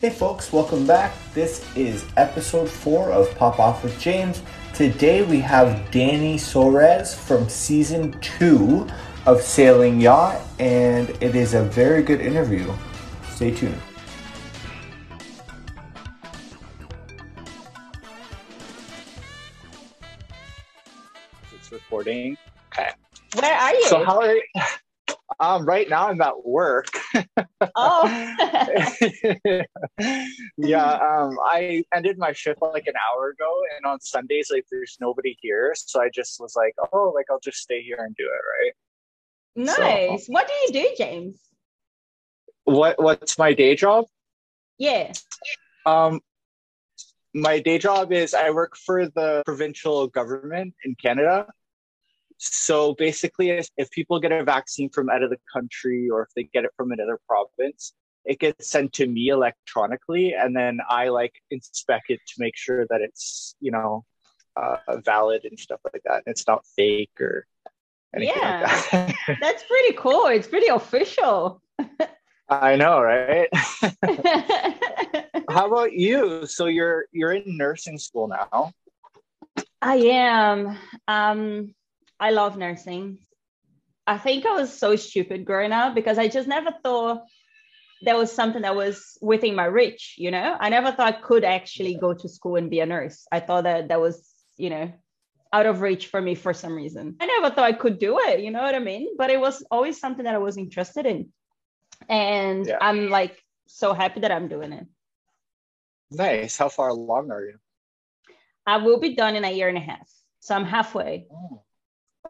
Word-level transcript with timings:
Hey 0.00 0.08
folks, 0.08 0.50
welcome 0.50 0.86
back. 0.86 1.12
This 1.34 1.62
is 1.76 2.06
episode 2.16 2.70
four 2.70 3.12
of 3.12 3.34
Pop 3.36 3.60
Off 3.60 3.84
with 3.84 4.00
James. 4.00 4.42
Today 4.72 5.20
we 5.20 5.40
have 5.40 5.90
Dani 5.90 6.36
Soares 6.36 7.14
from 7.14 7.50
season 7.50 8.18
two 8.22 8.88
of 9.26 9.42
Sailing 9.42 10.00
Yacht, 10.00 10.40
and 10.58 11.10
it 11.20 11.34
is 11.36 11.52
a 11.52 11.64
very 11.64 12.02
good 12.02 12.22
interview. 12.22 12.72
Stay 13.28 13.50
tuned. 13.50 13.78
It's 21.54 21.70
recording. 21.70 22.38
Okay. 22.72 22.88
Where 23.38 23.54
are 23.54 23.74
you? 23.74 23.84
So 23.88 24.02
how 24.02 24.18
are 24.22 24.34
you? 24.34 24.42
Um, 25.38 25.64
right 25.64 25.88
now 25.88 26.08
I'm 26.08 26.20
at 26.20 26.44
work. 26.44 26.88
oh. 27.76 28.34
yeah. 30.56 30.92
Um, 30.92 31.38
I 31.44 31.84
ended 31.94 32.18
my 32.18 32.32
shift 32.32 32.60
like 32.60 32.86
an 32.86 32.94
hour 32.96 33.28
ago, 33.28 33.60
and 33.76 33.86
on 33.86 34.00
Sundays 34.00 34.50
like 34.52 34.66
there's 34.70 34.96
nobody 35.00 35.36
here, 35.40 35.72
so 35.76 36.00
I 36.00 36.08
just 36.12 36.40
was 36.40 36.56
like, 36.56 36.74
oh, 36.92 37.12
like 37.14 37.26
I'll 37.30 37.40
just 37.40 37.58
stay 37.58 37.82
here 37.82 37.98
and 38.00 38.14
do 38.16 38.24
it, 38.24 38.42
right? 38.64 38.72
nice. 39.78 40.26
What 40.26 40.48
do 40.48 40.54
you 40.66 40.82
do, 40.82 40.94
James? 40.96 41.38
What 42.64 43.00
What's 43.02 43.38
my 43.38 43.52
day 43.52 43.76
job? 43.76 44.06
Yeah. 44.78 45.12
Um, 45.86 46.20
my 47.34 47.60
day 47.60 47.78
job 47.78 48.12
is 48.12 48.34
I 48.34 48.50
work 48.50 48.76
for 48.76 49.06
the 49.06 49.42
provincial 49.44 50.08
government 50.08 50.74
in 50.84 50.94
Canada. 50.96 51.46
So 52.42 52.94
basically, 52.94 53.50
if, 53.50 53.68
if 53.76 53.90
people 53.90 54.18
get 54.18 54.32
a 54.32 54.42
vaccine 54.42 54.88
from 54.88 55.10
out 55.10 55.22
of 55.22 55.28
the 55.28 55.36
country 55.52 56.08
or 56.08 56.22
if 56.22 56.28
they 56.34 56.44
get 56.44 56.64
it 56.64 56.70
from 56.74 56.90
another 56.90 57.18
province, 57.28 57.92
it 58.24 58.38
gets 58.38 58.66
sent 58.70 58.94
to 58.94 59.06
me 59.06 59.28
electronically, 59.28 60.32
and 60.32 60.56
then 60.56 60.80
I 60.88 61.08
like 61.08 61.34
inspect 61.50 62.08
it 62.08 62.20
to 62.28 62.34
make 62.38 62.56
sure 62.56 62.86
that 62.88 63.02
it's 63.02 63.56
you 63.60 63.70
know 63.70 64.04
uh, 64.56 64.76
valid 65.04 65.44
and 65.44 65.58
stuff 65.58 65.80
like 65.92 66.02
that. 66.06 66.22
It's 66.24 66.46
not 66.46 66.64
fake 66.76 67.20
or 67.20 67.46
anything 68.16 68.36
Yeah. 68.36 68.60
like 68.62 68.90
that. 68.90 69.38
That's 69.40 69.62
pretty 69.64 69.94
cool. 69.96 70.26
It's 70.26 70.48
pretty 70.48 70.68
official. 70.68 71.60
I 72.48 72.76
know, 72.76 73.02
right? 73.02 73.48
How 75.50 75.66
about 75.66 75.92
you? 75.92 76.46
So 76.46 76.66
you're 76.66 77.04
you're 77.12 77.32
in 77.32 77.56
nursing 77.58 77.98
school 77.98 78.28
now. 78.28 78.72
I 79.82 79.96
am. 79.96 80.78
Um, 81.06 81.74
I 82.20 82.30
love 82.30 82.58
nursing. 82.58 83.18
I 84.06 84.18
think 84.18 84.44
I 84.44 84.52
was 84.52 84.76
so 84.76 84.96
stupid 84.96 85.44
growing 85.44 85.72
up 85.72 85.94
because 85.94 86.18
I 86.18 86.28
just 86.28 86.46
never 86.46 86.70
thought 86.82 87.22
there 88.02 88.16
was 88.16 88.30
something 88.32 88.62
that 88.62 88.76
was 88.76 89.18
within 89.20 89.54
my 89.54 89.64
reach, 89.64 90.14
you 90.18 90.30
know? 90.30 90.56
I 90.58 90.68
never 90.68 90.92
thought 90.92 91.14
I 91.14 91.20
could 91.20 91.44
actually 91.44 91.94
go 91.96 92.14
to 92.14 92.28
school 92.28 92.56
and 92.56 92.70
be 92.70 92.80
a 92.80 92.86
nurse. 92.86 93.26
I 93.32 93.40
thought 93.40 93.64
that 93.64 93.88
that 93.88 94.00
was, 94.00 94.28
you 94.56 94.70
know, 94.70 94.92
out 95.52 95.66
of 95.66 95.80
reach 95.80 96.06
for 96.06 96.20
me 96.20 96.34
for 96.34 96.52
some 96.54 96.74
reason. 96.74 97.16
I 97.20 97.26
never 97.26 97.54
thought 97.54 97.64
I 97.64 97.72
could 97.72 97.98
do 97.98 98.18
it, 98.20 98.40
you 98.40 98.50
know 98.50 98.62
what 98.62 98.74
I 98.74 98.78
mean? 98.78 99.16
But 99.16 99.30
it 99.30 99.40
was 99.40 99.64
always 99.70 99.98
something 99.98 100.24
that 100.24 100.34
I 100.34 100.38
was 100.38 100.56
interested 100.56 101.06
in. 101.06 101.32
And 102.08 102.66
Yeah. 102.66 102.78
I'm 102.80 103.08
like 103.08 103.38
so 103.66 103.92
happy 103.92 104.20
that 104.20 104.32
I'm 104.32 104.48
doing 104.48 104.72
it. 104.72 104.86
Nice. 106.10 106.56
How 106.56 106.68
far 106.68 106.88
along 106.88 107.30
are 107.30 107.44
you? 107.44 107.58
I 108.66 108.78
will 108.78 108.98
be 108.98 109.14
done 109.14 109.36
in 109.36 109.44
a 109.44 109.50
year 109.50 109.68
and 109.68 109.78
a 109.78 109.80
half. 109.80 110.08
So 110.40 110.54
I'm 110.54 110.64
halfway. 110.64 111.26
Oh. 111.32 111.62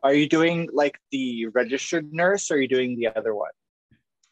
Are 0.03 0.15
you 0.15 0.29
doing 0.29 0.69
like 0.73 0.99
the 1.11 1.47
registered 1.49 2.13
nurse 2.13 2.51
or 2.51 2.55
are 2.55 2.61
you 2.61 2.69
doing 2.69 2.97
the 2.97 3.09
other 3.09 3.35
one? 3.35 3.51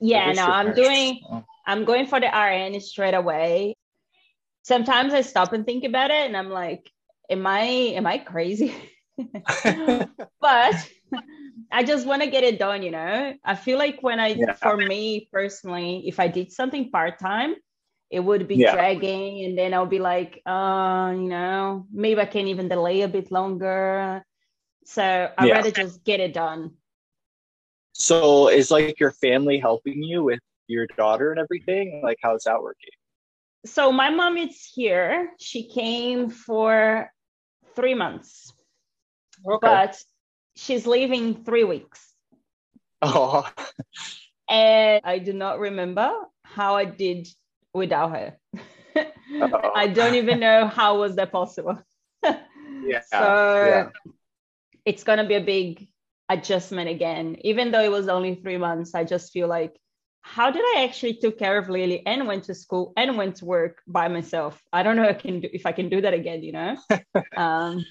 Yeah, 0.01 0.33
no, 0.33 0.45
I'm 0.47 0.67
nurse. 0.69 0.77
doing 0.77 1.21
Oh. 1.31 1.45
I'm 1.67 1.85
going 1.85 2.07
for 2.07 2.21
the 2.21 2.29
RN 2.29 2.81
straight 2.81 3.15
away. 3.15 3.77
Sometimes 4.63 5.13
I 5.13 5.21
stop 5.23 5.53
and 5.53 5.65
think 5.67 5.85
about 5.85 6.11
it 6.11 6.27
and 6.27 6.37
I'm 6.37 6.51
like, 6.51 6.91
am 7.31 7.47
I 7.47 7.63
am 7.99 8.07
I 8.07 8.19
crazy? 8.19 8.75
but 10.41 10.89
I 11.71 11.85
just 11.85 12.07
want 12.07 12.23
to 12.23 12.31
get 12.31 12.45
it 12.45 12.59
done, 12.59 12.83
you 12.83 12.91
know. 12.91 13.35
I 13.45 13.55
feel 13.55 13.79
like 13.79 14.03
when 14.03 14.21
I 14.21 14.35
Yeah. 14.37 14.55
for 14.55 14.77
me 14.77 15.29
personally, 15.33 16.05
if 16.07 16.19
I 16.21 16.29
did 16.29 16.53
something 16.53 16.91
part-time, 16.91 17.57
it 18.11 18.21
would 18.21 18.49
be 18.49 18.57
Yeah. 18.57 18.73
dragging 18.73 19.45
and 19.45 19.59
then 19.59 19.75
I'll 19.75 19.87
be 19.87 19.99
like, 19.99 20.41
uh, 20.47 21.13
you 21.15 21.29
know, 21.29 21.87
maybe 21.93 22.21
I 22.21 22.27
can 22.27 22.47
even 22.49 22.69
delay 22.69 23.03
a 23.03 23.09
bit 23.09 23.31
longer. 23.31 24.25
So 24.89 25.31
I'd 25.37 25.47
Yeah. 25.47 25.57
rather 25.57 25.71
just 25.71 26.03
get 26.03 26.19
it 26.19 26.33
done. 26.33 26.73
So 27.93 28.49
is 28.49 28.71
like 28.71 28.99
your 28.99 29.11
family 29.13 29.59
helping 29.59 30.03
you 30.03 30.25
with 30.25 30.41
your 30.67 30.87
daughter 30.97 31.31
and 31.31 31.39
everything? 31.39 32.01
Like 32.03 32.19
how's 32.23 32.45
that 32.45 32.63
working? 32.63 32.91
so 33.67 33.93
my 33.93 34.09
mom 34.09 34.39
is 34.39 34.65
here. 34.75 35.33
She 35.39 35.69
came 35.69 36.31
for 36.31 37.13
three 37.77 37.95
months, 37.95 38.53
but 39.61 40.03
she's 40.57 40.87
leaving 40.87 41.45
three 41.45 41.65
weeks. 41.65 42.15
Oh, 43.03 43.51
And 44.49 45.03
I 45.05 45.19
do 45.19 45.35
not 45.35 45.59
remember 45.59 46.11
how 46.45 46.77
I 46.77 46.87
did 46.87 47.29
without 47.75 48.11
her. 48.13 48.39
I 49.75 49.89
don't 49.89 50.15
even 50.15 50.41
know 50.41 50.67
how 50.67 50.99
was 50.99 51.17
that 51.17 51.31
possible. 51.31 51.79
yeah. 52.25 53.03
so 53.03 53.67
yeah. 53.67 53.91
It's 54.89 55.05
gonna 55.05 55.27
be 55.29 55.37
a 55.37 55.41
big 55.45 55.89
adjustment 56.31 56.89
again. 56.91 57.37
Even 57.43 57.71
though 57.73 57.83
it 57.83 57.93
was 57.93 58.09
only 58.09 58.37
three 58.37 58.59
months, 58.59 58.95
I 58.95 59.05
just 59.05 59.33
feel 59.33 59.49
like 59.49 59.79
how 60.23 60.51
did 60.51 60.63
I 60.63 60.85
actually 60.85 61.15
took 61.15 61.39
care 61.39 61.59
of 61.59 61.69
Lily 61.69 62.05
and 62.07 62.27
went 62.27 62.45
to 62.45 62.55
school 62.55 62.93
and 62.97 63.17
went 63.17 63.37
to 63.37 63.47
work 63.47 63.83
by 63.87 64.09
myself? 64.09 64.63
I 64.73 64.83
don't 64.83 64.97
know 64.97 65.05
if 65.09 65.17
I 65.17 65.21
can 65.21 65.41
do 65.41 65.49
if 65.53 65.67
I 65.67 65.73
can 65.73 65.89
do 65.91 66.01
that 66.03 66.15
again, 66.15 66.43
you 66.43 66.53
know. 66.53 66.77
um, 67.37 67.85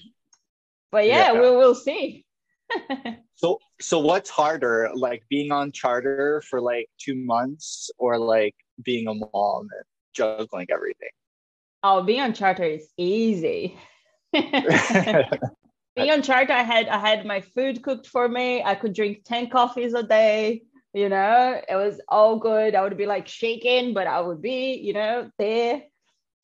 but 0.92 1.06
yeah, 1.06 1.32
Yeah. 1.34 1.42
we 1.42 1.50
will 1.56 1.74
see. 1.74 2.24
So 3.36 3.58
so 3.80 4.00
what's 4.00 4.30
harder, 4.30 4.90
like 4.94 5.22
being 5.30 5.52
on 5.52 5.72
charter 5.72 6.42
for 6.48 6.60
like 6.60 6.88
two 6.98 7.14
months 7.14 7.90
or 7.98 8.18
like 8.18 8.56
being 8.82 9.06
a 9.08 9.14
mom 9.14 9.68
and 9.70 9.84
juggling 10.12 10.66
everything? 10.70 11.10
oh, 11.82 12.02
being 12.02 12.20
on 12.20 12.34
charter 12.34 12.64
is 12.64 12.88
easy. 12.96 13.78
being 15.98 16.10
on 16.12 16.22
charter, 16.22 16.52
I 16.52 16.62
had 16.62 16.88
I 16.88 16.98
had 16.98 17.26
my 17.26 17.40
food 17.40 17.82
cooked 17.82 18.06
for 18.06 18.28
me. 18.28 18.62
I 18.64 18.74
could 18.74 18.94
drink 18.94 19.24
10 19.24 19.50
coffees 19.50 19.94
a 19.94 20.02
day. 20.02 20.62
You 20.94 21.08
know, 21.08 21.60
it 21.68 21.74
was 21.76 22.00
all 22.08 22.38
good. 22.38 22.74
I 22.74 22.82
would 22.82 22.96
be 22.96 23.06
like 23.06 23.28
shaking, 23.28 23.94
but 23.94 24.06
I 24.06 24.20
would 24.20 24.42
be, 24.42 24.74
you 24.82 24.94
know, 24.94 25.30
there. 25.38 25.82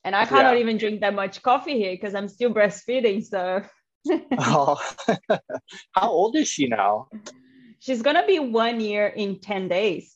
And 0.04 0.14
I 0.16 0.26
cannot 0.26 0.56
Yeah. 0.56 0.59
even 0.59 0.78
drink 0.78 1.00
that 1.00 1.14
much 1.14 1.43
coffee 1.43 1.78
here 1.78 1.93
because 1.93 2.14
I'm 2.14 2.28
still 2.28 2.53
breastfeeding. 2.54 3.25
So 3.25 3.62
oh. 4.38 4.76
How 5.93 6.09
old 6.10 6.37
is 6.37 6.48
she 6.48 6.69
now? 6.69 7.09
she's 7.78 8.03
gonna 8.03 8.26
be 8.26 8.38
one 8.38 8.81
year 8.81 9.06
in 9.06 9.41
10 9.41 9.69
days. 9.69 10.14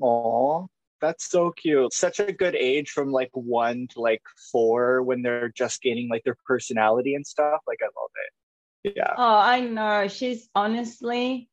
Oh, 0.00 0.68
that's 1.02 1.28
so 1.28 1.50
cute. 1.50 1.92
Such 1.92 2.20
a 2.20 2.32
good 2.32 2.54
age 2.54 2.90
from 2.90 3.10
like 3.10 3.30
one 3.34 3.88
to 3.90 4.00
like 4.00 4.22
four 4.50 5.02
when 5.02 5.20
they're 5.20 5.50
just 5.50 5.82
gaining 5.82 6.08
like 6.08 6.22
their 6.24 6.36
personality 6.46 7.14
and 7.14 7.26
stuff. 7.26 7.60
Like 7.66 7.80
I 7.82 7.86
love 7.86 8.10
it. 8.24 8.94
Yeah. 8.96 9.14
Oh, 9.18 9.36
I 9.36 9.60
know. 9.60 10.08
She's 10.08 10.48
honestly, 10.54 11.50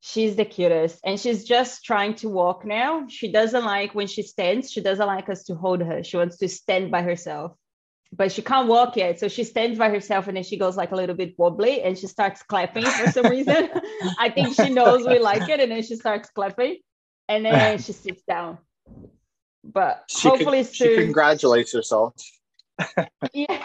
she's 0.00 0.36
the 0.36 0.44
cutest. 0.44 1.00
And 1.04 1.20
she's 1.20 1.44
just 1.44 1.84
trying 1.84 2.14
to 2.16 2.28
walk 2.28 2.64
now. 2.64 3.06
She 3.08 3.30
doesn't 3.30 3.64
like 3.64 3.94
when 3.94 4.06
she 4.06 4.22
stands, 4.22 4.72
she 4.72 4.80
doesn't 4.80 5.06
like 5.06 5.28
us 5.28 5.44
to 5.44 5.54
hold 5.54 5.82
her. 5.82 6.02
She 6.02 6.16
wants 6.16 6.38
to 6.38 6.48
stand 6.48 6.90
by 6.90 7.02
herself. 7.02 7.52
But 8.12 8.32
she 8.32 8.42
can't 8.42 8.66
walk 8.66 8.96
yet. 8.96 9.20
So 9.20 9.28
she 9.28 9.44
stands 9.44 9.78
by 9.78 9.88
herself 9.88 10.26
and 10.26 10.36
then 10.36 10.42
she 10.42 10.56
goes 10.56 10.76
like 10.76 10.90
a 10.90 10.96
little 10.96 11.14
bit 11.14 11.38
wobbly 11.38 11.82
and 11.82 11.96
she 11.96 12.08
starts 12.08 12.42
clapping 12.42 12.84
for 12.84 13.12
some 13.12 13.26
reason. 13.26 13.70
I 14.18 14.30
think 14.30 14.56
she 14.56 14.70
knows 14.70 15.06
we 15.06 15.20
like 15.20 15.48
it 15.48 15.60
and 15.60 15.70
then 15.70 15.82
she 15.84 15.94
starts 15.94 16.28
clapping 16.30 16.78
and 17.30 17.46
then 17.46 17.78
she 17.82 17.92
sits 17.92 18.22
down. 18.24 18.58
But 19.64 20.04
She 20.08 20.28
hopefully 20.28 20.64
con- 20.64 20.72
she 20.72 20.94
congratulates 20.94 21.72
herself. 21.72 22.14
Yeah. 23.32 23.64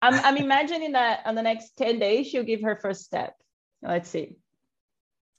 I'm, 0.00 0.14
I'm 0.24 0.36
imagining 0.36 0.92
that 0.92 1.22
on 1.24 1.34
the 1.34 1.42
next 1.42 1.76
10 1.76 1.98
days, 1.98 2.28
she'll 2.28 2.44
give 2.44 2.62
her 2.62 2.76
first 2.76 3.04
step. 3.04 3.34
Let's 3.82 4.08
see. 4.08 4.36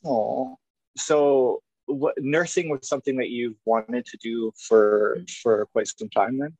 Oh, 0.04 0.58
so 0.98 1.62
what 1.86 2.16
nursing 2.20 2.70
was 2.70 2.88
something 2.88 3.16
that 3.18 3.30
you've 3.30 3.56
wanted 3.66 4.06
to 4.08 4.18
do 4.18 4.52
for 4.58 5.22
for 5.42 5.66
quite 5.68 5.88
some 5.88 6.10
time 6.10 6.38
then? 6.40 6.58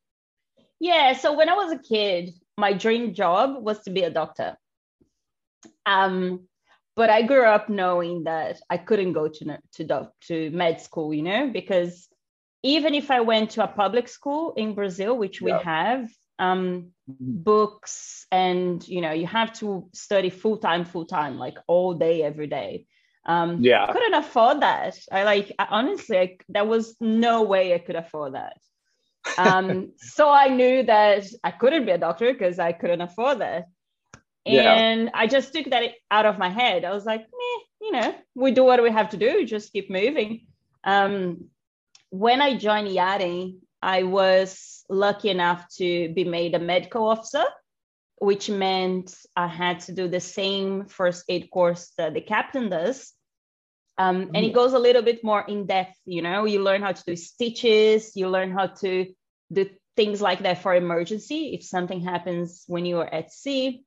Yeah. 0.80 1.14
So 1.14 1.34
when 1.34 1.50
I 1.50 1.54
was 1.54 1.74
a 1.74 1.78
kid, 1.78 2.32
my 2.58 2.72
dream 2.72 3.14
job 3.14 3.62
was 3.62 3.82
to 3.84 3.92
be 3.92 4.04
a 4.04 4.10
doctor. 4.10 4.58
Um, 5.86 6.48
but 7.00 7.10
I 7.10 7.22
grew 7.22 7.46
up 7.46 7.70
knowing 7.70 8.26
that 8.26 8.60
I 8.70 8.78
couldn't 8.78 9.14
go 9.14 9.30
to 9.30 9.58
to 9.76 10.12
to 10.28 10.36
med 10.52 10.82
school, 10.82 11.14
you 11.14 11.24
know, 11.24 11.50
because 11.60 12.10
even 12.62 12.94
if 12.94 13.10
I 13.10 13.22
went 13.22 13.52
to 13.52 13.64
a 13.64 13.70
public 13.84 14.10
school 14.10 14.54
in 14.58 14.76
Brazil, 14.76 15.18
which 15.18 15.38
we 15.42 15.52
Yeah. 15.52 15.64
have, 15.74 16.02
um, 16.40 16.92
books 17.52 18.28
and 18.34 18.86
you 18.96 19.00
know 19.00 19.14
you 19.22 19.28
have 19.28 19.52
to 19.62 19.68
study 19.94 20.30
full 20.30 20.58
time, 20.58 20.84
full 20.84 21.06
time, 21.06 21.34
like 21.46 21.58
all 21.68 21.94
day, 21.94 22.22
every 22.22 22.48
day. 22.48 22.86
Um, 23.26 23.64
Yeah. 23.64 23.86
I 23.86 23.94
couldn't 23.94 24.20
afford 24.24 24.58
that. 24.68 24.94
I 25.10 25.24
like 25.24 25.48
I, 25.58 25.66
honestly, 25.80 26.18
I, 26.20 26.38
there 26.56 26.70
was 26.76 26.86
no 27.00 27.36
way 27.44 27.64
I 27.74 27.80
could 27.86 28.00
afford 28.04 28.34
that. 28.34 28.58
Um, 29.48 29.94
so 30.18 30.30
I 30.44 30.48
knew 30.60 30.84
that 30.84 31.24
I 31.50 31.52
couldn't 31.52 31.86
be 31.86 31.94
a 31.94 31.98
doctor 32.08 32.34
because 32.34 32.60
I 32.60 32.74
couldn't 32.74 33.08
afford 33.10 33.40
that. 33.40 33.68
Yeah. 34.52 34.74
And 34.74 35.12
I 35.14 35.28
just 35.28 35.54
took 35.54 35.70
that 35.70 35.92
out 36.12 36.26
of 36.26 36.38
my 36.38 36.50
head. 36.50 36.86
I 36.86 36.92
was 36.92 37.06
like, 37.06 37.22
meh, 37.22 37.64
you 37.82 37.92
know, 37.92 38.16
we 38.36 38.52
do 38.52 38.64
what 38.64 38.82
we 38.82 38.92
have 38.92 39.10
to 39.10 39.18
do, 39.18 39.46
just 39.46 39.74
keep 39.74 39.90
moving. 39.90 40.48
Um, 40.84 41.46
when 42.10 42.42
I 42.42 42.58
joined 42.58 42.90
yachting, 42.90 43.60
I 43.82 44.04
was 44.04 44.84
lucky 44.90 45.30
enough 45.30 45.68
to 45.78 46.12
be 46.14 46.24
made 46.24 46.56
a 46.56 46.60
medical 46.60 47.08
officer, 47.08 47.46
which 48.18 48.50
meant 48.50 49.16
I 49.36 49.48
had 49.48 49.82
to 49.82 49.94
do 49.94 50.08
the 50.08 50.20
same 50.20 50.86
first 50.88 51.26
aid 51.30 51.50
course 51.52 51.94
that 51.98 52.14
the 52.14 52.22
captain 52.22 52.70
does. 52.70 53.14
Um, 53.98 54.32
and 54.34 54.46
it 54.46 54.54
goes 54.54 54.74
a 54.74 54.80
little 54.80 55.02
bit 55.02 55.24
more 55.26 55.42
in 55.42 55.66
depth, 55.66 55.98
you 56.06 56.22
know, 56.22 56.46
you 56.46 56.64
learn 56.64 56.82
how 56.82 56.94
to 56.94 57.04
do 57.06 57.16
stitches, 57.18 58.16
you 58.16 58.30
learn 58.30 58.52
how 58.52 58.68
to 58.68 59.14
do 59.52 59.70
things 59.98 60.22
like 60.22 60.44
that 60.44 60.62
for 60.62 60.74
emergency 60.74 61.54
if 61.54 61.64
something 61.64 62.00
happens 62.00 62.64
when 62.68 62.86
you 62.86 63.00
are 63.00 63.14
at 63.14 63.34
sea. 63.34 63.84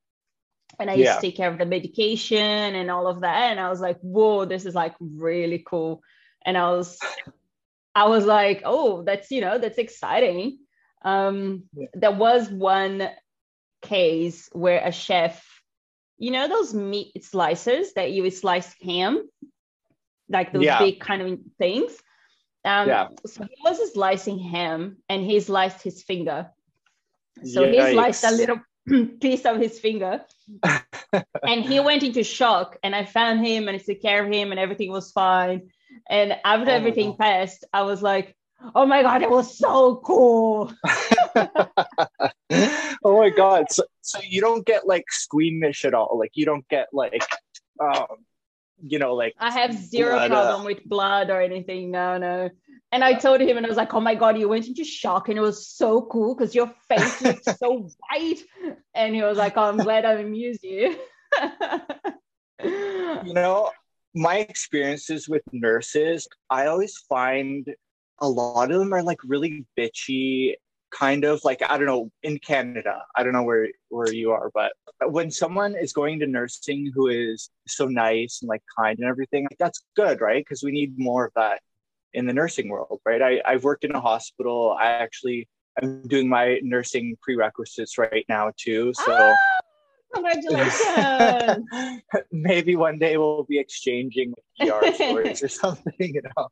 And 0.81 0.91
I 0.91 0.95
used 0.95 1.13
Yeah. 1.13 1.21
to 1.21 1.21
take 1.21 1.37
care 1.37 1.51
of 1.51 1.59
the 1.59 1.67
medication 1.67 2.75
and 2.75 2.91
all 2.91 3.07
of 3.07 3.21
that. 3.21 3.51
And 3.51 3.61
I 3.61 3.69
was 3.69 3.81
like, 3.81 3.99
whoa, 4.01 4.45
this 4.45 4.65
is 4.67 4.75
like 4.75 4.95
really 5.01 5.63
cool. 5.67 6.03
And 6.45 6.57
I 6.57 6.71
was 6.71 6.99
I 7.95 8.09
was 8.09 8.25
like, 8.25 8.63
oh, 8.65 9.03
that's 9.03 9.31
you 9.31 9.41
know, 9.41 9.59
that's 9.59 9.79
exciting. 9.79 10.59
Um, 11.05 11.65
Yeah. 11.75 11.89
there 11.95 12.13
was 12.13 12.51
one 12.51 13.09
case 13.83 14.49
where 14.53 14.81
a 14.85 14.93
chef, 14.93 15.45
you 16.19 16.31
know, 16.31 16.49
those 16.49 16.73
meat 16.73 17.13
slicers 17.19 17.93
that 17.95 18.13
you 18.13 18.29
slice 18.31 18.75
ham, 18.81 19.29
like 20.29 20.53
those 20.53 20.65
Yeah. 20.65 20.79
big 20.79 21.01
kind 21.01 21.23
of 21.23 21.39
things. 21.59 21.93
Um, 22.65 22.89
Yeah. 22.89 23.09
So 23.27 23.43
he 23.45 23.57
was 23.65 23.93
slicing 23.93 24.39
ham 24.39 24.99
and 25.09 25.23
he 25.23 25.41
sliced 25.41 25.83
his 25.83 26.03
finger. 26.03 26.51
So 27.45 27.67
he 27.67 27.83
sliced 27.83 28.25
a 28.25 28.31
little 28.31 28.61
piece 29.21 29.45
of 29.45 29.59
his 29.59 29.79
finger. 29.79 30.23
And 31.47 31.63
he 31.63 31.79
went 31.81 32.03
into 32.03 32.25
shock 32.25 32.79
and 32.83 32.95
i 32.95 33.05
found 33.05 33.45
him 33.45 33.69
and 33.69 33.77
i 33.77 33.79
took 33.79 34.01
care 34.01 34.25
of 34.25 34.33
him 34.33 34.51
and 34.51 34.59
everything 34.59 34.91
was 34.91 35.13
fine. 35.13 35.69
And 36.09 36.39
after 36.45 36.71
Oh 36.71 36.75
everything 36.75 37.17
passed 37.17 37.65
i 37.73 37.83
was 37.83 38.03
like 38.03 38.35
oh 38.75 38.87
my 38.87 39.03
god 39.03 39.23
it 39.23 39.31
was 39.31 39.59
so 39.59 39.97
cool. 39.97 40.73
Oh 43.05 43.19
my 43.19 43.31
god! 43.31 43.71
So, 43.71 43.85
so 44.01 44.21
you 44.23 44.41
don't 44.41 44.65
get 44.65 44.87
like 44.87 45.05
squeamish 45.11 45.85
at 45.85 45.95
all? 45.95 46.19
Like 46.19 46.33
you 46.35 46.45
don't 46.45 46.67
get 46.69 46.89
like, 46.93 47.25
um, 47.81 48.07
you 48.87 48.99
know, 48.99 49.15
like 49.15 49.35
i 49.39 49.51
have 49.51 49.73
zero 49.75 50.13
Blood, 50.13 50.31
uh, 50.31 50.35
problem 50.35 50.67
with 50.67 50.85
blood 50.85 51.31
or 51.31 51.41
anything. 51.41 51.91
No 51.91 52.19
no 52.19 52.51
and 52.93 53.03
i 53.03 53.15
told 53.15 53.41
him 53.41 53.57
and 53.57 53.67
i 53.67 53.69
was 53.69 53.79
like 53.79 53.93
oh 53.95 54.01
my 54.01 54.15
god 54.15 54.39
you 54.39 54.49
went 54.49 54.67
into 54.67 54.85
shock 54.85 55.29
and 55.29 55.39
it 55.39 55.43
was 55.43 55.67
so 55.67 56.03
cool 56.03 56.35
because 56.35 56.55
your 56.55 56.73
face 56.89 57.23
looked 57.23 57.59
so 57.59 57.89
white 58.11 58.41
and 58.95 59.15
he 59.15 59.23
was 59.23 59.39
like 59.39 59.57
oh 59.57 59.65
i'm 59.65 59.79
glad 59.79 60.05
i 60.05 60.13
amused 60.13 60.63
you 60.63 60.97
you 62.65 63.35
know, 63.35 63.71
my 64.15 64.39
experiences 64.39 65.29
with 65.29 65.43
nurses, 65.53 66.29
I 66.51 66.67
always 66.67 66.97
find 67.09 67.67
a 68.21 68.29
lot 68.29 68.71
of 68.71 68.79
them 68.79 68.93
are 68.93 69.03
like 69.03 69.19
really 69.25 69.65
bitchy, 69.79 70.55
kind 70.91 71.25
of 71.25 71.43
like 71.45 71.63
I 71.63 71.79
don't 71.79 71.87
know 71.87 72.11
in 72.23 72.39
Canada. 72.39 73.03
I 73.17 73.23
don't 73.23 73.33
know 73.33 73.43
where 73.43 73.69
where 73.89 74.13
you 74.13 74.33
are, 74.33 74.51
but 74.55 74.73
when 75.07 75.31
someone 75.31 75.75
is 75.75 75.93
going 75.93 76.21
to 76.21 76.27
nursing 76.27 76.93
who 76.95 77.09
is 77.09 77.51
so 77.67 77.87
nice 77.87 78.41
and 78.43 78.49
like 78.49 78.63
kind 78.79 78.99
and 78.99 79.09
everything, 79.09 79.45
like, 79.45 79.59
that's 79.59 79.85
good, 79.97 80.21
right? 80.21 80.45
Because 80.45 80.63
we 80.63 80.73
need 80.73 80.99
more 80.99 81.27
of 81.27 81.33
that 81.35 81.61
in 82.15 82.27
the 82.27 82.33
nursing 82.33 82.69
world, 82.69 83.01
right? 83.05 83.23
I, 83.23 83.43
I've 83.45 83.65
worked 83.65 83.85
in 83.85 83.93
a 83.93 84.01
hospital. 84.01 84.77
I 84.79 84.87
actually 84.87 85.49
I'm 85.81 86.03
doing 86.07 86.29
my 86.29 86.61
nursing 86.63 87.17
prerequisites 87.23 87.97
right 87.99 88.25
now 88.29 88.53
too. 88.57 88.93
So 88.95 89.09
Ah, 89.11 89.61
congratulations 90.15 92.03
maybe 92.33 92.77
one 92.77 92.99
day 92.99 93.17
we'll 93.17 93.45
be 93.45 93.59
exchanging 93.59 94.35
ER 94.63 94.93
stories 94.95 95.43
or 95.43 95.49
something, 95.49 95.95
you 95.99 96.21
know. 96.23 96.49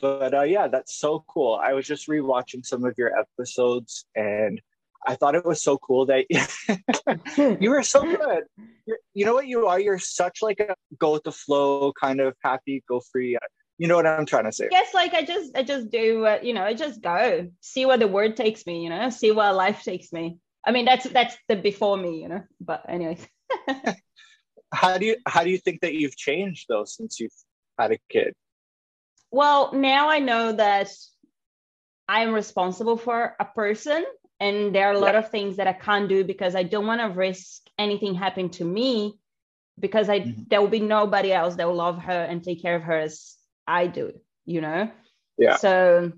But 0.00 0.34
uh, 0.34 0.42
yeah, 0.42 0.68
that's 0.68 0.98
so 0.98 1.24
cool. 1.28 1.60
I 1.62 1.72
was 1.72 1.86
just 1.86 2.08
rewatching 2.08 2.64
some 2.64 2.84
of 2.84 2.94
your 2.98 3.12
episodes 3.18 4.04
and 4.14 4.60
I 5.06 5.14
thought 5.14 5.34
it 5.34 5.44
was 5.44 5.62
so 5.62 5.78
cool 5.78 6.06
that 6.06 6.26
you 7.60 7.70
were 7.70 7.82
so 7.82 8.02
good. 8.02 8.44
You're, 8.86 8.98
you 9.14 9.24
know 9.24 9.34
what 9.34 9.46
you 9.46 9.66
are? 9.68 9.78
You're 9.78 9.98
such 9.98 10.42
like 10.42 10.60
a 10.60 10.74
go 10.98 11.12
with 11.12 11.22
the 11.24 11.32
flow 11.32 11.92
kind 11.92 12.20
of 12.20 12.34
happy, 12.42 12.82
go 12.88 13.00
free. 13.12 13.38
You 13.78 13.88
know 13.88 13.96
what 13.96 14.06
I'm 14.06 14.26
trying 14.26 14.44
to 14.44 14.52
say? 14.52 14.68
yes 14.70 14.94
like 14.94 15.12
I 15.14 15.22
just 15.22 15.56
I 15.56 15.62
just 15.62 15.90
do 15.90 16.24
uh, 16.26 16.38
you 16.42 16.54
know 16.54 16.62
I 16.64 16.74
just 16.74 17.02
go 17.02 17.48
see 17.60 17.84
where 17.86 17.98
the 17.98 18.08
word 18.08 18.36
takes 18.36 18.66
me 18.66 18.82
you 18.82 18.90
know 18.90 19.10
see 19.10 19.30
where 19.32 19.52
life 19.52 19.82
takes 19.82 20.12
me 20.12 20.38
I 20.66 20.72
mean 20.72 20.84
that's 20.86 21.04
that's 21.08 21.36
the 21.48 21.56
before 21.56 21.96
me 21.96 22.22
you 22.22 22.28
know 22.28 22.42
but 22.60 22.84
anyways 22.88 23.26
How 24.72 24.98
do 24.98 25.06
you 25.06 25.16
how 25.26 25.44
do 25.44 25.50
you 25.50 25.58
think 25.58 25.80
that 25.82 25.94
you've 25.94 26.16
changed 26.16 26.66
though 26.68 26.84
since 26.84 27.20
you've 27.20 27.32
had 27.78 27.92
a 27.92 27.98
kid? 28.10 28.34
well 29.30 29.72
now 29.72 30.08
I 30.08 30.18
know 30.18 30.52
that 30.52 30.90
I'm 32.08 32.32
responsible 32.32 32.96
for 32.96 33.36
a 33.38 33.44
person 33.44 34.04
and 34.40 34.74
there 34.74 34.88
are 34.88 34.92
a 34.92 34.98
lot 34.98 35.14
of 35.14 35.30
things 35.30 35.56
that 35.56 35.66
I 35.66 35.72
can't 35.72 36.08
do 36.08 36.24
because 36.24 36.54
I 36.54 36.62
don't 36.62 36.86
want 36.86 37.00
to 37.00 37.08
risk 37.08 37.62
anything 37.78 38.14
happening 38.14 38.50
to 38.50 38.64
me 38.64 39.18
because 39.78 40.08
I 40.08 40.20
Mhm. 40.20 40.48
there 40.48 40.60
will 40.60 40.68
be 40.68 40.80
nobody 40.80 41.32
else 41.32 41.54
that 41.56 41.66
will 41.66 41.74
love 41.76 41.98
her 42.02 42.22
and 42.24 42.42
take 42.42 42.60
care 42.62 42.76
of 42.76 42.82
her 42.82 42.98
as 42.98 43.35
I 43.66 43.86
do 43.86 44.12
you 44.44 44.60
know 44.60 44.90
Yeah. 45.38 45.56
So 45.56 46.12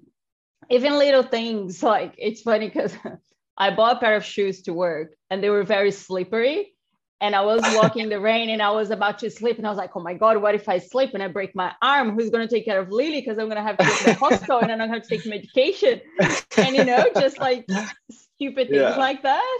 even 0.71 0.99
little 0.99 1.23
things 1.23 1.83
like 1.95 2.15
it's 2.19 2.43
funny 2.43 2.67
because 2.69 2.97
I 3.59 3.75
bought 3.75 3.97
a 3.97 4.00
pair 4.00 4.17
of 4.17 4.25
shoes 4.25 4.62
to 4.62 4.73
work 4.73 5.15
and 5.31 5.43
they 5.43 5.50
were 5.50 5.65
very 5.65 5.91
slippery. 5.91 6.75
And 7.21 7.35
I 7.35 7.41
was 7.41 7.69
walking 7.79 8.05
in 8.05 8.09
the 8.09 8.21
rain 8.21 8.49
and 8.50 8.62
I 8.62 8.71
was 8.71 8.91
about 8.91 9.19
to 9.21 9.31
sleep. 9.31 9.59
And 9.59 9.67
I 9.67 9.71
was 9.71 9.79
like, 9.79 9.91
oh 9.97 10.00
my 10.00 10.15
God, 10.15 10.37
what 10.41 10.55
if 10.55 10.69
I 10.69 10.79
slip 10.79 11.15
and 11.15 11.23
I 11.23 11.29
break 11.29 11.56
my 11.56 11.73
arm? 11.83 12.15
Who's 12.15 12.31
going 12.31 12.47
to 12.47 12.55
take 12.55 12.65
care 12.65 12.79
of 12.79 12.91
Lily? 12.91 13.21
Because 13.21 13.39
I'm 13.39 13.47
going 13.47 13.56
to 13.56 13.62
have 13.62 13.79
to 13.79 13.85
go 13.85 13.95
to 13.97 14.05
the 14.05 14.15
hospital 14.15 14.61
and 14.61 14.71
I'm 14.71 14.79
going 14.79 14.91
to 14.91 14.95
have 14.95 15.03
to 15.03 15.09
take 15.09 15.27
medication. 15.27 16.00
And, 16.56 16.77
you 16.77 16.85
know, 16.85 17.09
just 17.17 17.41
like 17.41 17.67
stupid 18.11 18.69
things 18.69 18.95
Yeah. 18.95 18.97
like 18.97 19.23
that. 19.23 19.59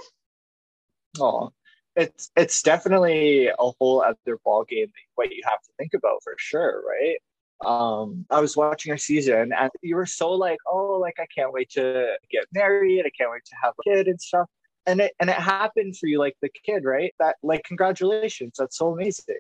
Oh, 1.21 1.51
it's 1.97 2.31
it's 2.37 2.63
definitely 2.63 3.49
a 3.49 3.55
whole 3.81 4.03
other 4.03 4.39
ball 4.45 4.65
game 4.65 4.93
what 5.17 5.33
you 5.33 5.43
have 5.45 5.61
to 5.63 5.71
think 5.79 5.95
about 5.95 6.23
for 6.23 6.35
sure, 6.39 6.85
right? 6.87 7.17
Um, 7.65 8.25
I 8.31 8.41
was 8.41 8.57
watching 8.57 8.91
your 8.91 8.99
season 8.99 9.53
and 9.53 9.71
you 9.83 9.97
were 9.97 10.07
so 10.07 10.31
like, 10.31 10.59
oh, 10.67 10.99
like 11.01 11.17
I 11.19 11.27
can't 11.35 11.53
wait 11.53 11.71
to 11.71 12.15
get 12.31 12.45
married, 12.53 13.01
I 13.01 13.11
can't 13.17 13.31
wait 13.31 13.45
to 13.47 13.57
have 13.63 13.75
a 13.79 13.83
kid 13.83 14.07
and 14.09 14.21
stuff. 14.21 14.49
And 14.87 15.01
it 15.01 15.13
and 15.21 15.29
it 15.29 15.37
happened 15.37 15.97
for 15.97 16.07
you, 16.07 16.19
like 16.19 16.37
the 16.41 16.51
kid, 16.65 16.85
right? 16.85 17.13
That 17.19 17.37
like 17.43 17.65
congratulations, 17.65 18.55
that's 18.59 18.79
so 18.79 18.93
amazing. 18.93 19.37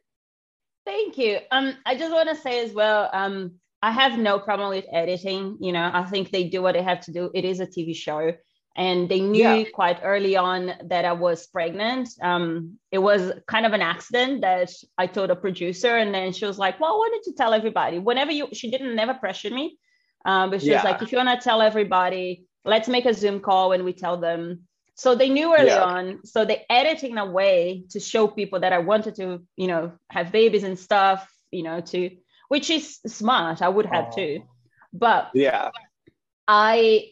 Thank 0.84 1.18
you. 1.18 1.38
Um, 1.50 1.74
I 1.86 1.96
just 1.96 2.12
want 2.12 2.28
to 2.30 2.34
say 2.34 2.64
as 2.64 2.72
well, 2.72 3.10
um, 3.12 3.52
I 3.82 3.92
have 3.92 4.18
no 4.18 4.38
problem 4.38 4.70
with 4.70 4.86
editing. 4.92 5.58
You 5.60 5.72
know, 5.72 5.90
I 5.92 6.04
think 6.04 6.30
they 6.30 6.44
do 6.44 6.62
what 6.62 6.74
they 6.74 6.82
have 6.82 7.00
to 7.00 7.12
do. 7.12 7.30
It 7.34 7.44
is 7.44 7.60
a 7.60 7.66
TV 7.66 7.94
show, 7.94 8.32
and 8.78 9.08
they 9.08 9.20
knew 9.20 9.40
Yeah. 9.42 9.64
quite 9.74 9.98
early 10.04 10.36
on 10.36 10.72
that 10.84 11.04
I 11.04 11.12
was 11.12 11.48
pregnant. 11.48 12.08
Um, 12.22 12.78
it 12.92 12.98
was 12.98 13.32
kind 13.48 13.66
of 13.66 13.72
an 13.72 13.82
accident 13.82 14.40
that 14.42 14.70
I 14.96 15.08
told 15.08 15.30
a 15.30 15.36
producer, 15.36 15.96
and 15.96 16.14
then 16.14 16.32
she 16.32 16.46
was 16.46 16.58
like, 16.58 16.78
"Well, 16.80 16.96
why 16.98 17.08
don't 17.10 17.26
you 17.26 17.34
tell 17.34 17.52
everybody? 17.52 17.98
Whenever 17.98 18.30
you," 18.30 18.48
she 18.52 18.70
didn't 18.70 18.94
never 18.94 19.14
pressure 19.14 19.50
me, 19.50 19.78
um, 20.24 20.50
but 20.50 20.62
she 20.62 20.72
was 20.72 20.84
like, 20.84 21.02
"If 21.02 21.10
you 21.10 21.18
want 21.18 21.28
to 21.28 21.44
tell 21.44 21.60
everybody, 21.60 22.44
let's 22.64 22.88
make 22.88 23.04
a 23.04 23.12
Zoom 23.12 23.40
call 23.40 23.72
and 23.72 23.84
we 23.84 23.92
tell 23.92 24.16
them." 24.16 24.68
So 24.94 25.14
they 25.14 25.28
knew 25.28 25.54
early 25.54 25.66
Yeah. 25.68 25.84
on. 25.94 26.24
So 26.24 26.44
they 26.44 26.64
edited 26.70 27.10
in 27.10 27.18
a 27.18 27.26
way 27.26 27.84
to 27.90 27.98
show 28.00 28.28
people 28.28 28.60
that 28.60 28.72
I 28.72 28.78
wanted 28.78 29.14
to, 29.16 29.26
you 29.56 29.66
know, 29.66 29.92
have 30.10 30.32
babies 30.32 30.64
and 30.64 30.78
stuff, 30.78 31.28
you 31.50 31.64
know, 31.64 31.80
to 31.92 32.10
which 32.48 32.70
is 32.70 32.98
smart. 33.06 33.60
I 33.60 33.68
would 33.68 33.86
have 33.86 34.14
too. 34.14 34.42
But 34.92 35.30
Yeah. 35.34 35.70
I 36.46 37.10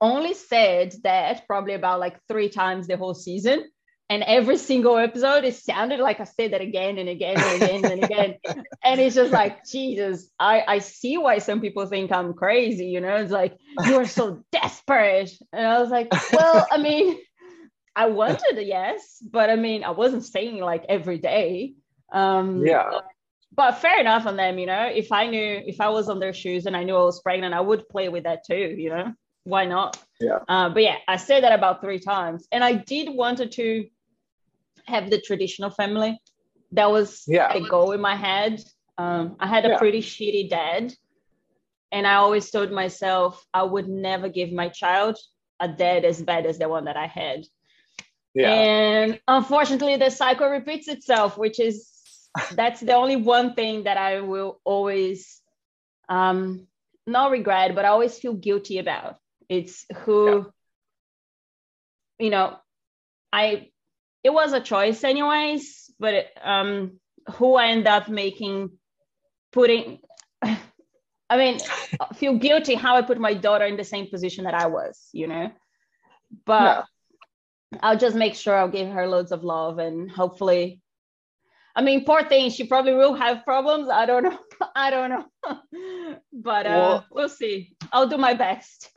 only 0.00 0.34
said 0.34 0.94
that 1.04 1.46
probably 1.46 1.74
about 1.74 2.00
like 2.00 2.18
three 2.28 2.48
times 2.48 2.86
the 2.86 2.96
whole 2.96 3.14
season. 3.14 3.64
And 4.08 4.22
every 4.22 4.56
single 4.56 4.96
episode, 4.96 5.44
it 5.44 5.56
sounded 5.56 5.98
like 5.98 6.20
I 6.20 6.24
said 6.24 6.52
that 6.52 6.60
again 6.60 6.98
and 6.98 7.08
again 7.08 7.42
and 7.42 7.52
again 7.52 7.84
and 7.90 8.00
again. 8.00 8.36
And 8.84 9.00
it's 9.00 9.16
just 9.16 9.32
like, 9.32 9.64
Jesus, 9.66 10.30
I, 10.38 10.62
I 10.66 10.78
see 10.78 11.18
why 11.18 11.38
some 11.38 11.60
people 11.60 11.86
think 11.86 12.12
I'm 12.12 12.34
crazy. 12.34 12.86
You 12.86 13.00
know, 13.00 13.16
it's 13.16 13.32
like, 13.32 13.56
you're 13.82 14.06
so 14.06 14.44
desperate. 14.52 15.32
And 15.52 15.66
I 15.66 15.80
was 15.80 15.90
like, 15.90 16.14
well, 16.30 16.68
I 16.70 16.78
mean, 16.78 17.18
I 17.96 18.06
wanted 18.06 18.58
a 18.58 18.62
yes, 18.62 19.18
but 19.28 19.50
I 19.50 19.56
mean, 19.56 19.82
I 19.82 19.90
wasn't 19.90 20.24
saying 20.24 20.60
like 20.60 20.84
every 20.88 21.18
day. 21.18 21.74
Um, 22.12 22.64
Yeah. 22.64 23.00
but 23.52 23.78
fair 23.78 23.98
enough 24.00 24.26
on 24.26 24.36
them, 24.36 24.58
you 24.58 24.66
know. 24.66 24.86
If 24.94 25.10
I 25.12 25.26
knew, 25.26 25.62
if 25.66 25.80
I 25.80 25.88
was 25.88 26.08
on 26.08 26.20
their 26.20 26.34
shoes 26.34 26.66
and 26.66 26.76
I 26.76 26.84
knew 26.84 26.94
I 26.96 27.02
was 27.04 27.22
pregnant, 27.22 27.54
I 27.54 27.60
would 27.60 27.88
play 27.88 28.08
with 28.08 28.24
that 28.24 28.44
too, 28.46 28.74
you 28.78 28.90
know. 28.90 29.12
Why 29.46 29.64
not? 29.64 29.96
Yeah. 30.20 30.40
Uh, 30.48 30.68
but 30.70 30.82
yeah, 30.82 30.96
I 31.06 31.16
said 31.16 31.44
that 31.44 31.52
about 31.52 31.80
three 31.80 32.00
times, 32.00 32.48
and 32.50 32.64
I 32.64 32.72
did 32.72 33.08
wanted 33.08 33.52
to 33.52 33.88
have 34.86 35.08
the 35.08 35.20
traditional 35.20 35.70
family. 35.70 36.20
That 36.72 36.90
was 36.90 37.22
Yeah. 37.28 37.52
a 37.52 37.60
goal 37.60 37.92
in 37.92 38.00
my 38.00 38.16
head. 38.16 38.60
Um, 38.98 39.36
I 39.38 39.46
had 39.46 39.64
a 39.64 39.68
Yeah. 39.70 39.78
pretty 39.78 40.00
shitty 40.00 40.50
dad, 40.50 40.92
and 41.92 42.08
I 42.08 42.14
always 42.14 42.50
told 42.50 42.72
myself 42.72 43.46
I 43.54 43.62
would 43.62 43.88
never 43.88 44.28
give 44.28 44.50
my 44.50 44.68
child 44.68 45.16
a 45.60 45.68
dad 45.68 46.04
as 46.04 46.20
bad 46.20 46.44
as 46.44 46.58
the 46.58 46.68
one 46.68 46.86
that 46.86 46.96
I 46.96 47.06
had. 47.06 47.46
Yeah. 48.34 48.52
And 48.52 49.20
unfortunately, 49.28 49.96
the 49.96 50.10
cycle 50.10 50.48
repeats 50.48 50.88
itself, 50.88 51.38
which 51.38 51.60
is 51.60 51.88
that's 52.54 52.80
the 52.80 52.94
only 52.94 53.16
one 53.16 53.54
thing 53.54 53.84
that 53.84 53.96
I 53.96 54.20
will 54.20 54.60
always 54.64 55.40
um, 56.08 56.66
not 57.06 57.30
regret, 57.30 57.76
but 57.76 57.84
I 57.84 57.88
always 57.88 58.18
feel 58.18 58.34
guilty 58.34 58.78
about. 58.78 59.18
It's 59.48 59.86
who, 60.04 60.50
you 62.18 62.30
know, 62.30 62.56
I 63.32 63.70
it 64.24 64.32
was 64.32 64.52
a 64.52 64.60
choice 64.60 65.04
anyways, 65.04 65.90
but 66.00 66.14
it, 66.14 66.26
um, 66.42 66.98
who 67.34 67.54
I 67.54 67.68
end 67.68 67.86
up 67.86 68.08
making, 68.08 68.70
putting. 69.52 70.00
I 70.42 71.36
mean, 71.36 71.58
I 72.00 72.14
feel 72.14 72.36
guilty 72.38 72.74
how 72.74 72.96
I 72.96 73.02
put 73.02 73.18
my 73.18 73.34
daughter 73.34 73.64
in 73.64 73.76
the 73.76 73.84
same 73.84 74.08
position 74.08 74.44
that 74.44 74.54
I 74.54 74.66
was, 74.66 75.08
you 75.12 75.26
know. 75.26 75.50
But 76.44 76.86
Yeah. 77.72 77.80
I'll 77.82 77.98
just 77.98 78.14
make 78.16 78.36
sure 78.36 78.56
I'll 78.56 78.68
give 78.68 78.88
her 78.92 79.08
loads 79.08 79.32
of 79.32 79.42
love 79.44 79.78
and 79.78 80.10
hopefully. 80.10 80.80
I 81.74 81.82
mean, 81.82 82.04
poor 82.04 82.22
thing, 82.24 82.50
she 82.50 82.64
probably 82.66 82.94
will 82.94 83.14
have 83.14 83.44
problems. 83.44 83.88
I 83.88 84.06
don't 84.06 84.22
know. 84.22 84.38
I 84.76 84.90
don't 84.90 85.10
know. 85.10 85.24
but 86.32 86.66
uh, 86.66 86.70
Well- 86.70 87.06
we'll 87.10 87.28
see. 87.28 87.76
I'll 87.92 88.08
do 88.08 88.18
my 88.18 88.34
best. 88.34 88.90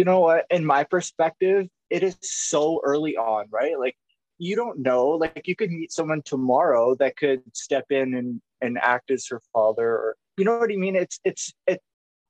You 0.00 0.04
know 0.04 0.20
what 0.20 0.46
in 0.50 0.64
my 0.64 0.84
perspective 0.84 1.68
it 1.90 2.02
is 2.02 2.16
so 2.22 2.80
early 2.84 3.16
on 3.16 3.46
right 3.50 3.78
like 3.78 3.96
you 4.38 4.56
don't 4.56 4.78
know 4.78 5.08
like 5.08 5.46
you 5.46 5.56
could 5.56 5.70
meet 5.70 5.92
someone 5.92 6.22
tomorrow 6.24 6.94
that 6.96 7.16
could 7.16 7.42
step 7.54 7.84
in 7.90 8.14
and 8.14 8.40
and 8.62 8.78
act 8.78 9.10
as 9.10 9.26
her 9.28 9.42
father 9.52 9.88
or 9.88 10.16
you 10.38 10.44
know 10.44 10.58
what 10.58 10.72
i 10.72 10.76
mean 10.76 10.96
it's 10.96 11.20
it's 11.24 11.52
it 11.66 11.80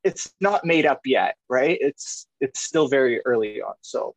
it's 0.03 0.35
not 0.41 0.65
made 0.65 0.87
up 0.87 1.01
yet 1.05 1.37
right 1.49 1.79
it's 1.81 2.27
it's 2.41 2.61
still 2.61 2.89
very 2.89 3.21
early 3.25 3.63
on 3.63 3.75
so 3.83 4.15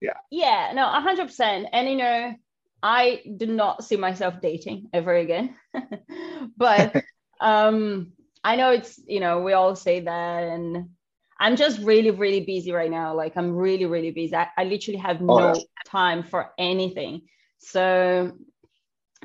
Yeah, 0.00 0.18
Yeah, 0.30 0.72
no, 0.74 0.86
100%. 0.86 1.68
And, 1.72 1.88
you 1.88 1.96
know, 1.96 2.34
I 2.82 3.22
do 3.36 3.46
not 3.46 3.84
see 3.84 3.96
myself 3.96 4.40
dating 4.40 4.90
ever 4.92 5.14
again. 5.14 5.56
but 6.56 6.94
um, 7.40 8.12
I 8.44 8.56
know 8.56 8.72
it's, 8.72 9.00
you 9.06 9.20
know, 9.20 9.40
we 9.42 9.54
all 9.54 9.74
say 9.76 10.00
that. 10.00 10.44
And 10.44 10.90
I'm 11.38 11.56
just 11.56 11.80
really, 11.80 12.10
really 12.10 12.40
busy 12.40 12.72
right 12.72 12.90
now. 12.90 13.14
Like, 13.14 13.36
I'm 13.36 13.54
really, 13.54 13.86
really 13.86 14.10
busy. 14.10 14.34
I, 14.34 14.48
I 14.56 14.64
literally 14.64 14.98
have 14.98 15.20
Oh, 15.28 15.38
no 15.38 15.54
yeah. 15.54 15.62
time 15.86 16.22
for 16.22 16.50
anything. 16.58 17.22
So 17.58 18.32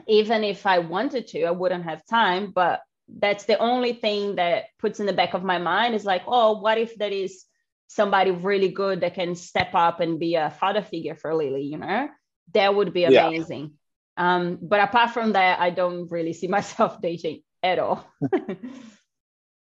even 0.07 0.43
if 0.43 0.65
I 0.65 0.79
wanted 0.79 1.27
to, 1.29 1.43
I 1.43 1.51
wouldn't 1.51 1.85
have 1.85 2.05
time. 2.05 2.51
But 2.51 2.81
that's 3.07 3.45
the 3.45 3.57
only 3.57 3.93
thing 3.93 4.35
that 4.35 4.65
puts 4.79 4.99
in 4.99 5.05
the 5.05 5.13
back 5.13 5.33
of 5.33 5.43
my 5.43 5.57
mind 5.57 5.95
is 5.95 6.05
like, 6.05 6.23
oh, 6.27 6.59
what 6.59 6.77
if 6.77 6.95
there 6.97 7.11
is 7.11 7.45
somebody 7.87 8.31
really 8.31 8.69
good 8.69 9.01
that 9.01 9.15
can 9.15 9.35
step 9.35 9.73
up 9.73 9.99
and 9.99 10.19
be 10.19 10.35
a 10.35 10.49
father 10.49 10.81
figure 10.81 11.15
for 11.15 11.33
Lily, 11.35 11.63
you 11.63 11.77
know? 11.77 12.09
That 12.53 12.73
would 12.75 12.93
be 12.93 13.03
Yeah. 13.05 13.29
amazing. 13.29 13.73
Um, 14.17 14.59
but 14.61 14.79
apart 14.81 15.11
from 15.11 15.33
that, 15.33 15.59
I 15.59 15.69
don't 15.69 16.09
really 16.11 16.33
see 16.33 16.47
myself 16.57 17.01
dating 17.01 17.41
at 17.63 17.79
all. 17.79 18.05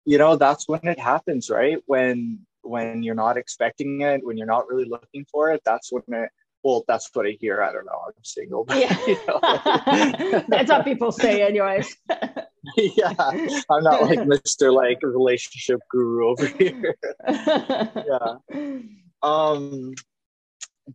you 0.10 0.18
know 0.18 0.36
that's 0.36 0.68
when 0.68 0.82
it 0.84 1.00
happens 1.00 1.51
right? 1.51 1.78
When 1.86 2.39
when 2.63 3.04
you're 3.04 3.16
not 3.16 3.38
expecting 3.38 4.01
it 4.01 4.25
when 4.25 4.38
you're 4.38 4.48
not 4.48 4.68
really 4.68 4.86
looking 4.86 5.25
for 5.32 5.51
it 5.51 5.62
that's 5.63 5.92
when 5.92 6.04
it 6.10 6.30
well 6.63 6.84
that's 6.88 7.10
what 7.13 7.25
i 7.28 7.38
hear. 7.39 7.62
I 7.62 7.72
don't 7.72 7.86
know. 7.86 8.01
I'm 8.06 8.13
single 8.24 8.66
but, 8.66 8.80
yeah. 8.80 8.98
you 9.08 9.18
know. 9.28 10.44
That's 10.50 10.70
what 10.70 10.84
people 10.84 11.12
say, 11.13 11.42
anyways. 11.42 11.96
yeah. 12.75 13.13
I'm 13.70 13.84
not 13.84 14.01
like 14.01 14.20
mr 14.20 14.74
like 14.74 15.01
relationship 15.01 15.80
guru 15.89 16.28
over 16.28 16.48
here. 16.60 16.96
Yeah. 17.30 18.36
Um 19.24 19.94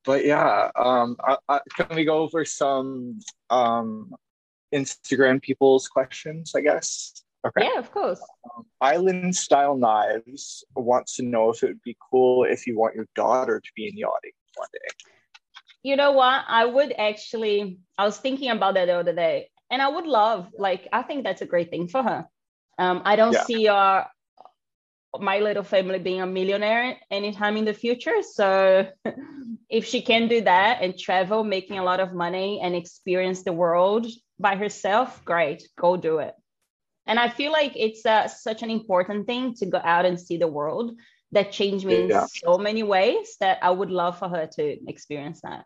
but 0.05 0.25
yeah 0.27 0.71
um 0.77 1.17
I, 1.23 1.37
I, 1.49 1.61
can 1.77 1.97
we 1.97 2.05
go 2.05 2.19
over 2.19 2.45
some 2.45 3.21
um 3.49 4.13
instagram 4.75 5.41
people's 5.41 5.87
questions 5.87 6.53
i 6.57 6.61
guess 6.61 7.24
okay. 7.47 7.69
Yeah, 7.73 7.79
of 7.79 7.91
course. 7.91 8.21
um, 8.57 8.65
island 8.81 9.35
style 9.37 9.77
knives 9.77 10.65
wants 10.77 11.17
to 11.17 11.23
know 11.23 11.51
if 11.51 11.63
it 11.63 11.69
would 11.69 11.83
be 11.83 11.97
cool 12.11 12.45
if 12.45 12.67
you 12.67 12.79
want 12.79 12.95
your 12.95 13.07
daughter 13.15 13.61
to 13.61 13.71
be 13.77 13.89
in 13.89 13.97
yachting 13.97 14.33
one 14.57 14.69
day. 14.73 14.89
You 15.83 15.97
know 15.97 16.13
what? 16.13 16.45
I 16.49 16.65
would 16.65 16.93
actually 16.99 17.79
i 17.99 18.05
was 18.05 18.19
thinking 18.19 18.51
about 18.51 18.75
that 18.75 18.87
the 18.87 18.97
other 18.99 19.13
day 19.15 19.51
and 19.71 19.81
i 19.81 19.89
would 19.89 20.07
love 20.07 20.49
like 20.59 20.89
i 20.93 21.03
think 21.03 21.23
that's 21.25 21.43
a 21.43 21.47
great 21.47 21.71
thing 21.71 21.89
for 21.89 22.03
her. 22.03 22.27
Um, 22.79 23.03
i 23.05 23.17
don't 23.17 23.33
Yeah. 23.33 23.45
see 23.45 23.69
our 23.69 24.09
my 25.19 25.39
little 25.39 25.63
family 25.63 25.99
being 25.99 26.21
a 26.21 26.27
millionaire 26.27 26.99
anytime 27.11 27.57
in 27.57 27.65
the 27.65 27.73
future 27.75 28.21
so 28.23 28.87
if 29.69 29.85
she 29.85 30.03
can 30.03 30.29
do 30.29 30.41
that 30.43 30.83
and 30.83 30.99
travel 30.99 31.45
making 31.45 31.79
a 31.79 31.85
lot 31.85 32.01
of 32.01 32.13
money 32.13 32.61
and 32.63 32.75
experience 32.75 33.43
the 33.45 33.53
world 33.53 34.07
by 34.39 34.57
herself 34.57 35.25
great. 35.25 35.69
Go 35.79 35.97
do 35.97 36.19
it 36.19 36.35
and 37.07 37.19
i 37.19 37.29
feel 37.29 37.53
like 37.53 37.73
it's 37.77 38.05
uh, 38.07 38.27
such 38.29 38.63
an 38.63 38.71
important 38.71 39.27
thing 39.27 39.55
to 39.55 39.67
go 39.67 39.81
out 39.85 40.05
and 40.05 40.19
see 40.21 40.37
the 40.37 40.49
world 40.49 40.93
that 41.33 41.51
changed 41.53 41.85
me 41.85 42.09
Yeah. 42.09 42.23
in 42.23 42.29
so 42.29 42.59
many 42.59 42.83
ways 42.83 43.37
that 43.41 43.59
i 43.63 43.71
would 43.71 43.91
love 43.91 44.19
for 44.19 44.29
her 44.29 44.47
to 44.57 44.65
experience 44.89 45.41
that 45.43 45.65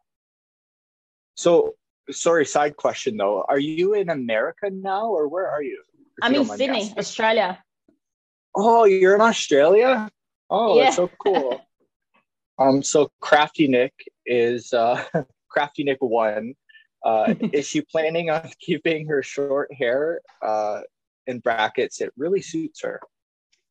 so 1.36 1.74
sorry 2.10 2.46
side 2.46 2.76
question 2.76 3.16
though 3.16 3.44
are 3.48 3.58
you 3.58 3.94
in 3.94 4.08
america 4.08 4.70
now 4.70 5.06
or 5.08 5.28
where 5.28 5.48
are 5.48 5.62
you 5.62 5.82
I'm 6.22 6.32
you 6.34 6.40
in 6.40 6.46
don't 6.46 6.48
mind 6.48 6.58
me 6.60 6.66
Sydney, 6.66 6.82
asking? 6.82 6.98
Australia. 6.98 7.62
oh 8.56 8.84
you're 8.84 9.14
in 9.14 9.20
australia 9.20 10.10
oh 10.50 10.76
Yeah. 10.76 10.84
that's 10.84 10.96
so 10.96 11.08
cool 11.18 11.60
um 12.58 12.82
so 12.82 13.08
crafty 13.20 13.68
nick 13.68 13.92
is 14.26 14.72
uh 14.72 15.04
crafty 15.50 15.84
nick 15.84 15.98
one 16.00 16.54
uh 17.04 17.34
is 17.52 17.66
she 17.68 17.82
planning 17.82 18.30
on 18.30 18.50
keeping 18.58 19.06
her 19.06 19.22
short 19.22 19.72
hair 19.72 20.20
uh 20.42 20.80
in 21.28 21.38
brackets 21.38 22.00
it 22.00 22.12
really 22.16 22.42
suits 22.42 22.82
her 22.82 23.00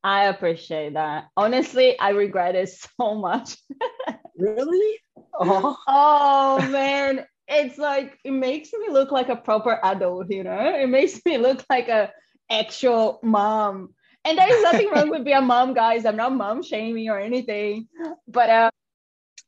I 0.04 0.26
appreciate 0.26 0.94
that. 0.94 1.26
Honestly, 1.36 2.00
I 2.00 2.12
regret 2.12 2.56
it 2.56 2.70
so 2.70 3.16
much. 3.16 3.58
really 4.38 5.00
oh 5.38 5.78
Oh 5.88 6.62
man, 6.72 7.26
it's 7.48 7.78
like 7.78 8.18
it 8.24 8.32
makes 8.32 8.72
me 8.72 8.88
look 8.90 9.12
like 9.12 9.28
a 9.28 9.36
proper 9.36 9.80
adult, 9.84 10.30
you 10.30 10.44
know? 10.44 10.76
It 10.76 10.88
makes 10.88 11.20
me 11.26 11.38
look 11.38 11.66
like 11.70 11.90
a 11.90 12.14
actual 12.50 13.20
mom. 13.22 13.94
And 14.24 14.38
there 14.38 14.58
is 14.58 14.64
nothing 14.64 14.90
wrong 14.92 15.10
with 15.10 15.26
being 15.26 15.38
a 15.38 15.42
mom, 15.42 15.74
guys. 15.74 16.06
I'm 16.06 16.16
not 16.16 16.34
mom 16.34 16.64
shaming 16.64 17.10
or 17.10 17.20
anything. 17.20 17.88
But 18.28 18.50
uh 18.50 18.72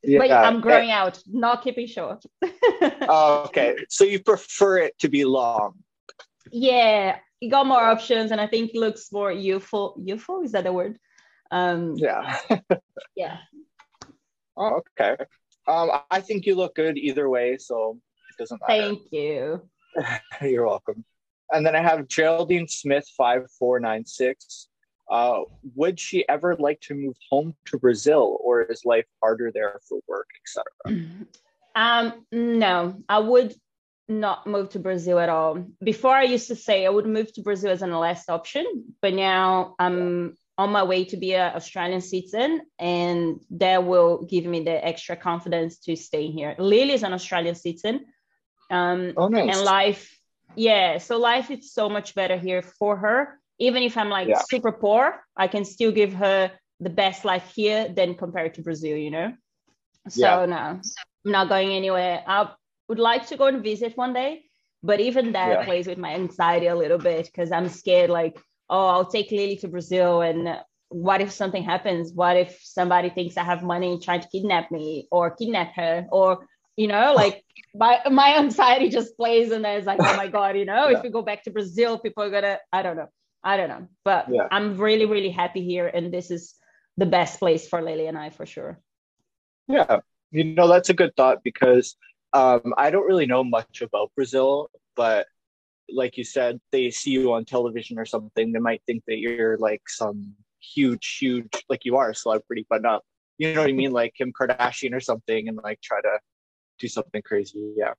yeah 0.04 0.20
but 0.20 0.32
I'm 0.32 0.60
growing 0.62 0.92
out, 0.92 1.22
not 1.26 1.64
keeping 1.64 1.88
short. 1.88 2.24
Oh, 3.12 3.44
okay 3.48 3.76
so 3.90 4.04
you 4.04 4.22
prefer 4.22 4.80
it 4.80 5.00
to 5.00 5.10
be 5.10 5.24
long 5.24 5.76
yeah, 6.52 7.20
you 7.42 7.50
got 7.50 7.66
more 7.66 7.82
options 7.82 8.32
and 8.32 8.42
I 8.42 8.48
think 8.48 8.72
it 8.74 8.80
looks 8.80 9.12
more 9.12 9.32
youthful. 9.32 9.96
Youthful, 10.04 10.42
is 10.42 10.52
that 10.52 10.66
the 10.66 10.74
word? 10.74 10.98
Um 11.52 11.96
yeah 11.96 12.38
yeah. 13.16 13.38
oh 14.56 14.82
okay 15.00 15.16
um 15.68 15.90
i 16.12 16.22
think 16.22 16.46
you 16.46 16.54
look 16.54 16.76
good 16.76 16.96
either 16.96 17.28
way 17.28 17.58
so 17.58 17.98
it 18.30 18.38
doesn't 18.38 18.62
matter 18.68 18.82
Thank 18.82 19.12
you. 19.12 19.68
You're 20.42 20.66
welcome. 20.66 21.04
And 21.52 21.66
then 21.66 21.76
I 21.76 21.82
have 21.82 22.08
Geraldine 22.08 22.68
Smith, 22.68 23.08
5496. 23.18 24.68
Uh, 25.10 25.42
would 25.76 26.00
she 26.00 26.28
ever 26.30 26.56
like 26.58 26.80
to 26.82 26.94
move 26.94 27.16
home 27.32 27.56
to 27.66 27.80
Brazil 27.80 28.38
or 28.44 28.62
is 28.62 28.86
life 28.86 29.08
harder 29.22 29.52
there 29.52 29.80
for 29.88 30.00
work, 30.08 30.28
etc.? 30.42 31.08
Um, 31.76 32.26
no, 32.32 32.96
I 33.08 33.20
would 33.20 33.54
not 34.10 34.48
move 34.48 34.70
to 34.70 34.80
Brazil 34.80 35.20
at 35.20 35.30
all. 35.30 35.64
Before 35.84 36.16
I 36.16 36.24
used 36.24 36.48
to 36.48 36.56
say 36.56 36.86
I 36.86 36.90
would 36.90 37.06
move 37.06 37.32
to 37.34 37.42
Brazil 37.42 37.72
as 37.72 37.82
an 37.82 37.92
last 37.92 38.30
option, 38.30 38.66
but 39.02 39.14
now 39.14 39.76
I'm 39.80 40.36
on 40.58 40.72
my 40.72 40.84
way 40.84 41.06
to 41.06 41.18
be 41.18 41.36
an 41.36 41.56
Australian 41.56 42.02
citizen, 42.02 42.62
and 42.80 43.40
that 43.52 43.86
will 43.86 44.26
give 44.26 44.46
me 44.46 44.64
the 44.64 44.86
extra 44.86 45.16
confidence 45.16 45.78
to 45.80 45.96
stay 45.96 46.28
here. 46.32 46.56
Lily 46.58 46.94
is 46.94 47.04
an 47.04 47.14
Australian 47.14 47.56
citizen. 47.56 48.06
Um, 48.72 49.14
Oh, 49.16 49.28
nice. 49.30 49.56
and 49.56 49.66
life 49.66 50.16
yeah 50.56 50.98
so 50.98 51.18
life 51.20 51.52
is 51.52 51.74
so 51.74 51.90
much 51.90 52.16
better 52.16 52.36
here 52.36 52.62
for 52.64 52.98
her 52.98 53.40
even 53.60 53.84
if 53.84 53.96
i'm 53.98 54.10
like 54.10 54.28
Yeah. 54.28 54.42
super 54.42 54.72
poor 54.72 55.24
i 55.38 55.48
can 55.48 55.64
still 55.64 55.92
give 55.92 56.14
her 56.14 56.52
the 56.80 56.90
best 56.90 57.24
life 57.24 57.52
here 57.56 57.88
than 57.88 58.16
compared 58.16 58.56
to 58.56 58.64
brazil 58.64 58.98
you 58.98 59.12
know 59.12 59.32
so 60.08 60.20
Yeah. 60.22 60.46
no 60.46 60.58
i'm 60.58 61.32
not 61.32 61.50
going 61.50 61.70
anywhere 61.70 62.24
i 62.26 62.50
would 62.90 63.00
like 63.00 63.28
to 63.28 63.38
go 63.38 63.46
and 63.46 63.64
visit 63.64 63.96
one 63.96 64.14
day 64.14 64.44
but 64.84 65.00
even 65.00 65.34
that 65.34 65.50
Yeah. 65.50 65.66
plays 65.66 65.88
with 65.88 65.98
my 65.98 66.14
anxiety 66.14 66.68
a 66.68 66.76
little 66.76 66.98
bit 66.98 67.26
because 67.26 67.52
i'm 67.52 67.70
scared 67.70 68.10
like 68.10 68.38
oh 68.70 68.88
i'll 68.88 69.06
take 69.06 69.32
lily 69.32 69.58
to 69.58 69.68
brazil 69.68 70.22
and 70.22 70.60
what 70.90 71.22
if 71.22 71.32
something 71.32 71.64
happens 71.64 72.12
what 72.12 72.36
if 72.36 72.60
somebody 72.64 73.10
thinks 73.10 73.38
i 73.38 73.44
have 73.44 73.64
money 73.64 73.92
and 73.94 74.02
trying 74.02 74.22
to 74.22 74.30
kidnap 74.30 74.72
me 74.72 75.08
or 75.12 75.32
kidnap 75.32 75.74
her 75.76 76.08
or 76.12 76.48
you 76.80 76.88
know, 76.88 77.14
like 77.24 77.44
my 77.76 78.00
my 78.10 78.38
anxiety 78.38 78.90
just 78.90 79.18
plays 79.18 79.52
and 79.52 79.66
it's 79.66 79.86
like, 79.86 80.00
oh 80.02 80.16
my 80.16 80.30
God, 80.30 80.58
you 80.58 80.66
know, 80.66 80.88
yeah. 80.88 80.98
if 80.98 81.04
we 81.04 81.10
go 81.10 81.22
back 81.22 81.44
to 81.44 81.52
Brazil, 81.52 82.00
people 82.00 82.24
are 82.24 82.30
gonna, 82.30 82.58
I 82.72 82.82
don't 82.82 82.96
know. 82.96 83.10
I 83.44 83.58
don't 83.58 83.70
know. 83.70 83.88
But 84.06 84.28
yeah. 84.32 84.48
I'm 84.50 84.78
really, 84.78 85.06
really 85.06 85.30
happy 85.30 85.64
here. 85.64 85.88
And 85.88 86.12
this 86.14 86.32
is 86.32 86.56
the 86.98 87.06
best 87.06 87.40
place 87.40 87.68
for 87.68 87.82
Lily 87.82 88.08
and 88.08 88.18
I 88.18 88.30
for 88.30 88.46
sure. 88.46 88.80
Yeah. 89.68 90.00
You 90.32 90.44
know, 90.46 90.68
that's 90.68 90.90
a 90.90 90.94
good 90.94 91.16
thought 91.16 91.44
because 91.44 91.96
um, 92.34 92.74
I 92.78 92.90
don't 92.90 93.06
really 93.06 93.26
know 93.26 93.44
much 93.44 93.82
about 93.82 94.12
Brazil, 94.16 94.70
but 94.96 95.28
like 95.92 96.18
you 96.18 96.24
said, 96.24 96.60
they 96.72 96.92
see 96.92 97.12
you 97.12 97.34
on 97.34 97.46
television 97.46 97.98
or 97.98 98.06
something, 98.06 98.52
they 98.52 98.60
might 98.60 98.82
think 98.86 99.04
that 99.08 99.18
you're 99.18 99.58
like 99.58 99.82
some 99.88 100.34
huge, 100.60 101.18
huge, 101.20 101.50
like 101.70 101.86
you 101.86 101.98
are 101.98 102.12
a 102.12 102.16
celebrity, 102.16 102.66
but 102.70 102.82
not, 102.82 103.04
you 103.38 103.54
know 103.54 103.62
what 103.62 103.70
I 103.70 103.74
mean? 103.74 103.92
Like 103.92 104.14
Kim 104.16 104.32
Kardashian 104.32 104.94
or 104.94 105.00
something 105.00 105.48
and 105.48 105.60
like 105.64 105.82
try 105.82 106.02
to 106.02 106.20
do 106.78 106.88
something 106.88 107.22
crazy. 107.22 107.74
Yeah. 107.76 107.94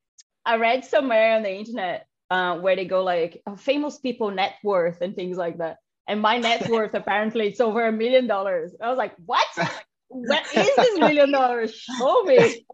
I 0.45 0.57
read 0.57 0.85
somewhere 0.85 1.37
on 1.37 1.43
the 1.43 1.53
internet 1.53 2.07
uh, 2.31 2.59
where 2.59 2.77
they 2.77 2.85
go 2.85 3.03
like 3.03 3.43
oh, 3.47 3.57
famous 3.57 3.99
people 3.99 4.31
net 4.31 4.55
worth 4.63 5.01
and 5.01 5.15
things 5.15 5.37
like 5.37 5.59
that. 5.59 5.79
And 6.07 6.21
my 6.21 6.39
net 6.39 6.69
worth 6.69 6.95
apparently 6.95 7.49
it's 7.49 7.61
over 7.61 7.87
a 7.87 7.93
million 7.93 8.27
dollars. 8.27 8.75
I 8.81 8.89
was 8.89 8.99
like, 8.99 9.15
what? 9.27 9.47
what 10.11 10.45
is 10.55 10.69
this 10.77 10.99
million 10.99 11.31
dollars? 11.31 11.73
Show 11.73 12.25
me. 12.25 12.67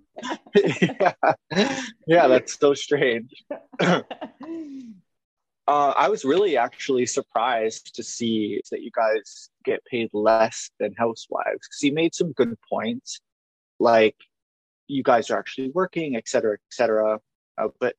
yeah. 0.55 1.13
yeah, 2.07 2.27
that's 2.29 2.59
so 2.59 2.73
strange. 2.73 3.45
uh, 3.81 4.03
I 5.69 6.09
was 6.09 6.25
really 6.25 6.57
actually 6.57 7.05
surprised 7.05 7.95
to 7.97 8.03
see 8.03 8.63
that 8.71 8.83
you 8.83 8.91
guys 8.91 9.51
get 9.65 9.85
paid 9.85 10.09
less 10.15 10.71
than 10.81 10.95
housewives 10.97 11.69
because 11.69 11.83
you 11.83 11.93
made 11.93 12.15
some 12.15 12.33
good 12.33 12.57
points, 12.69 13.21
like 13.79 14.17
you 14.89 15.03
guys 15.03 15.31
are 15.31 15.39
actually 15.39 15.71
working, 15.71 16.17
et 16.17 16.29
cetera, 16.29 16.55
et 16.55 16.61
cetera. 16.71 17.21
Uh, 17.59 17.69
but 17.81 17.97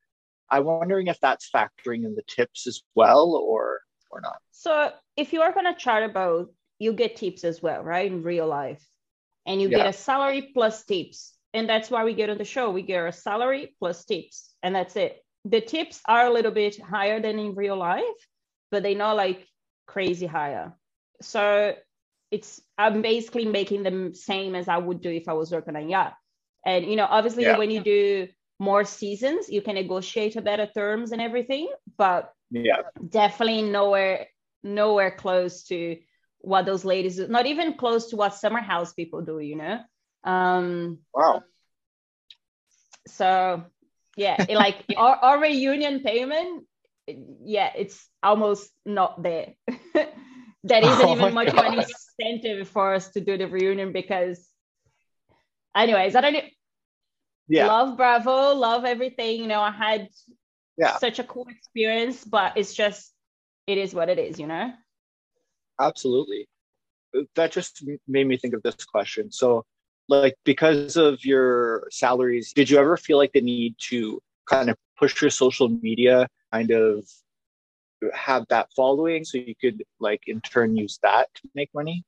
I'm 0.50 0.64
wondering 0.66 1.08
if 1.08 1.20
that's 1.20 1.50
factoring 1.52 2.06
in 2.06 2.16
the 2.16 2.24
tips 2.28 2.66
as 2.66 2.82
well 2.96 3.36
or 3.36 3.82
or 4.10 4.20
not. 4.22 4.38
So 4.52 4.92
if 5.16 5.32
you 5.32 5.42
are 5.42 5.52
going 5.54 5.72
to 5.72 5.80
charter 5.80 6.06
about, 6.06 6.50
you 6.80 6.94
get 6.94 7.18
tips 7.18 7.44
as 7.44 7.62
well, 7.62 7.84
right? 7.84 8.10
In 8.12 8.24
real 8.24 8.48
life. 8.48 8.84
And 9.48 9.62
you 9.62 9.70
yeah. 9.70 9.78
get 9.78 9.88
a 9.88 9.94
salary 9.94 10.52
plus 10.54 10.86
tips. 10.86 11.34
And 11.54 11.68
that's 11.68 11.90
why 11.90 12.04
we 12.04 12.14
get 12.14 12.30
on 12.30 12.38
the 12.38 12.46
show. 12.46 12.70
We 12.70 12.84
get 12.84 13.08
a 13.08 13.12
salary 13.12 13.76
plus 13.80 14.06
tips. 14.06 14.54
And 14.62 14.76
that's 14.76 14.96
it. 14.96 15.24
The 15.46 15.62
tips 15.62 16.02
are 16.06 16.28
a 16.28 16.34
little 16.34 16.52
bit 16.52 16.80
higher 16.80 17.20
than 17.20 17.40
in 17.40 17.56
real 17.56 17.78
life, 17.78 18.04
but 18.70 18.84
they're 18.84 18.96
not 18.96 19.16
like 19.16 19.48
crazy 19.88 20.28
higher. 20.28 20.74
So 21.22 21.74
it's 22.30 22.62
I'm 22.78 23.02
basically 23.02 23.46
making 23.46 23.84
them 23.84 24.14
same 24.14 24.56
as 24.56 24.68
I 24.68 24.78
would 24.78 25.02
do 25.02 25.10
if 25.10 25.28
I 25.30 25.34
was 25.34 25.52
working 25.52 25.76
on 25.76 25.90
yacht. 25.90 26.14
And 26.66 26.86
you 26.86 26.96
know, 26.96 27.08
obviously 27.10 27.44
yeah. 27.44 27.58
when 27.58 27.72
you 27.72 27.82
do 27.82 28.28
more 28.60 28.84
seasons, 28.84 29.50
you 29.50 29.62
can 29.62 29.76
negotiate 29.76 30.36
a 30.36 30.42
better 30.42 30.68
terms 30.68 31.12
and 31.12 31.22
everything, 31.22 31.70
but 31.98 32.34
yeah, 32.52 32.82
definitely 33.10 33.62
nowhere 33.62 34.28
nowhere 34.64 35.12
close 35.12 35.64
to 35.64 35.98
what 36.40 36.66
those 36.66 36.86
ladies 36.86 37.18
do. 37.18 37.28
Not 37.28 37.46
even 37.46 37.76
close 37.76 38.10
to 38.10 38.16
what 38.16 38.36
summer 38.36 38.62
house 38.62 38.94
people 38.94 39.22
do, 39.22 39.40
you 39.40 39.56
know. 39.56 39.80
Um, 40.24 41.00
wow. 41.14 41.44
So 43.08 43.64
yeah, 44.16 44.44
it, 44.48 44.56
like 44.56 44.84
our, 44.98 45.16
our 45.16 45.42
reunion 45.42 46.02
payment, 46.02 46.66
yeah, 47.44 47.72
it's 47.76 48.08
almost 48.22 48.70
not 48.86 49.22
there. 49.24 49.54
that 49.94 50.84
isn't 50.84 51.06
oh 51.06 51.16
even 51.16 51.34
much 51.34 51.54
God. 51.54 51.66
of 51.66 51.74
an 51.74 51.86
incentive 52.20 52.68
for 52.68 52.94
us 52.94 53.10
to 53.12 53.22
do 53.22 53.38
the 53.38 53.48
reunion 53.48 53.94
because 53.94 54.50
anyways, 55.76 56.16
I 56.16 56.22
don't 56.22 56.44
yeah. 57.48 57.68
love 57.68 57.96
Bravo, 57.96 58.54
love 58.54 58.84
everything. 58.84 59.42
You 59.42 59.48
know, 59.48 59.62
I 59.62 59.72
had 59.72 60.10
yeah. 60.78 60.98
such 60.98 61.20
a 61.20 61.24
cool 61.24 61.48
experience, 61.50 62.24
but 62.24 62.58
it's 62.58 62.74
just 62.74 63.14
it 63.68 63.78
is 63.78 63.94
what 63.94 64.10
it 64.10 64.20
is, 64.20 64.40
you 64.40 64.48
know. 64.48 64.74
Absolutely. 65.80 66.48
That 67.36 67.52
just 67.52 67.84
made 68.08 68.28
me 68.28 68.38
think 68.38 68.54
of 68.54 68.64
this 68.64 68.76
question. 68.86 69.32
So, 69.32 69.66
like, 70.10 70.36
because 70.44 70.98
of 70.98 71.24
your 71.26 71.88
salaries, 71.92 72.54
did 72.54 72.70
you 72.70 72.78
ever 72.78 72.98
feel 72.98 73.18
like 73.18 73.34
the 73.34 73.42
need 73.42 73.76
to 73.90 74.22
kind 74.46 74.70
of 74.70 74.78
push 74.98 75.22
your 75.22 75.30
social 75.30 75.70
media, 75.70 76.28
kind 76.52 76.72
of 76.72 77.06
have 78.14 78.46
that 78.50 78.70
following 78.76 79.24
so 79.24 79.38
you 79.38 79.56
could, 79.60 79.84
like, 80.00 80.22
in 80.28 80.42
turn 80.42 80.76
use 80.78 81.00
that 81.04 81.28
to 81.36 81.42
make 81.56 81.70
money? 81.74 82.04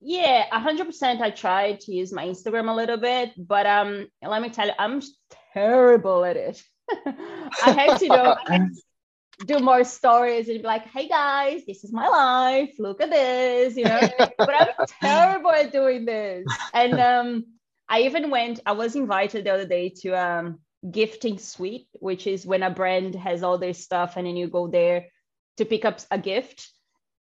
Yeah, 0.00 0.44
100% 0.52 1.20
I 1.22 1.30
tried 1.30 1.80
to 1.80 1.92
use 1.94 2.12
my 2.12 2.26
Instagram 2.26 2.68
a 2.68 2.74
little 2.74 2.98
bit, 2.98 3.32
but 3.38 3.64
um 3.66 4.06
let 4.22 4.42
me 4.42 4.50
tell 4.50 4.66
you 4.66 4.74
I'm 4.78 5.00
terrible 5.54 6.26
at 6.26 6.36
it. 6.36 6.62
I 7.06 7.70
have 7.72 7.98
to 8.00 8.08
know 8.08 8.36
do 9.46 9.58
more 9.58 9.84
stories 9.84 10.48
and 10.48 10.58
be 10.58 10.66
like, 10.66 10.86
hey 10.86 11.08
guys, 11.08 11.62
this 11.66 11.84
is 11.84 11.92
my 11.92 12.08
life. 12.08 12.74
Look 12.78 13.00
at 13.00 13.10
this, 13.10 13.76
you 13.76 13.84
know. 13.84 14.00
but 14.38 14.54
I'm 14.54 14.68
terrible 15.00 15.50
at 15.50 15.72
doing 15.72 16.04
this. 16.04 16.46
And 16.72 17.00
um 17.00 17.44
I 17.88 18.02
even 18.02 18.30
went, 18.30 18.60
I 18.64 18.72
was 18.72 18.96
invited 18.96 19.44
the 19.44 19.52
other 19.52 19.66
day 19.66 19.90
to 20.02 20.10
um 20.12 20.58
gifting 20.88 21.38
suite, 21.38 21.88
which 21.94 22.26
is 22.26 22.46
when 22.46 22.62
a 22.62 22.70
brand 22.70 23.14
has 23.14 23.42
all 23.42 23.58
their 23.58 23.74
stuff 23.74 24.16
and 24.16 24.26
then 24.26 24.36
you 24.36 24.48
go 24.48 24.68
there 24.68 25.06
to 25.56 25.64
pick 25.64 25.84
up 25.84 26.00
a 26.10 26.18
gift. 26.18 26.68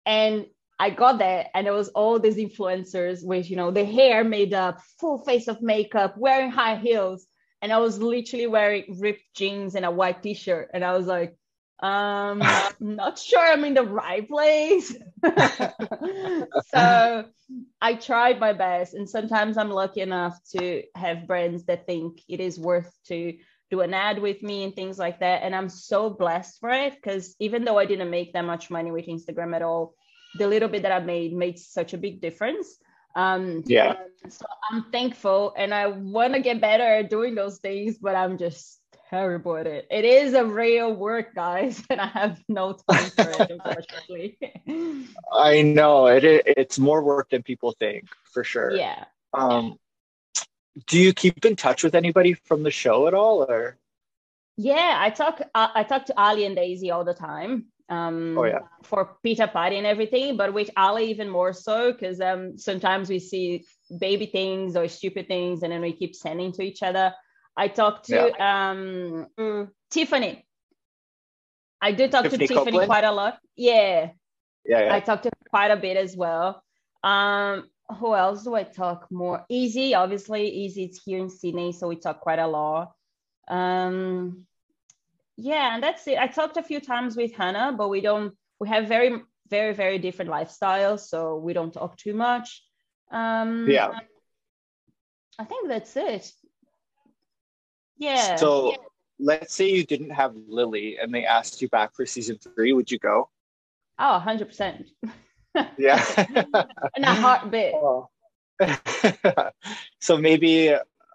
And 0.06 0.48
I 0.80 0.90
got 0.90 1.20
there 1.20 1.48
and 1.54 1.68
it 1.68 1.72
was 1.72 1.90
all 1.90 2.20
these 2.20 2.38
influencers 2.38 3.24
with, 3.24 3.50
you 3.50 3.56
know, 3.56 3.72
the 3.72 3.86
hair 3.86 4.24
made 4.24 4.54
up, 4.54 4.80
full 5.00 5.20
face 5.24 5.48
of 5.48 5.62
makeup, 5.62 6.18
wearing 6.18 6.50
high 6.50 6.76
heels. 6.76 7.28
And 7.62 7.72
I 7.72 7.78
was 7.78 8.02
literally 8.02 8.48
wearing 8.48 8.98
ripped 9.00 9.36
jeans 9.36 9.76
and 9.76 9.86
a 9.86 9.92
white 9.92 10.24
t-shirt. 10.24 10.72
And 10.74 10.84
I 10.84 10.98
was 10.98 11.06
like, 11.06 11.36
um, 11.82 12.42
I'm 12.44 12.74
not 12.80 13.18
sure 13.18 13.40
I'm 13.40 13.66
in 13.66 13.74
the 13.74 13.84
right 13.84 14.28
place. 14.28 14.96
so 16.74 17.26
I 17.82 17.94
tried 17.96 18.40
my 18.40 18.54
best. 18.54 18.94
And 18.94 19.10
sometimes 19.10 19.58
I'm 19.58 19.72
lucky 19.72 20.02
enough 20.02 20.40
to 20.56 20.84
have 20.96 21.28
brands 21.28 21.66
that 21.66 21.88
think 21.88 22.22
it 22.28 22.40
is 22.40 22.60
worth 22.60 22.92
to 23.08 23.36
do 23.72 23.82
an 23.82 23.94
ad 23.94 24.22
with 24.22 24.44
me 24.44 24.64
and 24.64 24.76
things 24.76 25.00
like 25.00 25.22
that. 25.22 25.44
And 25.44 25.56
I'm 25.56 25.70
so 25.70 26.10
blessed 26.10 26.60
for 26.60 26.70
it 26.70 26.96
because 26.96 27.36
even 27.40 27.64
though 27.64 27.80
I 27.80 27.86
didn't 27.86 28.12
make 28.12 28.34
that 28.34 28.46
much 28.46 28.70
money 28.70 28.92
with 28.92 29.08
Instagram 29.08 29.56
at 29.56 29.62
all, 29.62 29.96
the 30.36 30.48
little 30.48 30.70
bit 30.70 30.84
that 30.84 30.92
I 30.92 31.00
made 31.00 31.34
made 31.34 31.58
such 31.58 31.94
a 31.94 31.98
big 31.98 32.22
difference. 32.22 32.78
Um, 33.16 33.64
yeah. 33.66 33.96
So 34.30 34.46
I'm 34.70 34.92
thankful 34.92 35.54
and 35.58 35.74
I 35.74 35.88
want 35.88 36.34
to 36.34 36.42
get 36.42 36.62
better 36.62 36.84
at 36.84 37.10
doing 37.10 37.34
those 37.34 37.58
things, 37.58 37.98
but 37.98 38.16
I'm 38.16 38.38
just 38.38 38.81
terrible 39.12 39.58
at 39.58 39.68
it. 39.68 39.86
It 39.92 40.06
is 40.06 40.34
a 40.34 40.44
real 40.44 40.94
work, 40.94 41.36
guys, 41.36 41.84
and 41.90 42.02
I 42.02 42.08
have 42.08 42.42
no 42.48 42.74
time 42.90 43.10
for 43.12 43.30
it, 43.30 43.52
unfortunately. 43.66 44.40
I 45.32 45.62
know 45.62 46.08
it. 46.08 46.24
It's 46.24 46.80
more 46.80 47.04
work 47.04 47.30
than 47.30 47.44
people 47.44 47.74
think, 47.74 48.06
for 48.34 48.44
sure. 48.44 48.72
Yeah. 48.72 49.06
Um, 49.34 49.78
do 50.88 51.00
you 51.00 51.14
keep 51.14 51.46
in 51.46 51.56
touch 51.56 51.84
with 51.84 51.94
anybody 51.94 52.34
from 52.34 52.64
the 52.64 52.72
show 52.72 53.08
at 53.08 53.14
all, 53.14 53.44
or? 53.44 53.78
Yeah, 54.58 54.98
I 54.98 55.10
talk. 55.10 55.42
Uh, 55.54 55.68
I 55.76 55.84
talk 55.84 56.06
to 56.06 56.20
Ali 56.20 56.46
and 56.46 56.56
Daisy 56.56 56.92
all 56.92 57.04
the 57.04 57.14
time 57.14 57.66
um, 57.92 58.38
oh, 58.38 58.46
yeah. 58.46 58.60
for 58.84 59.18
Pizza 59.22 59.48
Party 59.48 59.78
and 59.78 59.86
everything, 59.86 60.38
but 60.38 60.54
with 60.54 60.70
Ali 60.78 61.10
even 61.10 61.30
more 61.30 61.52
so 61.52 61.92
because 61.92 62.22
um, 62.22 62.58
sometimes 62.58 63.10
we 63.10 63.20
see 63.20 63.66
baby 64.00 64.26
things 64.26 64.78
or 64.78 64.88
stupid 64.88 65.28
things 65.28 65.62
and 65.62 65.74
then 65.74 65.82
we 65.82 65.92
keep 65.92 66.16
sending 66.16 66.54
to 66.54 66.62
each 66.62 66.82
other. 66.84 67.14
I 67.56 67.68
talked 67.68 68.06
to 68.08 68.34
yeah. 68.38 68.72
um, 68.72 69.28
mm, 69.40 69.70
Tiffany. 69.90 70.46
I 71.82 71.92
do 71.92 72.08
talk 72.08 72.24
Tiffany 72.24 72.48
to 72.48 72.54
Tiffany 72.54 72.72
Copeland? 72.72 72.88
quite 72.88 73.04
a 73.04 73.12
lot. 73.12 73.40
Yeah. 73.56 74.12
yeah. 74.66 74.86
Yeah, 74.86 74.96
I 74.96 75.00
talked 75.00 75.24
to 75.24 75.32
quite 75.50 75.72
a 75.72 75.78
bit 75.78 75.98
as 75.98 76.16
well. 76.16 76.64
Um, 77.04 77.68
who 78.00 78.16
else 78.16 78.44
do 78.44 78.56
I 78.56 78.64
talk 78.64 79.08
more? 79.12 79.46
Easy, 79.50 79.96
obviously. 79.96 80.48
Easy, 80.48 80.84
it's 80.84 81.02
here 81.04 81.20
in 81.20 81.30
Sydney, 81.30 81.74
so 81.74 81.88
we 81.88 81.96
talk 81.96 82.22
quite 82.22 82.40
a 82.40 82.48
lot. 82.48 82.94
Um, 83.48 84.46
yeah 85.42 85.74
and 85.74 85.84
that's 85.84 86.08
it 86.08 86.18
i 86.18 86.28
talked 86.28 86.58
a 86.58 86.64
few 86.64 86.80
times 86.80 87.18
with 87.18 87.34
hannah 87.34 87.74
but 87.76 87.90
we 87.90 88.00
don't 88.00 88.34
we 88.60 88.68
have 88.68 88.88
very 88.88 89.22
very 89.50 89.74
very 89.74 89.98
different 89.98 90.30
lifestyles 90.30 91.02
so 91.02 91.38
we 91.38 91.54
don't 91.54 91.74
talk 91.74 91.98
too 91.98 92.14
much 92.14 92.64
um 93.12 93.68
yeah 93.68 93.90
i 95.40 95.44
think 95.44 95.68
that's 95.68 95.96
it 95.98 96.32
yeah 98.02 98.36
so 98.36 98.72
yeah. 98.72 98.78
let's 99.20 99.54
say 99.54 99.70
you 99.70 99.86
didn't 99.86 100.10
have 100.10 100.34
lily 100.48 100.98
and 100.98 101.14
they 101.14 101.26
asked 101.26 101.62
you 101.62 101.70
back 101.70 101.96
for 101.96 102.06
season 102.06 102.38
three 102.38 102.74
would 102.74 102.92
you 102.92 103.00
go 103.00 103.30
oh 104.00 104.24
100% 104.26 104.86
yeah 105.78 106.04
in 106.96 107.04
a 107.04 107.14
heartbeat 107.14 107.74
oh. 107.76 108.10
so 110.00 110.18
maybe 110.18 110.74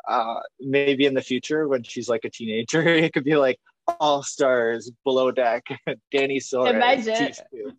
uh 0.08 0.34
maybe 0.60 1.04
in 1.04 1.14
the 1.14 1.22
future 1.22 1.68
when 1.68 1.82
she's 1.82 2.08
like 2.08 2.24
a 2.24 2.30
teenager 2.30 2.82
it 2.86 3.12
could 3.12 3.24
be 3.24 3.36
like 3.36 3.58
all 4.00 4.22
stars 4.22 4.90
below 5.04 5.30
deck. 5.30 5.64
Dani 6.12 6.38
Soares. 6.38 6.70
Imagine 6.70 7.32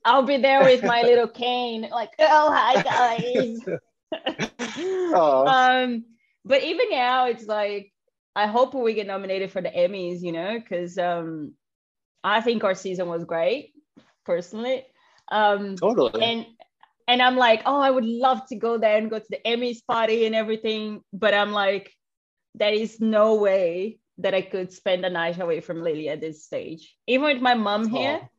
I'll 0.05 0.23
be 0.23 0.37
there 0.37 0.63
with 0.63 0.83
my 0.83 1.01
little 1.01 1.27
cane, 1.27 1.87
like, 1.91 2.11
oh 2.19 2.51
hi 2.51 2.81
guys. 2.81 3.59
oh. 5.13 5.45
Um, 5.45 6.05
but 6.45 6.63
even 6.63 6.89
now 6.89 7.27
it's 7.27 7.45
like 7.45 7.91
I 8.37 8.45
hope 8.45 8.75
we 8.75 8.93
get 8.93 9.07
nominated 9.07 9.51
for 9.51 9.63
the 9.63 9.69
Emmys, 9.69 10.21
you 10.21 10.31
know, 10.31 10.59
because 10.59 10.99
um, 10.99 11.53
I 12.23 12.39
think 12.41 12.63
our 12.63 12.75
season 12.75 13.07
was 13.07 13.25
great, 13.25 13.73
personally. 14.25 14.85
Um, 15.29 15.75
totally. 15.75 16.23
And 16.23 16.45
and 17.07 17.19
I'm 17.21 17.35
like, 17.35 17.63
oh, 17.65 17.79
I 17.79 17.89
would 17.89 18.05
love 18.05 18.45
to 18.49 18.55
go 18.55 18.77
there 18.77 18.97
and 18.97 19.09
go 19.09 19.17
to 19.17 19.25
the 19.27 19.39
Emmys 19.43 19.79
party 19.87 20.27
and 20.27 20.35
everything, 20.35 21.01
but 21.11 21.33
I'm 21.33 21.51
like, 21.51 21.91
there 22.53 22.73
is 22.73 22.99
no 22.99 23.35
way 23.35 23.97
that 24.19 24.35
I 24.35 24.43
could 24.43 24.71
spend 24.71 25.03
a 25.03 25.09
night 25.09 25.39
away 25.39 25.59
from 25.61 25.81
Lily 25.81 26.09
at 26.09 26.21
this 26.21 26.43
stage. 26.43 26.95
Even 27.07 27.25
with 27.33 27.41
my 27.41 27.55
mom 27.55 27.87
here, 27.87 28.19
oh. 28.21 28.29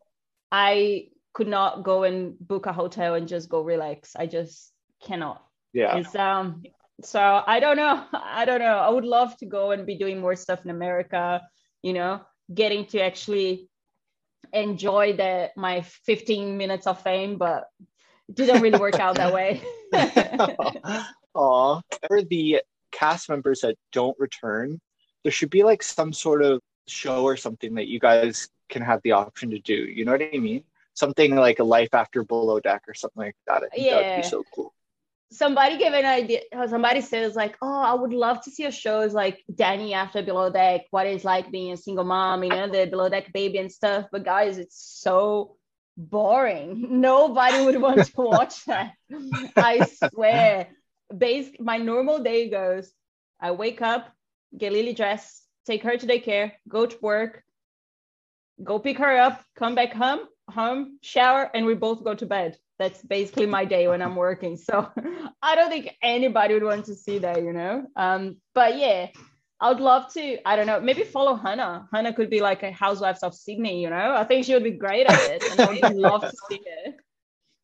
I 0.52 1.08
could 1.32 1.48
not 1.48 1.82
go 1.82 2.04
and 2.04 2.38
book 2.38 2.66
a 2.66 2.72
hotel 2.72 3.14
and 3.14 3.26
just 3.26 3.48
go 3.48 3.62
relax. 3.62 4.14
I 4.14 4.26
just 4.26 4.72
cannot. 5.02 5.44
Yeah. 5.72 5.96
It's 5.96 6.14
um 6.14 6.62
so 7.02 7.42
I 7.46 7.60
don't 7.60 7.76
know. 7.76 8.04
I 8.12 8.44
don't 8.44 8.60
know. 8.60 8.78
I 8.78 8.88
would 8.88 9.04
love 9.04 9.36
to 9.38 9.46
go 9.46 9.70
and 9.70 9.86
be 9.86 9.96
doing 9.96 10.20
more 10.20 10.36
stuff 10.36 10.64
in 10.64 10.70
America, 10.70 11.42
you 11.82 11.92
know, 11.92 12.20
getting 12.52 12.86
to 12.86 13.00
actually 13.00 13.68
enjoy 14.52 15.12
the 15.14 15.50
my 15.56 15.82
15 15.82 16.56
minutes 16.56 16.86
of 16.86 17.02
fame, 17.02 17.36
but 17.36 17.68
it 18.28 18.34
didn't 18.34 18.62
really 18.62 18.78
work 18.78 18.98
out 18.98 19.16
that 19.16 19.32
way. 19.32 19.62
Aw. 21.34 21.80
For 22.06 22.22
the 22.22 22.62
cast 22.90 23.28
members 23.28 23.60
that 23.60 23.76
don't 23.92 24.18
return, 24.18 24.80
there 25.22 25.32
should 25.32 25.50
be 25.50 25.62
like 25.62 25.82
some 25.82 26.12
sort 26.12 26.42
of 26.42 26.60
show 26.86 27.24
or 27.24 27.36
something 27.36 27.74
that 27.74 27.88
you 27.88 28.00
guys 28.00 28.48
can 28.68 28.82
have 28.82 29.00
the 29.02 29.12
option 29.12 29.50
to 29.50 29.58
do. 29.58 29.74
You 29.74 30.04
know 30.04 30.12
what 30.12 30.22
I 30.22 30.38
mean? 30.38 30.64
Something 30.94 31.36
like 31.36 31.58
a 31.58 31.64
life 31.64 31.94
after 31.94 32.24
below 32.24 32.60
deck 32.60 32.82
or 32.88 32.94
something 32.94 33.22
like 33.22 33.36
that. 33.46 33.62
I 33.62 33.68
think 33.68 33.86
yeah. 33.86 34.00
that 34.00 34.16
would 34.16 34.22
be 34.22 34.28
so 34.28 34.44
cool 34.52 34.74
somebody 35.30 35.76
gave 35.76 35.92
an 35.92 36.06
idea 36.06 36.40
somebody 36.68 37.02
says 37.02 37.36
like 37.36 37.56
oh 37.60 37.82
i 37.82 37.92
would 37.92 38.14
love 38.14 38.40
to 38.42 38.50
see 38.50 38.64
a 38.64 38.70
shows 38.70 39.12
like 39.12 39.42
dani 39.52 39.92
after 39.92 40.22
below 40.22 40.50
deck 40.50 40.82
what 40.90 41.06
is 41.06 41.22
like 41.24 41.50
being 41.50 41.72
a 41.72 41.76
single 41.76 42.04
mom 42.04 42.42
you 42.42 42.48
know 42.48 42.68
the 42.68 42.86
below 42.86 43.08
deck 43.08 43.32
baby 43.32 43.58
and 43.58 43.70
stuff. 43.70 44.06
But 44.10 44.24
guys 44.24 44.58
it's 44.58 44.76
so 45.00 45.56
boring. 45.96 47.00
Nobody 47.00 47.64
would 47.64 47.80
want 47.80 48.06
to 48.06 48.12
watch 48.16 48.64
that. 48.66 48.92
I 49.56 49.86
swear. 49.86 50.68
Base 51.16 51.50
my 51.58 51.78
normal 51.78 52.18
day 52.18 52.50
goes 52.50 52.92
i 53.40 53.50
wake 53.50 53.80
up 53.80 54.12
get 54.58 54.72
lily 54.72 54.92
dressed 54.92 55.42
take 55.64 55.82
her 55.82 55.96
to 55.96 56.06
daycare 56.06 56.52
go 56.68 56.84
to 56.84 56.98
work 57.00 57.42
go 58.62 58.78
pick 58.78 58.98
her 58.98 59.16
up 59.16 59.42
come 59.56 59.74
back 59.74 59.94
home 59.94 60.20
home 60.50 60.98
shower 61.00 61.50
and 61.54 61.64
we 61.64 61.74
both 61.74 62.04
go 62.04 62.14
to 62.14 62.26
bed 62.26 62.58
that's 62.78 63.02
basically 63.02 63.46
my 63.46 63.64
day 63.64 63.88
when 63.88 64.02
I'm 64.02 64.16
working. 64.16 64.56
So 64.56 64.88
I 65.42 65.54
don't 65.56 65.70
think 65.70 65.90
anybody 66.02 66.54
would 66.54 66.62
want 66.62 66.86
to 66.86 66.94
see 66.94 67.18
that, 67.18 67.42
you 67.42 67.52
know. 67.52 67.86
Um, 67.96 68.36
but 68.54 68.78
yeah, 68.78 69.08
I 69.60 69.70
would 69.70 69.80
love 69.80 70.12
to. 70.14 70.38
I 70.46 70.56
don't 70.56 70.66
know, 70.66 70.80
maybe 70.80 71.02
follow 71.02 71.34
Hannah. 71.34 71.88
Hannah 71.92 72.12
could 72.14 72.30
be 72.30 72.40
like 72.40 72.62
a 72.62 72.70
Housewives 72.70 73.22
of 73.22 73.34
Sydney, 73.34 73.82
you 73.82 73.90
know. 73.90 74.14
I 74.14 74.24
think 74.24 74.44
she 74.44 74.54
would 74.54 74.64
be 74.64 74.70
great 74.70 75.06
at 75.06 75.18
it, 75.30 75.44
and 75.50 75.60
I 75.60 75.88
would 75.88 75.96
love 75.96 76.22
to 76.22 76.36
see 76.48 76.60
it. 76.64 76.96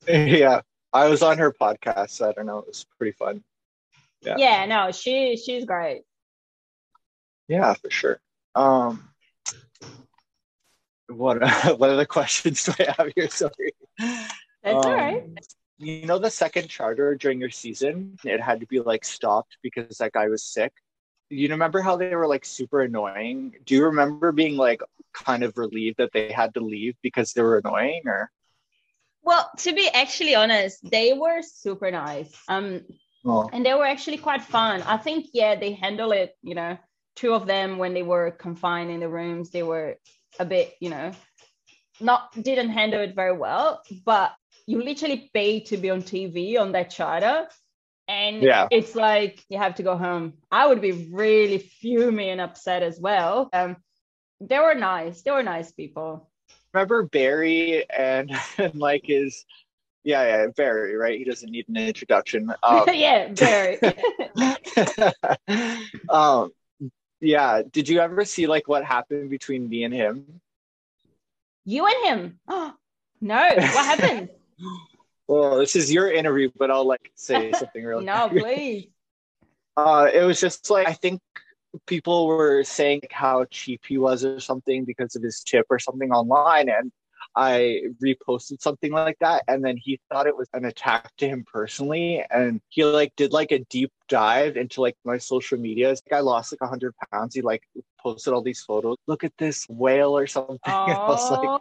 Yeah, 0.07 0.61
I 0.93 1.09
was 1.09 1.23
on 1.23 1.39
her 1.39 1.51
podcast. 1.51 2.11
So 2.11 2.29
I 2.29 2.33
don't 2.33 2.45
know. 2.45 2.59
It 2.59 2.67
was 2.67 2.85
pretty 2.99 3.13
fun. 3.13 3.43
Yeah. 4.21 4.35
Yeah. 4.37 4.67
No, 4.67 4.93
she 4.93 5.39
she's 5.39 5.65
great. 5.65 6.03
Yeah, 7.49 7.73
for 7.73 7.89
sure. 7.89 8.21
Um, 8.55 9.09
what 11.09 11.41
what 11.79 11.91
other 11.91 12.05
questions 12.05 12.65
do 12.65 12.73
I 12.79 12.95
have 12.99 13.13
here? 13.17 13.31
Sorry. 13.31 13.73
That's 14.65 14.87
um, 14.87 14.93
all 14.93 14.97
right. 14.97 15.25
You 15.79 16.07
know, 16.07 16.19
the 16.19 16.31
second 16.31 16.69
charter 16.69 17.15
during 17.15 17.41
your 17.41 17.51
season, 17.51 18.17
it 18.25 18.41
had 18.41 18.61
to 18.61 18.67
be 18.67 18.81
like 18.81 19.05
stopped 19.05 19.59
because 19.63 19.99
that 19.99 20.13
guy 20.13 20.29
was 20.29 20.43
sick. 20.43 20.73
You 21.29 21.49
remember 21.49 21.81
how 21.81 21.97
they 21.97 22.15
were 22.15 22.27
like 22.27 22.45
super 22.45 22.83
annoying? 22.83 23.55
Do 23.67 23.75
you 23.75 23.85
remember 23.85 24.33
being 24.33 24.57
like 24.57 24.81
kind 25.13 25.43
of 25.43 25.59
relieved 25.59 25.99
that 25.99 26.13
they 26.13 26.33
had 26.33 26.55
to 26.55 26.61
leave 26.61 26.95
because 27.03 27.33
they 27.33 27.43
were 27.43 27.59
annoying 27.59 28.03
or? 28.07 28.31
Well, 29.23 29.51
to 29.59 29.73
be 29.73 29.89
actually 29.89 30.35
honest, 30.35 30.79
they 30.89 31.13
were 31.13 31.43
super 31.43 31.91
nice. 31.91 32.33
Um, 32.47 32.83
oh. 33.25 33.49
and 33.53 33.65
they 33.65 33.75
were 33.75 33.87
actually 33.87 34.19
quite 34.19 34.43
fun. 34.43 34.83
I 34.83 34.97
think, 34.99 35.29
yeah, 35.33 35.57
they 35.57 35.73
handle 35.73 36.13
it, 36.13 36.37
you 36.43 36.55
know, 36.55 36.79
two 37.17 37.33
of 37.35 37.47
them 37.47 37.79
when 37.79 37.95
they 37.95 38.03
were 38.03 38.31
confined 38.31 38.91
in 38.91 39.01
the 39.01 39.09
rooms, 39.09 39.51
they 39.51 39.63
were 39.63 39.97
a 40.39 40.45
bit, 40.45 40.75
you 40.81 40.91
know, 40.91 41.13
not 42.01 42.33
didn't 42.41 42.71
handle 42.71 43.01
it 43.01 43.15
very 43.15 43.37
well, 43.37 43.83
but 44.05 44.35
you 44.67 44.83
literally 44.83 45.31
pay 45.33 45.61
to 45.61 45.77
be 45.77 45.91
on 45.91 46.03
TV 46.03 46.59
on 46.59 46.73
that 46.73 46.91
charter. 46.91 47.49
And 48.07 48.43
yeah. 48.43 48.69
it's 48.71 48.95
like 48.95 49.43
you 49.49 49.59
have 49.59 49.77
to 49.77 49.83
go 49.83 49.97
home. 49.97 50.35
I 50.51 50.67
would 50.67 50.81
be 50.81 51.09
really 51.11 51.59
fuming 51.59 52.31
and 52.31 52.41
upset 52.41 52.83
as 52.83 53.01
well. 53.01 53.49
Um, 53.53 53.77
they 54.41 54.59
were 54.59 54.75
nice. 54.75 55.23
They 55.23 55.31
were 55.31 55.43
nice 55.43 55.73
people. 55.73 56.31
Remember 56.73 57.05
Barry 57.05 57.89
and, 57.91 58.31
and 58.59 58.75
like 58.75 59.05
his 59.05 59.45
yeah, 60.05 60.23
yeah, 60.23 60.47
Barry, 60.55 60.97
right? 60.97 61.19
He 61.19 61.25
doesn't 61.25 61.51
need 61.51 61.67
an 61.69 61.79
introduction. 61.79 62.53
Um, 62.63 62.85
yeah, 62.93 63.29
Barry. 63.29 63.79
um, 66.11 66.53
yeah. 67.21 67.63
Did 67.73 67.89
you 67.89 68.01
ever 68.01 68.25
see 68.27 68.47
like 68.47 68.69
what 68.69 68.85
happened 68.85 69.31
between 69.31 69.67
me 69.67 69.85
and 69.85 69.95
him? 69.95 70.41
You 71.65 71.87
and 71.87 72.05
him? 72.05 72.39
Oh, 72.47 72.75
no. 73.23 73.35
What 73.37 73.59
happened? 73.61 74.29
Well, 75.27 75.59
this 75.59 75.77
is 75.77 75.93
your 75.93 76.11
interview, 76.11 76.51
but 76.57 76.71
I'll 76.71 76.87
like 76.87 77.11
say 77.15 77.53
something 77.59 77.85
real. 77.85 78.01
no, 78.01 78.29
please. 78.29 78.89
Uh, 79.77 80.09
it 80.15 80.23
was 80.23 80.41
just 80.41 80.71
like 80.71 80.87
I 80.87 80.93
think 80.93 81.21
people 81.85 82.29
were 82.29 82.63
saying 82.63 83.01
how 83.11 83.45
cheap 83.47 83.83
he 83.89 83.99
was 83.99 84.25
or 84.25 84.39
something 84.39 84.85
because 84.85 85.17
of 85.17 85.23
his 85.25 85.43
chip 85.43 85.67
or 85.69 85.81
something 85.81 86.13
online, 86.13 86.69
and 86.69 86.93
I 87.37 87.83
reposted 88.03 88.61
something 88.61 88.93
like 88.93 89.19
that, 89.21 89.43
and 89.49 89.65
then 89.65 89.77
he 89.77 89.99
thought 90.09 90.27
it 90.27 90.37
was 90.37 90.49
an 90.53 90.65
attack 90.65 91.11
to 91.17 91.29
him 91.29 91.45
personally, 91.53 92.25
and 92.31 92.61
he 92.69 92.85
like 92.85 93.13
did 93.17 93.33
like 93.33 93.51
a 93.51 93.59
deep 93.71 93.91
dive 94.09 94.57
into 94.57 94.81
like 94.81 94.97
my 95.05 95.19
social 95.19 95.59
media. 95.59 95.89
Like, 95.89 96.13
I 96.13 96.21
lost 96.21 96.53
like 96.53 96.69
hundred 96.69 96.95
pounds. 97.11 97.35
He 97.35 97.43
like 97.43 97.63
posted 97.99 98.33
all 98.33 98.43
these 98.43 98.61
photos. 98.61 98.97
Look 99.09 99.25
at 99.25 99.33
this 99.39 99.67
whale 99.69 100.17
or 100.17 100.27
something. 100.27 100.59
I 100.65 101.07
was 101.09 101.31
like, 101.31 101.61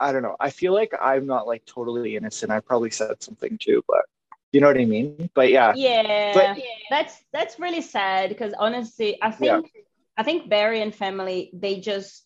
I 0.00 0.12
don't 0.12 0.22
know. 0.22 0.36
I 0.40 0.50
feel 0.50 0.72
like 0.72 0.94
I'm 1.00 1.26
not 1.26 1.46
like 1.46 1.64
totally 1.66 2.16
innocent. 2.16 2.50
I 2.50 2.60
probably 2.60 2.90
said 2.90 3.22
something 3.22 3.58
too, 3.58 3.84
but 3.86 4.06
you 4.52 4.60
know 4.60 4.66
what 4.66 4.78
I 4.78 4.86
mean? 4.86 5.30
But 5.34 5.50
yeah. 5.50 5.72
Yeah. 5.76 6.32
But, 6.34 6.58
that's 6.88 7.22
that's 7.32 7.60
really 7.60 7.82
sad 7.82 8.30
because 8.30 8.54
honestly, 8.58 9.18
I 9.22 9.30
think 9.30 9.70
yeah. 9.74 9.82
I 10.16 10.22
think 10.22 10.48
Barry 10.48 10.80
and 10.80 10.94
family 10.94 11.50
they 11.52 11.80
just 11.80 12.24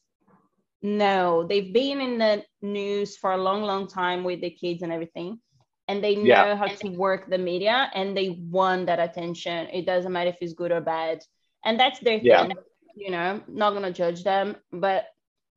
know 0.83 1.45
they've 1.47 1.73
been 1.73 2.01
in 2.01 2.19
the 2.19 2.45
news 2.63 3.17
for 3.17 3.33
a 3.33 3.37
long, 3.37 3.63
long 3.63 3.89
time 3.89 4.23
with 4.23 4.41
the 4.41 4.51
kids 4.51 4.83
and 4.83 4.93
everything. 4.93 5.41
And 5.89 6.03
they 6.03 6.15
know 6.15 6.23
yeah. 6.25 6.57
how 6.57 6.67
to 6.67 6.89
work 6.89 7.29
the 7.29 7.37
media 7.37 7.91
and 7.95 8.17
they 8.17 8.31
want 8.31 8.87
that 8.87 9.01
attention. 9.01 9.69
It 9.71 9.85
doesn't 9.85 10.11
matter 10.11 10.31
if 10.31 10.39
it's 10.41 10.55
good 10.55 10.73
or 10.73 10.81
bad. 10.81 11.21
And 11.65 11.79
that's 11.79 11.99
their 12.01 12.21
thing. 12.21 12.53
You 12.97 13.11
know, 13.11 13.43
not 13.49 13.75
gonna 13.75 13.93
judge 13.93 14.23
them, 14.23 14.57
but 14.71 15.07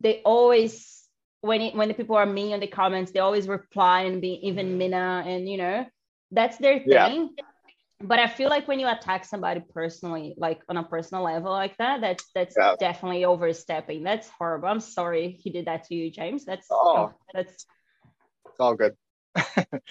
they 0.02 0.22
always 0.24 1.07
when 1.48 1.62
it, 1.62 1.76
when 1.76 1.88
the 1.88 1.94
people 1.94 2.16
are 2.16 2.26
mean 2.26 2.52
in 2.54 2.60
the 2.60 2.68
comments, 2.68 3.12
they 3.12 3.20
always 3.20 3.48
reply 3.48 4.02
and 4.02 4.22
be 4.22 4.40
even 4.44 4.78
meaner, 4.78 5.22
and 5.22 5.50
you 5.50 5.58
know 5.58 5.86
that's 6.32 6.58
their 6.58 6.80
thing. 6.80 7.30
Yeah. 7.38 7.44
But 8.00 8.20
I 8.20 8.28
feel 8.28 8.50
like 8.50 8.68
when 8.68 8.80
you 8.80 8.88
attack 8.88 9.26
somebody 9.26 9.62
personally, 9.74 10.36
like 10.38 10.62
on 10.70 10.78
a 10.78 10.84
personal 10.84 11.24
level 11.24 11.52
like 11.52 11.76
that, 11.78 12.02
that's 12.02 12.26
that's 12.36 12.56
yeah. 12.58 12.76
definitely 12.80 13.26
overstepping. 13.26 14.04
That's 14.04 14.30
horrible. 14.30 14.68
I'm 14.68 14.80
sorry 14.80 15.40
he 15.42 15.50
did 15.50 15.66
that 15.66 15.86
to 15.86 15.96
you, 15.96 16.12
James. 16.12 16.46
That's 16.46 16.68
oh, 16.70 17.14
that's 17.34 17.66
it's 18.46 18.60
all 18.60 18.76
good. 18.76 18.96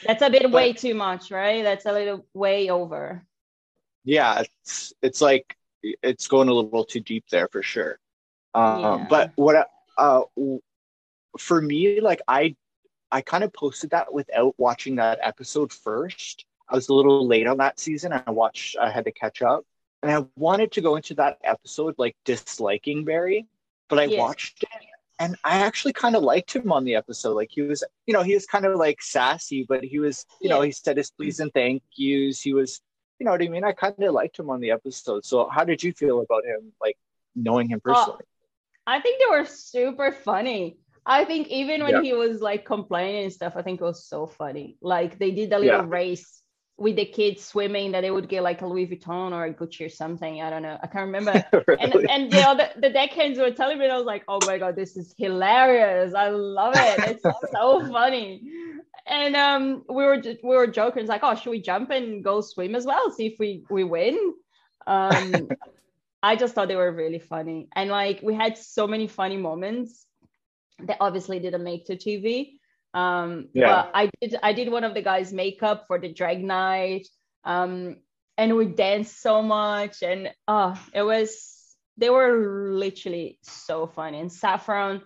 that's 0.06 0.22
a 0.22 0.30
bit 0.30 0.42
but, 0.42 0.52
way 0.52 0.72
too 0.72 0.94
much, 0.94 1.30
right? 1.32 1.64
That's 1.64 1.86
a 1.86 1.92
little 1.92 2.26
way 2.32 2.70
over. 2.70 3.24
Yeah, 4.04 4.42
it's 4.42 4.92
it's 5.02 5.20
like 5.20 5.56
it's 5.82 6.28
going 6.28 6.48
a 6.48 6.54
little 6.54 6.84
too 6.84 7.00
deep 7.00 7.24
there 7.30 7.48
for 7.48 7.62
sure. 7.62 7.98
Um, 8.54 8.80
yeah. 8.80 9.06
But 9.10 9.32
what 9.34 9.68
uh, 9.98 10.22
for 11.38 11.60
me, 11.60 12.00
like 12.00 12.22
I 12.28 12.56
I 13.10 13.20
kind 13.20 13.44
of 13.44 13.52
posted 13.52 13.90
that 13.90 14.12
without 14.12 14.54
watching 14.58 14.96
that 14.96 15.18
episode 15.22 15.72
first. 15.72 16.44
I 16.68 16.74
was 16.74 16.88
a 16.88 16.94
little 16.94 17.26
late 17.26 17.46
on 17.46 17.58
that 17.58 17.78
season. 17.78 18.12
I 18.12 18.30
watched 18.30 18.76
I 18.78 18.90
had 18.90 19.04
to 19.04 19.12
catch 19.12 19.42
up. 19.42 19.64
And 20.02 20.12
I 20.12 20.26
wanted 20.36 20.72
to 20.72 20.80
go 20.80 20.96
into 20.96 21.14
that 21.14 21.38
episode 21.42 21.94
like 21.98 22.16
disliking 22.24 23.04
Barry, 23.04 23.46
but 23.88 23.98
I 23.98 24.04
yes. 24.04 24.18
watched 24.18 24.62
it 24.62 24.86
and 25.18 25.36
I 25.44 25.58
actually 25.58 25.92
kind 25.92 26.14
of 26.14 26.22
liked 26.22 26.54
him 26.54 26.70
on 26.70 26.84
the 26.84 26.94
episode. 26.94 27.34
Like 27.34 27.50
he 27.50 27.62
was, 27.62 27.82
you 28.06 28.12
know, 28.12 28.22
he 28.22 28.34
was 28.34 28.46
kind 28.46 28.66
of 28.66 28.76
like 28.76 29.02
sassy, 29.02 29.64
but 29.68 29.82
he 29.82 29.98
was, 29.98 30.26
you 30.40 30.48
yeah. 30.48 30.56
know, 30.56 30.62
he 30.62 30.72
said 30.72 30.96
his 30.96 31.10
please 31.10 31.40
and 31.40 31.52
thank 31.52 31.82
yous. 31.94 32.40
He 32.40 32.52
was, 32.52 32.80
you 33.18 33.24
know 33.24 33.32
what 33.32 33.42
I 33.42 33.48
mean? 33.48 33.64
I 33.64 33.72
kind 33.72 33.94
of 33.98 34.12
liked 34.12 34.38
him 34.38 34.50
on 34.50 34.60
the 34.60 34.70
episode. 34.70 35.24
So 35.24 35.48
how 35.48 35.64
did 35.64 35.82
you 35.82 35.92
feel 35.92 36.20
about 36.20 36.44
him, 36.44 36.72
like 36.80 36.98
knowing 37.34 37.68
him 37.68 37.80
uh, 37.84 37.92
personally? 37.92 38.24
I 38.86 39.00
think 39.00 39.18
they 39.18 39.30
were 39.30 39.46
super 39.46 40.12
funny. 40.12 40.76
I 41.06 41.24
think 41.24 41.48
even 41.48 41.84
when 41.84 41.94
yeah. 41.94 42.02
he 42.02 42.12
was 42.14 42.40
like 42.40 42.64
complaining 42.64 43.22
and 43.22 43.32
stuff, 43.32 43.52
I 43.56 43.62
think 43.62 43.80
it 43.80 43.84
was 43.84 44.04
so 44.04 44.26
funny. 44.26 44.76
Like 44.82 45.20
they 45.20 45.30
did 45.30 45.52
a 45.52 45.58
little 45.58 45.82
yeah. 45.82 45.86
race 45.86 46.42
with 46.78 46.96
the 46.96 47.06
kids 47.06 47.44
swimming 47.44 47.92
that 47.92 48.02
they 48.02 48.10
would 48.10 48.28
get 48.28 48.42
like 48.42 48.60
a 48.60 48.66
Louis 48.66 48.86
Vuitton 48.88 49.32
or 49.32 49.44
a 49.44 49.54
Gucci 49.54 49.86
or 49.86 49.88
something. 49.88 50.42
I 50.42 50.50
don't 50.50 50.62
know. 50.62 50.76
I 50.82 50.86
can't 50.88 51.06
remember. 51.06 51.44
really? 51.68 51.80
And 51.80 52.10
and 52.10 52.32
the 52.32 52.42
other 52.42 52.68
the 52.76 52.90
deckhands 52.90 53.38
were 53.38 53.52
telling 53.52 53.78
me, 53.78 53.88
I 53.88 53.96
was 53.96 54.04
like, 54.04 54.24
oh 54.26 54.40
my 54.46 54.58
god, 54.58 54.74
this 54.74 54.96
is 54.96 55.14
hilarious. 55.16 56.12
I 56.12 56.28
love 56.28 56.74
it. 56.76 57.20
It's 57.22 57.52
so 57.52 57.86
funny. 57.92 58.42
And 59.06 59.36
um, 59.36 59.84
we 59.88 60.04
were 60.04 60.20
just, 60.20 60.42
we 60.42 60.56
were 60.56 60.66
joking. 60.66 61.02
It's 61.02 61.08
like, 61.08 61.22
oh, 61.22 61.36
should 61.36 61.50
we 61.50 61.62
jump 61.62 61.90
and 61.90 62.24
go 62.24 62.40
swim 62.40 62.74
as 62.74 62.84
well? 62.84 63.12
See 63.12 63.26
if 63.26 63.38
we 63.38 63.64
we 63.70 63.84
win. 63.84 64.34
Um, 64.88 65.48
I 66.22 66.34
just 66.34 66.54
thought 66.54 66.66
they 66.66 66.74
were 66.76 66.90
really 66.90 67.20
funny, 67.20 67.68
and 67.76 67.90
like 67.90 68.20
we 68.24 68.34
had 68.34 68.58
so 68.58 68.88
many 68.88 69.06
funny 69.06 69.36
moments 69.36 70.06
that 70.84 70.98
obviously 71.00 71.38
didn't 71.40 71.64
make 71.64 71.86
to 71.86 71.96
TV. 71.96 72.58
Um, 72.94 73.48
Yeah. 73.52 73.66
But 73.66 73.90
I 73.94 74.10
did 74.20 74.36
I 74.42 74.52
did 74.52 74.70
one 74.70 74.84
of 74.84 74.94
the 74.94 75.02
guys' 75.02 75.32
makeup 75.32 75.86
for 75.86 75.98
the 75.98 76.12
drag 76.12 76.42
night. 76.42 77.06
Um, 77.44 77.96
and 78.38 78.56
we 78.56 78.66
danced 78.66 79.22
so 79.22 79.40
much, 79.42 80.02
and 80.02 80.30
oh, 80.46 80.74
it 80.92 81.02
was 81.02 81.74
they 81.96 82.10
were 82.10 82.70
literally 82.72 83.38
so 83.42 83.86
funny. 83.86 84.20
And 84.20 84.30
Saffron, 84.30 85.00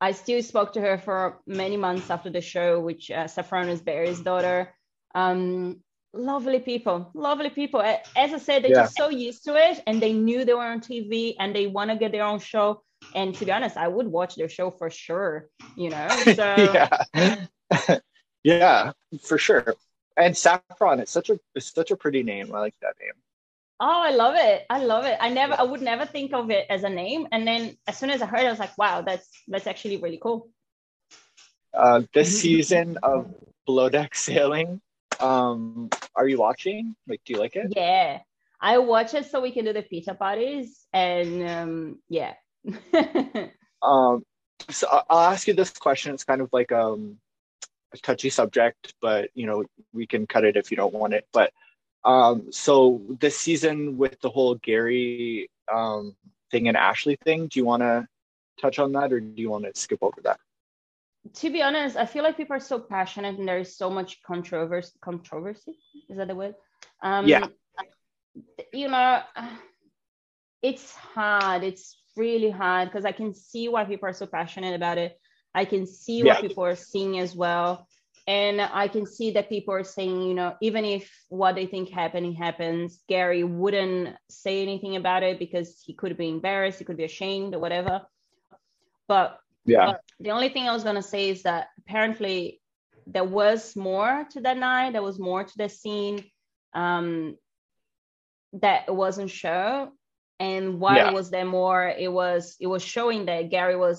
I 0.00 0.12
still 0.12 0.42
spoke 0.42 0.72
to 0.74 0.80
her 0.80 0.96
for 0.96 1.40
many 1.46 1.76
months 1.76 2.08
after 2.10 2.30
the 2.30 2.40
show, 2.40 2.80
which 2.80 3.10
uh, 3.10 3.26
Saffron 3.26 3.68
is 3.68 3.82
Barry's 3.82 4.20
daughter. 4.20 4.72
Um, 5.14 5.82
lovely 6.14 6.60
people, 6.60 7.10
lovely 7.14 7.50
people. 7.50 7.82
As 7.82 8.32
I 8.32 8.38
said, 8.38 8.62
they're 8.64 8.70
Yeah. 8.70 8.82
just 8.84 8.96
so 8.96 9.10
used 9.10 9.44
to 9.44 9.56
it, 9.56 9.82
and 9.86 10.00
they 10.00 10.14
knew 10.14 10.44
they 10.44 10.54
were 10.54 10.64
on 10.64 10.80
TV, 10.80 11.36
and 11.38 11.54
they 11.54 11.66
want 11.66 11.90
to 11.90 11.96
get 11.96 12.12
their 12.12 12.24
own 12.24 12.38
show. 12.38 12.82
And 13.14 13.34
to 13.34 13.44
be 13.44 13.52
honest, 13.52 13.76
I 13.76 13.88
would 13.88 14.06
watch 14.06 14.36
their 14.36 14.48
show 14.48 14.70
for 14.70 14.90
sure. 14.90 15.48
You 15.76 15.90
know, 15.90 16.08
so 16.34 16.88
yeah. 17.14 17.98
yeah, 18.44 18.92
for 19.22 19.38
sure. 19.38 19.74
And 20.16 20.36
saffron, 20.36 21.00
it's 21.00 21.12
such 21.12 21.30
a 21.30 21.38
it's 21.54 21.72
such 21.72 21.90
a 21.90 21.96
pretty 21.96 22.22
name. 22.22 22.54
I 22.54 22.60
like 22.60 22.74
that 22.82 22.94
name. 23.00 23.14
Oh, 23.80 24.02
I 24.02 24.10
love 24.10 24.34
it. 24.36 24.64
I 24.70 24.84
love 24.84 25.04
it. 25.04 25.16
I 25.20 25.28
never 25.30 25.54
I 25.58 25.62
would 25.62 25.82
never 25.82 26.06
think 26.06 26.32
of 26.32 26.50
it 26.50 26.66
as 26.70 26.84
a 26.84 26.90
name. 26.90 27.26
And 27.32 27.46
then 27.46 27.76
as 27.86 27.98
soon 27.98 28.10
as 28.10 28.22
I 28.22 28.26
heard 28.26 28.40
it, 28.40 28.46
I 28.46 28.50
was 28.50 28.60
like, 28.60 28.76
wow, 28.78 29.02
that's 29.02 29.28
that's 29.48 29.66
actually 29.66 29.96
really 29.96 30.18
cool. 30.22 30.50
Uh, 31.74 32.02
this 32.12 32.40
season 32.40 32.98
of 33.02 33.34
Below 33.64 33.88
Deck 33.88 34.14
Sailing, 34.14 34.80
um, 35.20 35.88
are 36.14 36.28
you 36.28 36.38
watching? 36.38 36.94
Like, 37.08 37.22
do 37.24 37.32
you 37.32 37.38
like 37.38 37.56
it? 37.56 37.72
Yeah. 37.74 38.20
I 38.60 38.78
watch 38.78 39.14
it 39.14 39.26
so 39.26 39.40
we 39.40 39.50
can 39.50 39.64
do 39.64 39.72
the 39.72 39.82
pizza 39.82 40.14
parties. 40.14 40.86
And 40.92 41.48
um 41.48 41.98
yeah. 42.08 42.34
Um, 43.82 44.24
so 44.70 44.86
I- 44.90 45.02
I'll 45.10 45.32
ask 45.32 45.48
you 45.48 45.54
this 45.54 45.70
question. 45.72 46.14
It's 46.14 46.22
kind 46.22 46.40
of 46.40 46.48
like 46.52 46.70
um, 46.70 47.18
a 47.92 47.98
touchy 47.98 48.30
subject, 48.30 48.94
but 49.02 49.30
you 49.34 49.46
know 49.46 49.64
we 49.92 50.06
can 50.06 50.26
cut 50.26 50.44
it 50.44 50.56
if 50.56 50.70
you 50.70 50.76
don't 50.76 50.94
want 50.94 51.14
it. 51.14 51.26
But 51.32 51.52
um, 52.04 52.52
so 52.52 53.02
this 53.20 53.36
season 53.36 53.98
with 53.98 54.20
the 54.20 54.30
whole 54.30 54.54
Gary 54.54 55.50
um, 55.72 56.14
thing 56.52 56.68
and 56.68 56.76
Ashley 56.76 57.16
thing, 57.24 57.48
do 57.48 57.58
you 57.58 57.64
want 57.64 57.82
to 57.82 58.06
touch 58.60 58.78
on 58.78 58.92
that, 58.92 59.12
or 59.12 59.18
do 59.18 59.42
you 59.42 59.50
want 59.50 59.64
to 59.64 59.72
skip 59.74 59.98
over 60.00 60.20
that? 60.22 60.38
to 61.34 61.50
be 61.50 61.62
honest, 61.62 61.96
I 61.96 62.06
feel 62.06 62.24
like 62.24 62.36
people 62.36 62.56
are 62.56 62.60
so 62.60 62.80
passionate 62.80 63.38
and 63.38 63.46
there's 63.46 63.76
so 63.76 63.88
much 63.88 64.22
controversy. 64.22 64.92
Controversy 65.00 65.78
is 66.08 66.16
that 66.16 66.28
the 66.28 66.34
word? 66.34 66.54
Um, 67.02 67.26
Yeah. 67.26 67.46
You 68.72 68.88
know, 68.88 69.22
it's 70.62 70.94
hard. 70.94 71.62
It's 71.62 71.96
really 72.16 72.50
hard 72.50 72.88
because 72.88 73.04
I 73.04 73.12
can 73.12 73.34
see 73.34 73.68
why 73.68 73.84
people 73.84 74.08
are 74.08 74.12
so 74.12 74.26
passionate 74.26 74.74
about 74.74 74.98
it. 74.98 75.18
I 75.54 75.64
can 75.64 75.86
see 75.86 76.22
what 76.22 76.36
Yeah. 76.36 76.40
people 76.40 76.64
are 76.64 76.76
seeing 76.76 77.18
as 77.18 77.34
well. 77.34 77.86
And 78.26 78.60
I 78.60 78.86
can 78.88 79.04
see 79.04 79.32
that 79.32 79.48
people 79.48 79.74
are 79.74 79.84
saying, 79.84 80.22
you 80.22 80.34
know, 80.34 80.54
even 80.60 80.84
if 80.84 81.10
what 81.28 81.56
they 81.56 81.66
think 81.66 81.90
happening 81.90 82.34
happens, 82.34 83.02
Gary 83.08 83.42
wouldn't 83.42 84.16
say 84.30 84.62
anything 84.62 84.96
about 84.96 85.24
it 85.24 85.38
because 85.38 85.82
he 85.84 85.94
could 85.94 86.16
be 86.16 86.28
embarrassed, 86.28 86.78
he 86.78 86.84
could 86.84 86.96
be 86.96 87.04
ashamed 87.04 87.54
or 87.54 87.58
whatever. 87.58 88.02
But 89.08 89.40
Yeah, 89.64 89.94
the 90.20 90.30
only 90.30 90.50
thing 90.50 90.68
I 90.68 90.72
was 90.72 90.84
gonna 90.84 91.02
say 91.02 91.30
is 91.30 91.42
that 91.42 91.68
apparently 91.78 92.60
there 93.06 93.24
was 93.24 93.74
more 93.74 94.26
to 94.30 94.40
that 94.42 94.56
night. 94.56 94.92
There 94.92 95.02
was 95.02 95.18
more 95.18 95.42
to 95.42 95.58
the 95.58 95.68
scene 95.68 96.24
um, 96.74 97.36
that 98.54 98.94
wasn't 98.94 99.30
shown. 99.30 99.92
And 100.42 100.80
why 100.80 100.96
Yeah. 100.96 101.12
was 101.12 101.30
there 101.30 101.44
more? 101.44 101.86
It 101.86 102.12
was 102.20 102.56
it 102.58 102.66
was 102.66 102.82
showing 102.82 103.26
that 103.26 103.50
Gary 103.50 103.76
was 103.76 103.98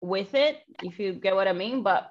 with 0.00 0.34
it, 0.34 0.54
if 0.82 0.98
you 0.98 1.12
get 1.12 1.36
what 1.36 1.46
I 1.46 1.52
mean. 1.52 1.84
But 1.84 2.10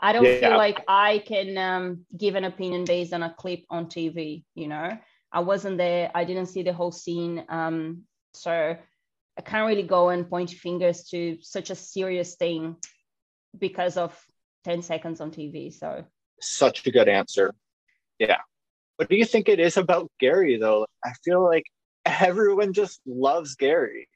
I 0.00 0.12
don't 0.12 0.24
Yeah. 0.24 0.40
feel 0.40 0.56
like 0.56 0.82
I 0.88 1.18
can 1.18 1.56
um, 1.56 2.04
give 2.22 2.34
an 2.34 2.44
opinion 2.44 2.84
based 2.84 3.12
on 3.12 3.22
a 3.22 3.32
clip 3.38 3.62
on 3.70 3.86
TV. 3.86 4.42
You 4.56 4.66
know, 4.66 4.88
I 5.30 5.40
wasn't 5.40 5.78
there. 5.78 6.10
I 6.14 6.24
didn't 6.24 6.46
see 6.54 6.64
the 6.64 6.72
whole 6.72 6.90
scene. 6.90 7.44
Um, 7.48 8.02
so 8.32 8.76
I 9.38 9.42
can't 9.42 9.68
really 9.68 9.86
go 9.96 10.08
and 10.10 10.28
point 10.28 10.50
fingers 10.50 11.04
to 11.10 11.38
such 11.42 11.70
a 11.70 11.76
serious 11.76 12.34
thing 12.34 12.76
because 13.56 13.96
of 13.96 14.12
10 14.64 14.82
seconds 14.82 15.20
on 15.20 15.30
TV. 15.30 15.72
So 15.72 16.04
such 16.40 16.84
a 16.86 16.90
good 16.90 17.08
answer. 17.08 17.54
Yeah. 18.18 18.40
What 18.96 19.08
do 19.08 19.16
you 19.16 19.24
think 19.24 19.48
it 19.48 19.60
is 19.60 19.76
about 19.76 20.10
Gary 20.18 20.56
though? 20.58 20.86
I 21.04 21.12
feel 21.24 21.42
like 21.44 21.66
everyone 22.04 22.72
just 22.72 23.00
loves 23.06 23.54
Gary. 23.54 24.08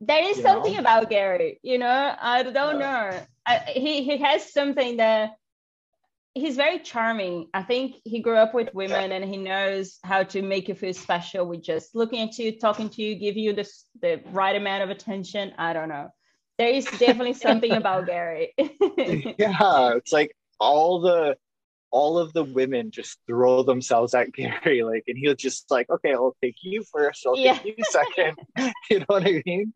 there 0.00 0.24
is 0.24 0.40
something 0.40 0.74
know? 0.74 0.80
about 0.80 1.10
Gary, 1.10 1.58
you 1.62 1.78
know, 1.78 2.14
I 2.20 2.42
don't 2.42 2.78
know. 2.78 3.10
I, 3.46 3.58
he, 3.58 4.04
he 4.04 4.18
has 4.18 4.52
something 4.52 4.98
that 4.98 5.36
he's 6.34 6.56
very 6.56 6.78
charming. 6.78 7.48
I 7.52 7.62
think 7.62 7.96
he 8.04 8.20
grew 8.20 8.36
up 8.36 8.54
with 8.54 8.72
women 8.74 9.12
and 9.12 9.24
he 9.24 9.36
knows 9.36 9.98
how 10.04 10.22
to 10.24 10.42
make 10.42 10.68
you 10.68 10.74
feel 10.74 10.94
special 10.94 11.46
with 11.46 11.62
just 11.62 11.94
looking 11.94 12.28
at 12.28 12.38
you, 12.38 12.58
talking 12.58 12.88
to 12.90 13.02
you, 13.02 13.14
give 13.16 13.36
you 13.36 13.52
the, 13.52 13.68
the 14.00 14.20
right 14.30 14.56
amount 14.56 14.82
of 14.82 14.90
attention. 14.90 15.52
I 15.58 15.72
don't 15.72 15.88
know. 15.88 16.10
There 16.58 16.70
is 16.70 16.86
definitely 16.86 17.34
something 17.34 17.72
about 17.72 18.06
Gary. 18.06 18.52
yeah, 18.58 19.94
it's 19.94 20.12
like 20.12 20.36
all 20.58 21.00
the 21.00 21.36
all 21.90 22.18
of 22.18 22.32
the 22.32 22.44
women 22.44 22.90
just 22.90 23.18
throw 23.26 23.62
themselves 23.62 24.14
at 24.14 24.32
Gary, 24.32 24.82
like, 24.90 25.04
and 25.08 25.16
he'll 25.16 25.34
just 25.34 25.70
like, 25.70 25.88
okay, 25.90 26.12
I'll 26.12 26.36
take 26.42 26.56
you 26.62 26.82
first, 26.92 27.26
I'll 27.26 27.36
Yeah. 27.36 27.54
take 27.58 27.76
you 27.78 27.84
second. 27.84 28.36
you 28.90 28.98
know 29.00 29.04
what 29.08 29.26
I 29.26 29.42
mean? 29.46 29.72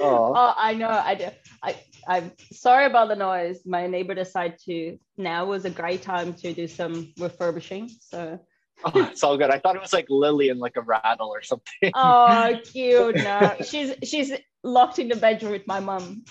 Oh, 0.00 0.32
Oh, 0.34 0.54
I 0.56 0.74
know. 0.74 0.88
I 0.88 1.14
do. 1.14 1.28
I 1.62 1.76
I'm 2.08 2.32
sorry 2.52 2.86
about 2.86 3.08
the 3.08 3.16
noise. 3.16 3.60
My 3.64 3.86
neighbor 3.86 4.14
decided 4.14 4.58
to 4.64 4.98
now 5.16 5.44
was 5.44 5.64
a 5.64 5.70
great 5.70 6.02
time 6.02 6.34
to 6.34 6.52
do 6.52 6.66
some 6.66 7.12
refurbishing. 7.18 7.88
So 8.00 8.40
oh, 8.84 8.92
it's 9.10 9.22
all 9.22 9.36
good. 9.38 9.50
I 9.50 9.58
thought 9.58 9.76
it 9.76 9.82
was 9.82 9.92
like 9.92 10.06
Lily 10.08 10.48
and 10.48 10.58
like 10.58 10.76
a 10.76 10.82
rattle 10.82 11.28
or 11.28 11.42
something. 11.42 11.92
oh 11.94 12.54
cute. 12.72 13.16
No, 13.16 13.56
she's 13.64 13.94
she's 14.02 14.32
locked 14.64 14.98
in 14.98 15.08
the 15.08 15.16
bedroom 15.16 15.52
with 15.52 15.66
my 15.66 15.80
mum. 15.80 16.24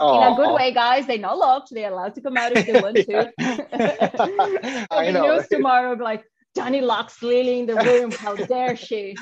Oh, 0.00 0.16
In 0.16 0.32
a 0.32 0.36
good 0.36 0.54
way, 0.54 0.72
guys. 0.72 1.06
They're 1.06 1.18
not 1.18 1.38
locked. 1.38 1.68
They're 1.70 1.92
allowed 1.92 2.14
to 2.14 2.20
come 2.20 2.36
out 2.36 2.52
if 2.52 2.66
they 2.66 2.80
want 2.80 2.96
to. 2.96 3.32
I 4.90 5.10
know. 5.10 5.36
news 5.36 5.48
tomorrow 5.48 5.92
like 5.94 6.24
Johnny 6.56 6.80
locks 6.80 7.22
Lily 7.22 7.60
in 7.60 7.66
the 7.66 7.76
room. 7.84 8.10
How 8.10 8.36
dare 8.36 8.76
she? 8.76 9.16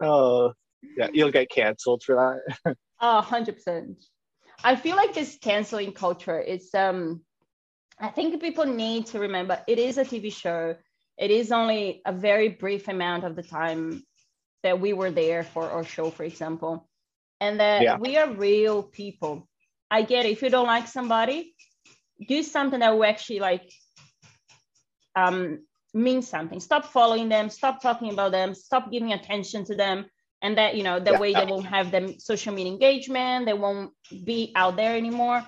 oh, 0.00 0.52
yeah, 0.96 1.08
you'll 1.12 1.30
get 1.30 1.50
canceled 1.50 2.02
for 2.02 2.40
that. 2.64 2.76
Oh, 3.00 3.24
100%. 3.26 3.96
I 4.64 4.76
feel 4.76 4.96
like 4.96 5.14
this 5.14 5.38
canceling 5.40 5.92
culture, 5.92 6.40
it's 6.40 6.74
um 6.74 7.22
I 7.98 8.08
think 8.08 8.40
people 8.40 8.66
need 8.66 9.06
to 9.06 9.20
remember 9.20 9.60
it 9.66 9.78
is 9.78 9.98
a 9.98 10.04
TV 10.04 10.32
show. 10.32 10.76
It 11.18 11.30
is 11.30 11.50
only 11.50 12.02
a 12.04 12.12
very 12.12 12.48
brief 12.48 12.88
amount 12.88 13.24
of 13.24 13.36
the 13.36 13.42
time 13.42 14.02
that 14.62 14.80
we 14.80 14.92
were 14.92 15.10
there 15.10 15.44
for 15.44 15.70
our 15.70 15.84
show, 15.84 16.10
for 16.10 16.24
example. 16.24 16.88
And 17.40 17.60
that 17.60 17.88
Yeah. 17.88 17.98
we 17.98 18.16
are 18.16 18.30
real 18.32 18.82
people. 18.82 19.48
I 19.90 20.02
get 20.02 20.26
it. 20.26 20.32
If 20.32 20.42
you 20.42 20.50
don't 20.50 20.66
like 20.66 20.88
somebody, 20.88 21.54
do 22.28 22.42
something 22.42 22.80
that 22.80 22.94
will 22.94 23.04
actually 23.04 23.40
like 23.40 23.70
um 25.14 25.60
mean 25.94 26.22
something. 26.22 26.60
Stop 26.60 26.86
following 26.86 27.28
them, 27.28 27.48
stop 27.50 27.80
talking 27.82 28.12
about 28.12 28.32
them, 28.32 28.54
stop 28.54 28.90
giving 28.90 29.12
attention 29.12 29.64
to 29.66 29.74
them 29.74 30.06
and 30.42 30.58
that 30.58 30.76
you 30.76 30.82
know 30.82 30.98
that 31.00 31.16
Yeah. 31.16 31.18
way 31.18 31.34
they 31.34 31.44
won't 31.44 31.66
have 31.66 31.90
them 31.90 32.18
social 32.18 32.54
media 32.54 32.72
engagement 32.72 33.46
they 33.46 33.54
won't 33.54 33.90
be 34.24 34.52
out 34.54 34.76
there 34.76 34.96
anymore 34.96 35.42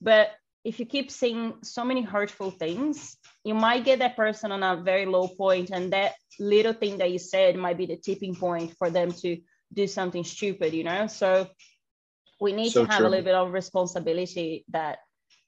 but 0.00 0.30
if 0.64 0.78
you 0.80 0.86
keep 0.86 1.10
saying 1.10 1.54
so 1.62 1.84
many 1.84 2.02
hurtful 2.02 2.50
things 2.50 3.16
you 3.44 3.54
might 3.54 3.84
get 3.84 4.00
that 4.00 4.16
person 4.16 4.52
on 4.52 4.62
a 4.62 4.82
very 4.82 5.06
low 5.06 5.28
point 5.28 5.70
and 5.70 5.92
that 5.92 6.12
little 6.38 6.72
thing 6.72 6.98
that 6.98 7.10
you 7.10 7.18
said 7.18 7.56
might 7.56 7.78
be 7.78 7.86
the 7.86 7.96
tipping 7.96 8.34
point 8.34 8.74
for 8.78 8.90
them 8.90 9.10
to 9.12 9.38
do 9.72 9.86
something 9.86 10.24
stupid 10.24 10.72
you 10.72 10.84
know 10.84 11.06
so 11.06 11.46
we 12.40 12.52
need 12.52 12.70
So 12.70 12.84
to 12.84 12.90
have 12.90 12.98
true. 12.98 13.06
a 13.06 13.10
little 13.10 13.24
bit 13.24 13.34
of 13.34 13.52
responsibility 13.52 14.64
that 14.68 14.98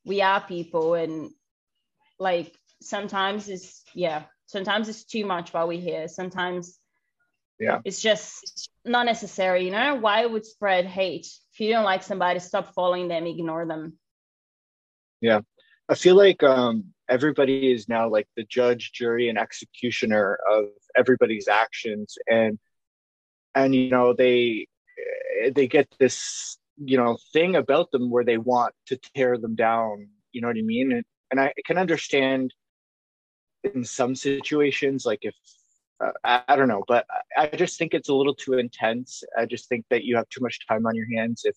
we 0.05 0.23
are 0.23 0.41
people 0.41 0.95
and 0.95 1.31
like 2.19 2.55
sometimes 2.81 3.49
it's 3.49 3.85
yeah 3.95 4.25
sometimes 4.47 4.89
it's 4.89 5.05
too 5.05 5.27
much 5.27 5.53
while 5.53 5.69
we're 5.69 5.81
here 5.81 6.09
sometimes 6.09 6.79
Yeah. 7.61 7.81
it's 7.85 8.01
just 8.01 8.71
not 8.85 9.07
necessary 9.07 9.65
you 9.65 9.71
know 9.71 9.97
why 9.97 10.25
would 10.25 10.47
spread 10.47 10.87
hate 10.87 11.27
if 11.53 11.61
you 11.61 11.73
don't 11.73 11.85
like 11.85 12.03
somebody 12.03 12.39
stop 12.41 12.75
following 12.75 13.09
them 13.09 13.27
ignore 13.27 13.67
them 13.67 13.99
Yeah. 15.21 15.41
I 15.91 15.95
feel 15.95 16.17
like 16.17 16.43
um, 16.43 16.93
everybody 17.09 17.73
is 17.73 17.89
now 17.89 18.11
like 18.11 18.29
the 18.37 18.45
judge, 18.45 18.93
jury, 18.93 19.31
and 19.31 19.39
executioner 19.39 20.39
of 20.51 20.67
everybody's 20.95 21.49
actions, 21.49 22.19
and 22.31 22.59
and 23.65 23.75
you 23.75 23.91
know 23.91 24.13
they 24.13 24.67
they 25.53 25.67
get 25.67 25.89
this 25.99 26.59
you 26.77 26.97
know 26.97 27.19
thing 27.33 27.57
about 27.57 27.91
them 27.91 28.11
where 28.11 28.25
they 28.25 28.39
want 28.39 28.75
to 28.87 28.97
tear 29.15 29.37
them 29.39 29.55
down. 29.55 30.09
You 30.33 30.41
know 30.41 30.49
what 30.49 30.57
I 30.57 30.63
mean? 30.63 30.93
And 30.93 31.05
and 31.31 31.41
I 31.41 31.53
can 31.65 31.79
understand 31.79 32.55
in 33.65 33.85
some 33.85 34.15
situations, 34.15 35.05
like 35.05 35.21
if 35.23 35.35
uh, 36.03 36.13
I, 36.25 36.43
I, 36.49 36.57
don't 36.57 36.69
know, 36.69 36.85
but 36.87 37.05
I, 37.37 37.51
I 37.53 37.57
just 37.57 37.77
think 37.77 37.93
it's 37.93 38.09
a 38.09 38.15
little 38.15 38.35
too 38.35 38.55
intense. 38.55 39.25
I 39.37 39.47
just 39.47 39.69
think 39.69 39.85
that 39.91 40.05
you 40.05 40.17
have 40.17 40.29
too 40.29 40.41
much 40.41 40.67
time 40.69 40.87
on 40.87 40.95
your 40.95 41.09
hands 41.17 41.43
if 41.45 41.57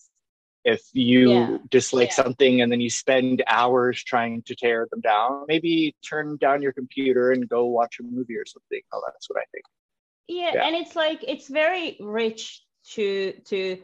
if 0.64 0.82
you 0.94 1.32
yeah. 1.32 1.58
dislike 1.70 2.10
yeah. 2.10 2.24
something 2.24 2.62
and 2.62 2.72
then 2.72 2.82
you 2.82 2.90
spend 2.90 3.44
hours 3.48 4.04
trying 4.04 4.44
to 4.44 4.56
tear 4.56 4.88
them 4.92 5.02
down 5.02 5.44
maybe 5.48 5.96
turn 6.08 6.38
down 6.38 6.62
your 6.62 6.72
computer 6.72 7.32
and 7.32 7.50
go 7.50 7.66
watch 7.66 7.98
a 8.00 8.04
movie 8.04 8.38
or 8.38 8.46
something 8.46 8.82
oh 8.94 9.02
that's 9.08 9.28
what 9.30 9.40
i 9.40 9.46
think 9.52 9.66
yeah, 10.32 10.52
yeah, 10.56 10.68
and 10.68 10.76
it's 10.76 10.96
like 10.96 11.24
it's 11.28 11.48
very 11.50 11.98
rich 12.00 12.64
to 12.94 13.34
to 13.46 13.78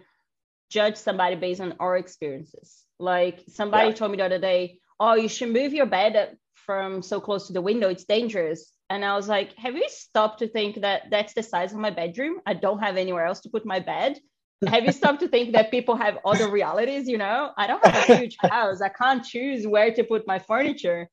judge 0.69 0.95
somebody 0.95 1.35
based 1.35 1.61
on 1.61 1.75
our 1.79 1.97
experiences. 1.97 2.83
Like 2.99 3.43
somebody 3.49 3.93
told 3.93 4.11
me 4.11 4.17
the 4.17 4.25
other 4.25 4.39
day 4.39 4.79
oh 4.99 5.15
you 5.15 5.27
should 5.29 5.51
move 5.51 5.73
your 5.73 5.85
bed 5.85 6.37
from 6.53 7.01
so 7.01 7.19
close 7.19 7.47
to 7.47 7.53
the 7.53 7.61
window. 7.61 7.89
It's 7.89 8.05
dangerous. 8.05 8.73
And 8.89 9.03
i 9.03 9.15
was 9.15 9.27
like 9.27 9.53
have 9.55 9.75
you 9.75 9.87
stopped 9.89 10.39
to 10.39 10.47
think 10.47 10.81
that 10.81 11.03
that's 11.11 11.33
the 11.33 11.43
size 11.43 11.73
of 11.73 11.79
my 11.79 11.89
bedroom? 11.89 12.39
I 12.45 12.53
don't 12.53 12.79
have 12.79 12.97
anywhere 12.97 13.25
else 13.25 13.41
to 13.41 13.49
put 13.49 13.65
my 13.65 13.79
bed. 13.79 14.17
Have 14.65 14.85
you 14.85 14.91
stopped 14.91 15.19
to 15.19 15.27
think 15.27 15.53
that 15.53 15.69
people 15.69 15.95
have 15.95 16.17
other 16.25 16.49
realities 16.49 17.07
you 17.07 17.17
know? 17.17 17.51
I 17.57 17.67
don't 17.67 17.85
have 17.85 18.09
a 18.09 18.15
huge 18.21 18.37
house. 18.39 18.81
I 18.81 18.89
can't 18.89 19.23
choose 19.23 19.67
where 19.67 19.93
to 19.93 20.03
put 20.03 20.25
my 20.25 20.39
furniture. 20.39 21.09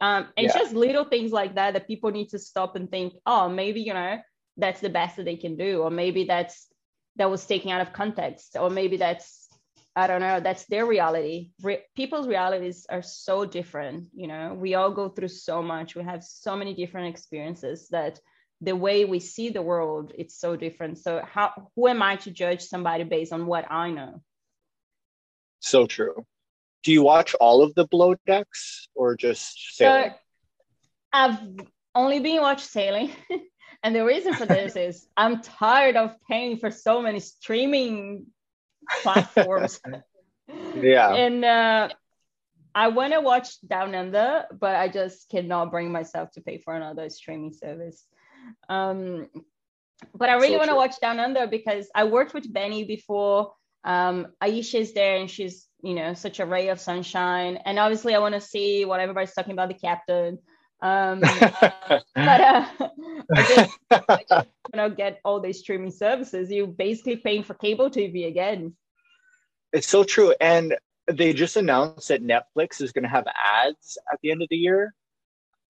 Um, 0.00 0.28
and 0.36 0.46
yeah. 0.46 0.58
just 0.58 0.74
little 0.74 1.04
things 1.04 1.32
like 1.32 1.56
that 1.56 1.74
that 1.74 1.86
people 1.86 2.10
need 2.10 2.28
to 2.30 2.38
stop 2.38 2.76
and 2.76 2.88
think 2.90 3.14
oh 3.26 3.48
maybe 3.48 3.80
you 3.80 3.94
know 3.94 4.18
that's 4.58 4.80
the 4.80 4.90
best 4.90 5.16
that 5.16 5.24
they 5.24 5.36
can 5.36 5.56
do 5.56 5.82
or 5.82 5.90
maybe 5.90 6.24
that's 6.24 6.66
that 7.16 7.30
was 7.30 7.46
taken 7.46 7.70
out 7.70 7.80
of 7.80 7.92
context 7.92 8.56
or 8.58 8.68
maybe 8.68 8.96
that's 8.96 9.48
i 9.96 10.06
don't 10.06 10.20
know 10.20 10.40
that's 10.40 10.66
their 10.66 10.86
reality. 10.86 11.50
Re- 11.62 11.84
people's 11.96 12.28
realities 12.28 12.86
are 12.88 13.02
so 13.02 13.44
different 13.44 14.08
you 14.14 14.26
know? 14.26 14.54
We 14.54 14.74
all 14.74 14.90
go 14.90 15.08
through 15.08 15.28
so 15.28 15.62
much. 15.62 15.94
We 15.94 16.02
have 16.04 16.22
so 16.24 16.56
many 16.56 16.74
different 16.74 17.08
experiences 17.08 17.88
that 17.90 18.20
the 18.60 18.74
way 18.74 19.04
we 19.04 19.20
see 19.20 19.50
the 19.50 19.62
world 19.62 20.12
it's 20.18 20.38
so 20.38 20.56
different. 20.56 20.98
So 20.98 21.22
how 21.24 21.70
who 21.74 21.88
am 21.88 22.02
i 22.02 22.16
to 22.16 22.30
judge 22.30 22.62
somebody 22.62 23.04
based 23.04 23.32
on 23.32 23.46
what 23.46 23.70
i 23.70 23.90
know? 23.90 24.20
So 25.60 25.86
true. 25.86 26.24
Do 26.84 26.92
you 26.92 27.02
watch 27.02 27.34
all 27.34 27.62
of 27.62 27.74
the 27.74 27.86
below 27.86 28.14
decks 28.26 28.88
or 28.94 29.16
just 29.16 29.76
sailing? 29.76 30.10
So 30.10 30.16
i've 31.12 31.38
only 31.94 32.20
been 32.20 32.40
watched 32.40 32.66
sailing 32.66 33.10
and 33.82 33.94
the 33.94 34.04
reason 34.04 34.34
for 34.34 34.46
this 34.46 34.76
is 34.76 35.06
i'm 35.16 35.40
tired 35.40 35.96
of 35.96 36.14
paying 36.28 36.56
for 36.58 36.70
so 36.70 37.02
many 37.02 37.20
streaming 37.20 38.26
platforms 39.02 39.80
yeah 40.74 41.14
and 41.14 41.44
uh 41.44 41.88
I 42.74 42.88
want 42.88 43.12
to 43.12 43.20
watch 43.20 43.60
Down 43.66 43.94
Under, 43.96 44.44
but 44.52 44.76
I 44.76 44.86
just 44.86 45.28
cannot 45.30 45.72
bring 45.72 45.90
myself 45.90 46.30
to 46.32 46.40
pay 46.40 46.58
for 46.58 46.76
another 46.76 47.10
streaming 47.10 47.52
service. 47.52 48.06
Um, 48.68 49.28
but 50.14 50.28
I 50.28 50.34
really 50.34 50.52
so 50.52 50.58
want 50.58 50.70
to 50.70 50.76
watch 50.76 51.00
Down 51.00 51.18
Under 51.18 51.48
because 51.48 51.88
I 51.92 52.04
worked 52.04 52.34
with 52.34 52.52
Benny 52.52 52.84
before. 52.84 53.52
Um, 53.84 54.28
Aesha 54.40 54.80
is 54.80 54.92
there 54.92 55.16
and 55.16 55.28
she's, 55.28 55.66
you 55.82 55.94
know, 55.94 56.14
such 56.14 56.38
a 56.38 56.46
ray 56.46 56.68
of 56.68 56.80
sunshine. 56.80 57.58
And 57.64 57.80
obviously, 57.80 58.14
I 58.14 58.20
want 58.20 58.34
to 58.34 58.40
see 58.40 58.84
what 58.84 59.00
everybody's 59.00 59.34
talking 59.34 59.54
about 59.54 59.68
the 59.68 59.74
captain. 59.74 60.38
Um, 60.80 61.20
but 61.50 62.04
uh, 62.14 62.66
I 63.34 63.42
just, 64.28 64.48
you 64.72 64.76
know, 64.76 64.90
get 64.90 65.20
all 65.24 65.40
these 65.40 65.58
streaming 65.58 65.90
services. 65.90 66.50
You 66.50 66.66
basically 66.66 67.16
paying 67.16 67.42
for 67.42 67.54
cable 67.54 67.90
TV 67.90 68.26
again. 68.26 68.74
It's 69.72 69.88
so 69.88 70.04
true. 70.04 70.34
And 70.40 70.76
they 71.10 71.32
just 71.32 71.56
announced 71.56 72.08
that 72.08 72.22
Netflix 72.22 72.80
is 72.80 72.92
going 72.92 73.04
to 73.04 73.08
have 73.08 73.26
ads 73.26 73.98
at 74.12 74.18
the 74.22 74.30
end 74.30 74.42
of 74.42 74.48
the 74.50 74.56
year. 74.56 74.94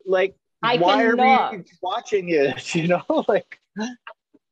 Like, 0.04 0.36
I 0.62 0.76
why 0.76 1.04
cannot. 1.04 1.54
are 1.54 1.58
we 1.58 1.64
watching 1.82 2.28
it? 2.30 2.74
You 2.78 2.88
know, 2.88 3.24
like. 3.28 3.58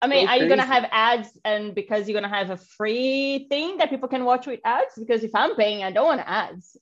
I 0.03 0.09
mean, 0.09 0.27
so 0.27 0.33
are 0.33 0.37
you 0.37 0.49
gonna 0.49 0.63
have 0.63 0.87
ads, 0.93 1.31
and 1.45 1.75
because 1.75 2.07
you're 2.07 2.21
gonna 2.21 2.33
have 2.33 2.51
a 2.51 2.57
free 2.57 3.47
thing 3.49 3.79
that 3.79 3.89
people 3.89 4.09
can 4.09 4.25
watch 4.25 4.47
with 4.47 4.61
ads? 4.65 4.95
Because 4.97 5.25
if 5.25 5.35
I'm 5.35 5.57
paying, 5.57 5.83
I 5.83 5.91
don't 5.91 6.05
want 6.05 6.21
ads. 6.25 6.77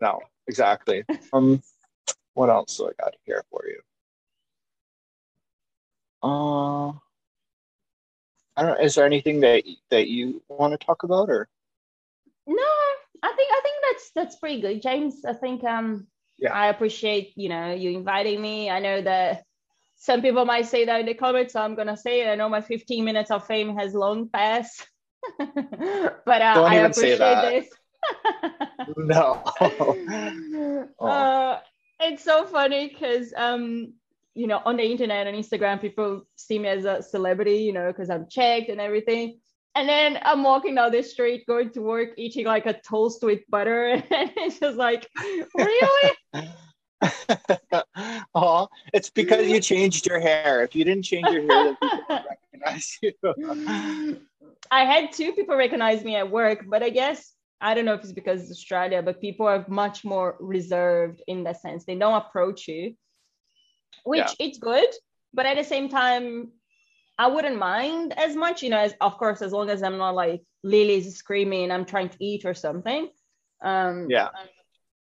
no, 0.00 0.18
exactly. 0.48 1.04
Um, 1.32 1.62
what 2.36 2.50
else 2.50 2.76
do 2.76 2.86
I 2.88 2.92
got 3.02 3.14
here 3.24 3.42
for 3.50 3.64
you? 3.66 3.80
Uh, 6.22 6.88
I 8.56 8.62
don't. 8.62 8.80
Is 8.80 8.94
there 8.94 9.06
anything 9.06 9.40
that 9.40 9.64
that 9.90 10.08
you 10.08 10.42
want 10.48 10.78
to 10.78 10.86
talk 10.86 11.02
about, 11.02 11.30
or? 11.30 11.48
No, 12.46 12.62
I 13.22 13.32
think 13.34 13.50
I 13.50 13.60
think 13.62 13.76
that's 13.82 14.10
that's 14.14 14.36
pretty 14.36 14.60
good, 14.60 14.82
James. 14.82 15.24
I 15.24 15.32
think 15.32 15.64
um 15.64 16.06
yeah. 16.38 16.52
I 16.52 16.68
appreciate, 16.68 17.32
you 17.36 17.48
know, 17.48 17.72
you 17.72 17.96
inviting 17.96 18.40
me. 18.40 18.68
I 18.68 18.80
know 18.80 19.00
that 19.00 19.44
some 19.96 20.20
people 20.20 20.44
might 20.44 20.66
say 20.66 20.84
that 20.84 21.00
in 21.00 21.06
the 21.06 21.14
comments, 21.14 21.54
so 21.54 21.60
I'm 21.60 21.74
gonna 21.74 21.96
say 21.96 22.20
it. 22.20 22.28
I 22.28 22.34
know 22.34 22.48
my 22.48 22.60
15 22.60 23.04
minutes 23.04 23.30
of 23.30 23.46
fame 23.46 23.76
has 23.76 23.94
long 23.94 24.28
passed, 24.28 24.86
but 25.38 26.42
uh, 26.42 26.62
I 26.62 26.74
appreciate 26.76 27.18
this. 27.18 27.68
no. 28.96 29.42
oh. 31.00 31.06
uh, 31.06 31.60
it's 32.00 32.24
so 32.24 32.44
funny 32.44 32.88
because 32.88 33.32
um, 33.36 33.94
you 34.36 34.46
know, 34.46 34.60
on 34.66 34.76
the 34.76 34.84
internet 34.84 35.26
and 35.26 35.36
Instagram, 35.36 35.80
people 35.80 36.22
see 36.36 36.58
me 36.58 36.68
as 36.68 36.84
a 36.84 37.02
celebrity, 37.02 37.56
you 37.56 37.72
know, 37.72 37.86
because 37.86 38.10
I'm 38.10 38.28
checked 38.28 38.68
and 38.68 38.80
everything. 38.80 39.38
And 39.74 39.88
then 39.88 40.18
I'm 40.22 40.42
walking 40.42 40.74
down 40.74 40.92
the 40.92 41.02
street, 41.02 41.46
going 41.46 41.70
to 41.70 41.80
work, 41.80 42.10
eating 42.18 42.44
like 42.44 42.66
a 42.66 42.74
toast 42.74 43.22
with 43.22 43.40
butter. 43.48 44.02
And 44.10 44.30
it's 44.36 44.60
just 44.60 44.76
like, 44.76 45.08
really? 45.54 46.12
oh, 48.34 48.68
it's 48.92 49.10
because 49.10 49.48
you 49.48 49.60
changed 49.60 50.06
your 50.06 50.20
hair. 50.20 50.62
If 50.62 50.74
you 50.74 50.84
didn't 50.84 51.04
change 51.04 51.28
your 51.28 51.42
hair, 51.42 51.74
people 51.74 52.00
would 52.10 52.24
recognize 52.52 52.98
you. 53.02 54.20
I 54.70 54.84
had 54.84 55.12
two 55.12 55.32
people 55.32 55.56
recognize 55.56 56.04
me 56.04 56.16
at 56.16 56.30
work, 56.30 56.64
but 56.68 56.82
I 56.82 56.90
guess 56.90 57.32
I 57.60 57.74
don't 57.74 57.84
know 57.84 57.94
if 57.94 58.02
it's 58.02 58.12
because 58.12 58.42
it's 58.42 58.50
Australia, 58.50 59.02
but 59.02 59.20
people 59.20 59.46
are 59.46 59.64
much 59.68 60.04
more 60.04 60.36
reserved 60.40 61.22
in 61.26 61.44
that 61.44 61.60
sense. 61.60 61.84
They 61.84 61.96
don't 61.96 62.14
approach 62.14 62.68
you, 62.68 62.94
which 64.04 64.20
yeah. 64.38 64.46
it's 64.46 64.58
good, 64.58 64.88
but 65.32 65.46
at 65.46 65.56
the 65.56 65.64
same 65.64 65.88
time, 65.88 66.52
I 67.18 67.28
wouldn't 67.28 67.56
mind 67.58 68.12
as 68.18 68.36
much, 68.36 68.62
you 68.62 68.68
know, 68.68 68.78
as 68.78 68.94
of 69.00 69.16
course, 69.16 69.40
as 69.40 69.52
long 69.52 69.70
as 69.70 69.82
I'm 69.82 69.96
not 69.96 70.14
like 70.14 70.42
Lily's 70.62 71.16
screaming, 71.16 71.70
I'm 71.70 71.86
trying 71.86 72.10
to 72.10 72.16
eat 72.20 72.44
or 72.44 72.52
something. 72.52 73.08
Um, 73.62 74.08
yeah. 74.10 74.28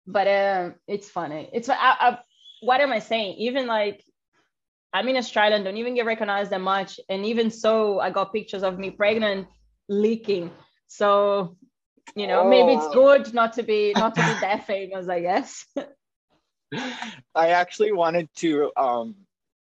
But 0.08 0.28
uh, 0.28 0.70
it's 0.88 1.08
funny. 1.08 1.50
It's 1.54 1.70
I, 1.70 1.76
I, 1.78 2.20
what 2.62 2.82
am 2.82 2.92
I 2.92 3.00
saying? 3.00 3.36
Even 3.38 3.68
like 3.68 4.04
I'm 4.92 5.08
in 5.08 5.18
Australia, 5.18 5.56
and 5.56 5.64
don't 5.64 5.78
even 5.78 5.94
get 5.94 6.08
recognized 6.08 6.50
that 6.50 6.62
much, 6.62 7.00
and 7.10 7.26
even 7.26 7.52
so, 7.52 8.00
I 8.00 8.10
got 8.10 8.34
pictures 8.34 8.64
of 8.64 8.80
me 8.80 8.90
pregnant, 8.90 9.48
leaking. 9.88 10.50
So 10.88 11.58
you 12.16 12.28
know, 12.28 12.42
oh. 12.42 12.50
maybe 12.50 12.74
it's 12.74 12.86
oh. 12.86 12.94
good 12.94 13.34
not 13.34 13.54
to 13.54 13.64
be 13.64 13.94
not 13.96 14.16
to 14.16 14.22
be 14.22 14.28
that 14.42 14.66
famous, 14.66 15.08
I 15.08 15.22
guess. 15.22 15.66
I 17.36 17.50
actually 17.50 17.92
wanted 17.92 18.30
to 18.38 18.72
um 18.78 19.16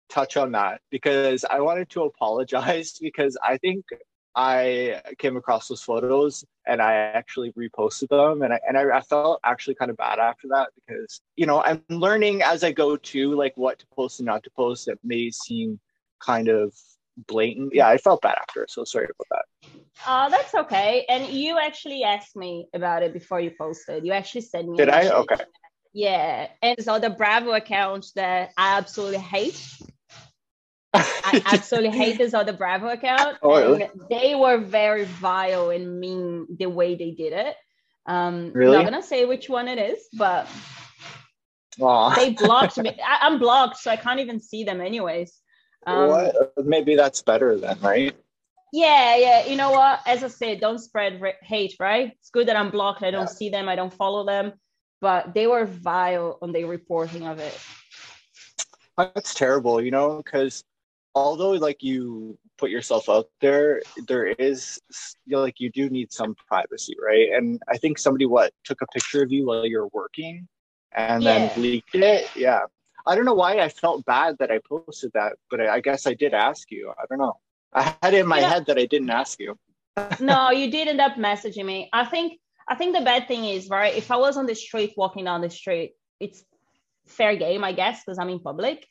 touch 0.10 0.38
on 0.38 0.52
that 0.54 0.82
because 0.90 1.46
I 1.46 1.62
wanted 1.62 1.90
to 1.92 2.04
apologize 2.04 2.94
because 3.02 3.38
I 3.44 3.58
think 3.58 3.86
I 4.36 5.02
came 5.18 5.38
across 5.38 5.68
those 5.68 5.82
photos 5.82 6.46
and 6.68 6.82
I 6.82 6.94
actually 6.94 7.52
reposted 7.54 8.10
them 8.10 8.42
and 8.42 8.54
I 8.54 8.60
and 8.68 8.78
I, 8.78 8.98
I, 8.98 9.02
felt 9.02 9.40
actually 9.44 9.76
kind 9.76 9.90
of 9.90 9.98
bad 9.98 10.20
after 10.20 10.48
that 10.50 10.70
because 10.76 11.22
you 11.36 11.46
know 11.46 11.62
I'm 11.64 11.84
learning 11.90 12.44
as 12.44 12.64
I 12.64 12.72
go 12.72 12.96
to 12.96 13.36
like 13.36 13.58
what 13.58 13.80
to 13.80 13.88
post 13.88 14.20
and 14.20 14.28
not 14.28 14.44
to 14.44 14.52
post 14.52 14.86
that 14.86 15.00
may 15.04 15.32
seem 15.32 15.80
kind 16.20 16.48
of 16.48 16.74
blatant. 17.27 17.73
Yeah, 17.73 17.88
I 17.88 17.97
felt 17.97 18.21
bad 18.21 18.38
after, 18.39 18.65
so 18.69 18.84
sorry 18.84 19.05
about 19.05 19.27
that. 19.32 19.71
Oh, 20.08 20.29
that's 20.29 20.55
okay. 20.55 21.05
And 21.10 21.27
you 21.27 21.58
actually 21.58 22.03
asked 22.03 22.36
me 22.36 22.67
about 22.73 23.03
it 23.03 23.13
before 23.13 23.39
you 23.39 23.51
posted. 23.58 24.05
You 24.05 24.13
actually 24.13 24.41
sent 24.41 24.70
me. 24.70 24.78
Did 24.78 24.89
I? 24.89 25.09
Okay. 25.09 25.36
Yeah, 25.93 26.47
and 26.61 26.82
so 26.84 26.99
the 26.99 27.09
Bravo 27.09 27.51
account 27.53 28.07
that 28.15 28.51
I 28.57 28.78
absolutely 28.78 29.17
hate 29.17 29.59
I 30.93 31.41
absolutely 31.45 31.97
hate 31.97 32.17
this 32.17 32.34
other 32.34 32.53
Bravo 32.53 32.88
account. 32.88 33.38
Oh, 33.41 33.59
really? 33.59 33.88
They 34.09 34.36
were 34.36 34.57
very 34.57 35.05
vile 35.05 35.70
and 35.70 35.99
mean 35.99 36.47
the 36.57 36.67
way 36.67 36.95
they 36.95 37.11
did 37.11 37.34
it. 37.34 37.55
Um, 38.05 38.51
really? 38.53 38.78
I'm 38.78 38.84
not 38.84 38.91
gonna 38.91 39.03
say 39.03 39.26
which 39.26 39.49
one 39.49 39.67
it 39.67 39.78
is, 39.78 40.07
but 40.13 40.47
Aww. 41.80 42.15
they 42.15 42.34
blocked 42.34 42.78
me. 42.78 42.97
I, 43.05 43.28
am 43.28 43.39
blocked, 43.39 43.78
so 43.78 43.91
I 43.91 43.97
can't 43.97 44.20
even 44.20 44.39
see 44.39 44.63
them 44.63 44.82
anyways. 44.82 45.34
Um, 45.88 46.09
what? 46.09 46.53
Maybe 46.57 46.95
that's 46.95 47.21
better 47.21 47.57
then, 47.57 47.80
right? 47.82 48.15
Yeah, 48.71 49.15
yeah. 49.15 49.45
You 49.47 49.55
know 49.55 49.71
what? 49.71 50.01
As 50.05 50.23
I 50.23 50.27
said, 50.27 50.59
don't 50.59 50.77
spread 50.80 51.19
hate, 51.41 51.75
right? 51.80 52.11
It's 52.19 52.30
good 52.30 52.47
that 52.49 52.55
I'm 52.55 52.69
blocked. 52.69 53.01
I 53.03 53.11
don't 53.11 53.21
yeah. 53.21 53.25
see 53.39 53.49
them. 53.49 53.67
I 53.69 53.75
don't 53.75 53.93
follow 53.93 54.25
them. 54.25 54.53
but 55.01 55.34
they 55.34 55.47
were 55.47 55.65
vile 55.65 56.38
on 56.41 56.51
the 56.51 56.65
reporting 56.65 57.25
of 57.25 57.39
it. 57.39 57.57
That's 58.97 59.34
terrible, 59.34 59.82
you 59.82 59.91
know, 59.91 60.17
because 60.17 60.63
although 61.15 61.51
like 61.51 61.82
you 61.82 62.38
put 62.57 62.69
yourself 62.69 63.07
out 63.07 63.30
there, 63.39 63.82
there 64.07 64.27
is 64.27 64.80
you 65.25 65.38
know, 65.38 65.41
like 65.41 65.59
you 65.61 65.71
do 65.71 65.89
need 65.89 66.11
some 66.11 66.36
privacy, 66.36 66.95
right? 67.01 67.30
And 67.32 67.61
I 67.69 67.77
think 67.77 67.97
somebody 67.97 68.25
what 68.25 68.51
took 68.65 68.82
a 68.82 68.88
picture 68.88 69.23
of 69.23 69.32
you 69.32 69.45
while 69.47 69.65
you're 69.65 69.88
working 69.93 70.47
and 70.91 71.23
Yeah. 71.23 71.47
then 71.47 71.61
leaked 71.61 71.95
it. 71.95 72.30
Yeah. 72.36 72.63
I 73.06 73.16
don't 73.16 73.26
know 73.26 73.34
why 73.34 73.60
I 73.60 73.70
felt 73.70 74.06
bad 74.06 74.38
that 74.39 74.52
I 74.52 74.60
posted 74.68 75.12
that, 75.14 75.34
but 75.50 75.62
I, 75.62 75.76
I 75.76 75.80
guess 75.82 76.06
I 76.08 76.14
did 76.14 76.34
ask 76.34 76.70
you. 76.72 76.91
I 76.97 77.06
don't 77.10 77.20
know. 77.20 77.38
I 77.74 77.95
had 78.02 78.14
it 78.14 78.20
in 78.22 78.28
my 78.28 78.39
Yeah. 78.39 78.50
head 78.50 78.66
that 78.68 78.78
I 78.78 78.86
didn't 78.86 79.10
ask 79.10 79.39
you. 79.39 79.58
no, 80.20 80.50
you 80.60 80.70
did 80.72 80.88
end 80.88 81.02
up 81.02 81.14
messaging 81.16 81.66
me. 81.66 81.89
I 81.93 82.06
think 82.06 82.39
I 82.68 82.76
think 82.76 82.95
the 82.95 83.02
bad 83.04 83.28
thing 83.28 83.45
is 83.45 83.68
right. 83.70 83.95
If 83.95 84.12
I 84.12 84.18
was 84.18 84.38
on 84.38 84.45
the 84.45 84.54
street 84.56 84.93
walking 84.95 85.26
down 85.26 85.41
the 85.41 85.50
street, 85.50 85.93
it's 86.20 86.43
fair 87.08 87.36
game, 87.36 87.64
I 87.64 87.72
guess, 87.74 88.04
because 88.04 88.20
I'm 88.20 88.30
in 88.30 88.39
public. 88.39 88.86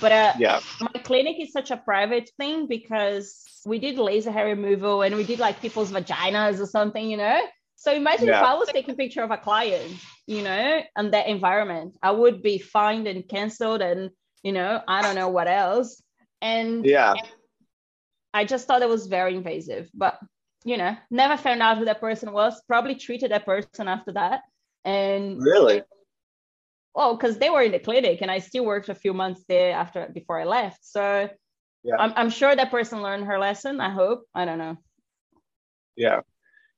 But 0.00 0.12
uh, 0.12 0.32
Yeah. 0.38 0.60
my 0.80 1.00
clinic 1.02 1.36
is 1.40 1.52
such 1.52 1.70
a 1.72 1.76
private 1.76 2.30
thing 2.38 2.68
because 2.68 3.42
we 3.66 3.80
did 3.80 3.98
laser 3.98 4.30
hair 4.30 4.46
removal 4.46 5.02
and 5.02 5.16
we 5.16 5.24
did 5.24 5.40
like 5.40 5.60
people's 5.60 5.90
vaginas 5.90 6.60
or 6.60 6.66
something, 6.66 7.10
you 7.10 7.16
know. 7.16 7.40
So 7.76 7.92
imagine 7.92 8.28
if 8.28 8.42
I 8.42 8.54
was 8.54 8.68
taking 8.68 8.94
a 8.94 8.96
picture 8.96 9.22
of 9.22 9.30
a 9.30 9.36
client, 9.36 9.92
you 10.26 10.42
know, 10.42 10.82
and 10.96 11.12
that 11.12 11.28
environment, 11.28 11.96
I 12.02 12.10
would 12.10 12.42
be 12.42 12.58
fined 12.58 13.06
and 13.06 13.28
cancelled, 13.28 13.82
and 13.82 14.10
you 14.42 14.52
know, 14.52 14.80
I 14.88 15.02
don't 15.02 15.14
know 15.14 15.28
what 15.28 15.46
else. 15.46 16.02
And 16.40 16.84
Yeah. 16.84 17.14
I 18.34 18.44
just 18.44 18.66
thought 18.66 18.82
it 18.82 18.88
was 18.88 19.06
very 19.06 19.34
invasive, 19.34 19.90
but 19.94 20.18
you 20.64 20.76
know, 20.76 20.96
never 21.10 21.36
found 21.36 21.62
out 21.62 21.78
who 21.78 21.84
that 21.84 22.00
person 22.00 22.32
was. 22.32 22.60
Probably 22.66 22.96
treated 22.96 23.30
that 23.30 23.46
person 23.46 23.88
after 23.88 24.12
that, 24.12 24.42
and 24.84 25.40
Really? 25.40 25.82
well, 26.94 27.14
because 27.14 27.38
they 27.38 27.50
were 27.50 27.62
in 27.62 27.72
the 27.72 27.78
clinic, 27.78 28.22
and 28.22 28.30
I 28.30 28.38
still 28.38 28.64
worked 28.64 28.88
a 28.88 28.94
few 28.94 29.12
months 29.12 29.44
there 29.48 29.72
after 29.72 30.08
before 30.12 30.40
I 30.40 30.44
left. 30.44 30.84
So 30.84 31.28
Yeah. 31.84 31.96
I'm, 31.98 32.12
I'm 32.16 32.30
sure 32.30 32.56
that 32.56 32.70
person 32.70 33.02
learned 33.02 33.26
her 33.26 33.38
lesson. 33.38 33.80
I 33.80 33.90
hope. 33.90 34.24
I 34.34 34.44
don't 34.46 34.58
know. 34.58 34.76
Yeah. 35.94 36.20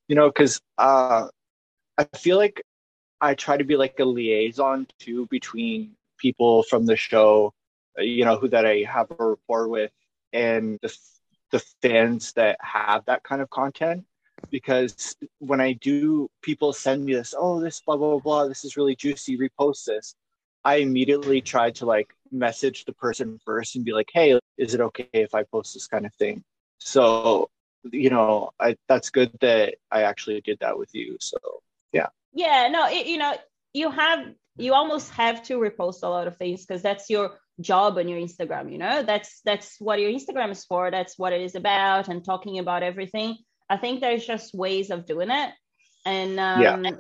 You 0.09 0.16
know, 0.16 0.28
because 0.28 0.61
uh, 0.78 1.28
I 1.98 2.04
feel 2.16 2.36
like 2.38 2.62
I 3.20 3.34
try 3.34 3.56
to 3.56 3.64
be 3.64 3.76
like 3.76 3.98
a 4.00 4.04
liaison 4.04 4.86
too 4.98 5.26
between 5.26 5.92
people 6.18 6.62
from 6.64 6.86
the 6.86 6.96
show, 6.96 7.52
you 7.98 8.24
know, 8.24 8.38
who 8.38 8.48
that 8.48 8.64
I 8.66 8.84
have 8.88 9.11
a 9.11 9.24
rapport 9.24 9.68
with, 9.68 9.92
and 10.32 10.78
the 10.82 10.96
the 11.50 11.62
fans 11.82 12.32
that 12.34 12.59
have 12.61 13.04
that 13.06 13.22
kind 13.22 13.42
of 13.42 13.50
content. 13.50 14.04
Because 14.50 15.16
when 15.38 15.61
I 15.61 15.72
do, 15.72 16.30
people 16.42 16.72
send 16.72 17.04
me 17.04 17.14
this, 17.14 17.34
oh, 17.36 17.61
this 17.61 17.80
blah 17.80 17.96
blah 17.96 18.18
blah, 18.18 18.46
this 18.46 18.64
is 18.64 18.76
really 18.76 18.94
juicy, 18.94 19.36
repost 19.36 19.84
this. 19.84 20.14
I 20.64 20.76
immediately 20.76 21.40
try 21.40 21.70
to 21.72 21.86
like 21.86 22.14
message 22.30 22.84
the 22.84 22.92
person 22.92 23.40
first 23.44 23.76
and 23.76 23.84
be 23.84 23.92
like, 23.92 24.11
hey, 24.12 24.38
is 24.56 24.74
it 24.74 24.80
okay 24.80 25.09
if 25.12 25.34
I 25.34 25.42
post 25.44 25.74
this 25.74 25.86
kind 25.86 26.06
of 26.06 26.14
thing? 26.14 26.44
So 26.78 27.50
you 27.85 28.11
know, 28.11 28.51
I 28.61 28.76
that's 28.89 29.11
good 29.11 29.33
that 29.41 29.76
I 29.91 30.03
actually 30.03 30.41
did 30.41 30.59
that 30.61 30.79
with 30.79 30.95
you. 30.95 31.16
So 31.20 31.39
Yeah, 31.93 32.09
Yeah, 32.33 32.68
no, 32.70 32.87
it, 32.89 33.07
you 33.07 33.18
know, 33.18 33.35
you 33.72 33.91
have 33.91 34.20
you 34.57 34.74
almost 34.74 35.11
have 35.12 35.43
to 35.45 35.59
repost 35.59 36.03
a 36.03 36.09
lot 36.09 36.26
of 36.26 36.37
things 36.37 36.66
because 36.66 36.83
that's 36.83 37.09
your 37.11 37.39
job 37.61 37.99
on 37.99 38.09
your 38.09 38.18
Instagram. 38.18 38.72
You 38.72 38.79
know, 38.79 39.03
that's 39.03 39.41
that's 39.45 39.76
what 39.81 40.01
your 40.01 40.11
Instagram 40.11 40.51
is 40.51 40.64
for. 40.64 40.91
That's 40.91 41.18
what 41.18 41.33
it 41.33 41.43
is 41.43 41.55
about, 41.55 42.09
and 42.09 42.24
talking 42.24 42.59
about 42.59 42.83
everything. 42.83 43.37
I 43.70 43.76
think 43.76 44.01
there's 44.01 44.26
just 44.26 44.55
ways 44.55 44.91
of 44.91 45.07
doing 45.07 45.31
it, 45.31 45.51
and 46.05 46.39
um, 46.41 46.85
Yeah. 46.85 46.91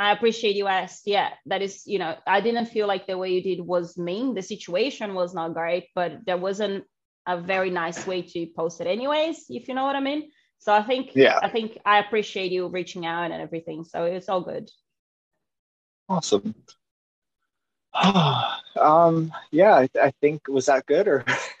I 0.00 0.12
appreciate 0.12 0.56
you 0.56 0.68
asked. 0.68 1.02
Yeah, 1.06 1.30
that 1.46 1.62
is, 1.62 1.82
you 1.86 1.98
know, 1.98 2.16
I 2.26 2.40
didn't 2.40 2.66
feel 2.66 2.86
like 2.86 3.06
the 3.06 3.18
way 3.18 3.30
you 3.32 3.42
did 3.42 3.60
was 3.60 3.98
mean. 3.98 4.34
The 4.34 4.42
situation 4.42 5.14
was 5.14 5.34
not 5.34 5.54
great, 5.54 5.88
but 5.94 6.24
there 6.24 6.36
wasn't 6.36 6.84
a 7.28 7.36
very 7.40 7.70
nice 7.70 8.06
way 8.06 8.22
to 8.22 8.46
post 8.56 8.80
it, 8.80 8.88
anyways. 8.88 9.46
If 9.50 9.68
you 9.68 9.74
know 9.74 9.84
what 9.84 9.96
I 9.96 10.00
mean. 10.00 10.30
So 10.58 10.72
I 10.74 10.82
think, 10.82 11.12
Yeah. 11.14 11.38
I 11.42 11.48
think 11.50 11.78
I 11.86 12.00
appreciate 12.00 12.50
you 12.50 12.66
reaching 12.68 13.06
out 13.06 13.30
and 13.30 13.40
everything. 13.42 13.84
So 13.84 14.04
it's 14.04 14.28
all 14.28 14.40
good. 14.40 14.70
awesome. 16.08 16.54
um, 18.80 19.32
yeah, 19.50 19.74
I, 19.74 19.88
I 20.00 20.12
think 20.20 20.48
was 20.48 20.66
that 20.66 20.86
good 20.86 21.08
or 21.08 21.24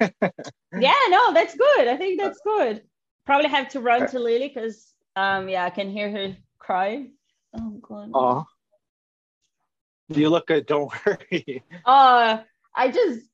Yeah, 0.78 0.94
no, 1.10 1.32
that's 1.34 1.54
good. 1.56 1.88
I 1.88 1.96
think 1.96 2.20
that's 2.20 2.40
good. 2.44 2.82
Probably 3.26 3.48
have 3.48 3.68
to 3.70 3.80
run 3.80 4.06
to 4.08 4.18
Lily 4.18 4.48
because, 4.48 4.94
um, 5.16 5.48
yeah, 5.48 5.64
I 5.64 5.70
can 5.70 5.90
hear 5.90 6.10
her 6.10 6.36
cry 6.58 7.06
Oh 7.54 7.70
god. 7.82 8.10
oh, 8.14 8.46
you 10.08 10.28
look 10.30 10.46
good. 10.46 10.66
Don't 10.66 10.92
worry. 11.06 11.62
Uh, 11.84 12.38
I 12.74 12.90
just 12.90 13.26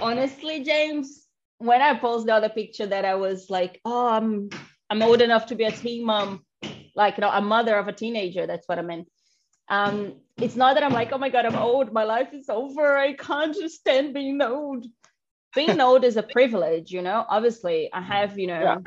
honestly, 0.00 0.64
James, 0.64 1.26
when 1.60 1.82
I 1.82 1.94
posted 1.98 2.28
the 2.28 2.34
other 2.34 2.48
picture 2.48 2.86
that 2.86 3.04
I 3.04 3.14
was 3.14 3.50
like, 3.50 3.80
oh, 3.84 4.08
I'm 4.08 4.48
I'm 4.88 5.02
old 5.02 5.20
enough 5.20 5.46
to 5.46 5.54
be 5.54 5.64
a 5.64 5.70
teen 5.70 6.04
mom, 6.04 6.44
like 6.96 7.18
you 7.18 7.20
know, 7.20 7.30
a 7.30 7.40
mother 7.40 7.76
of 7.76 7.86
a 7.86 7.92
teenager. 7.92 8.46
That's 8.46 8.66
what 8.66 8.78
I 8.78 8.82
meant. 8.82 9.08
Um, 9.68 10.16
it's 10.38 10.56
not 10.56 10.74
that 10.74 10.82
I'm 10.82 10.92
like, 10.92 11.12
oh 11.12 11.18
my 11.18 11.28
god, 11.28 11.44
I'm 11.46 11.56
old. 11.56 11.92
My 11.92 12.04
life 12.04 12.32
is 12.32 12.48
over. 12.48 12.96
I 12.96 13.12
can't 13.12 13.54
just 13.54 13.76
stand 13.76 14.14
being 14.14 14.40
old. 14.40 14.86
Being 15.54 15.80
old 15.80 16.02
is 16.04 16.16
a 16.16 16.22
privilege, 16.22 16.90
you 16.90 17.02
know. 17.02 17.26
Obviously, 17.28 17.90
I 17.92 18.00
have, 18.00 18.38
you 18.38 18.46
know, 18.46 18.82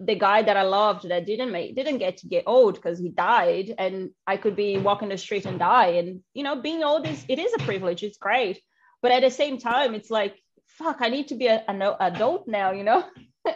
the 0.00 0.16
guy 0.16 0.42
that 0.42 0.56
I 0.56 0.62
loved 0.62 1.08
that 1.08 1.24
didn't 1.24 1.52
make 1.52 1.76
didn't 1.76 1.98
get 1.98 2.16
to 2.18 2.26
get 2.26 2.44
old 2.46 2.74
because 2.74 2.98
he 2.98 3.10
died, 3.10 3.74
and 3.78 4.10
I 4.26 4.38
could 4.38 4.56
be 4.56 4.76
walking 4.76 5.10
the 5.10 5.18
street 5.18 5.46
and 5.46 5.58
die. 5.58 5.98
And 6.00 6.20
you 6.34 6.42
know, 6.42 6.60
being 6.60 6.82
old 6.82 7.06
is 7.06 7.24
it 7.28 7.38
is 7.38 7.54
a 7.54 7.64
privilege. 7.64 8.02
It's 8.02 8.18
great, 8.18 8.60
but 9.02 9.12
at 9.12 9.22
the 9.22 9.30
same 9.30 9.58
time, 9.58 9.94
it's 9.94 10.10
like 10.10 10.36
fuck. 10.66 10.98
I 11.00 11.08
need 11.08 11.28
to 11.28 11.34
be 11.34 11.46
a- 11.46 11.64
an 11.68 11.82
adult 11.82 12.46
now. 12.46 12.70
You 12.72 12.84
know, 12.84 13.04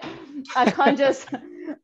I 0.56 0.70
can't 0.70 0.98
just 0.98 1.28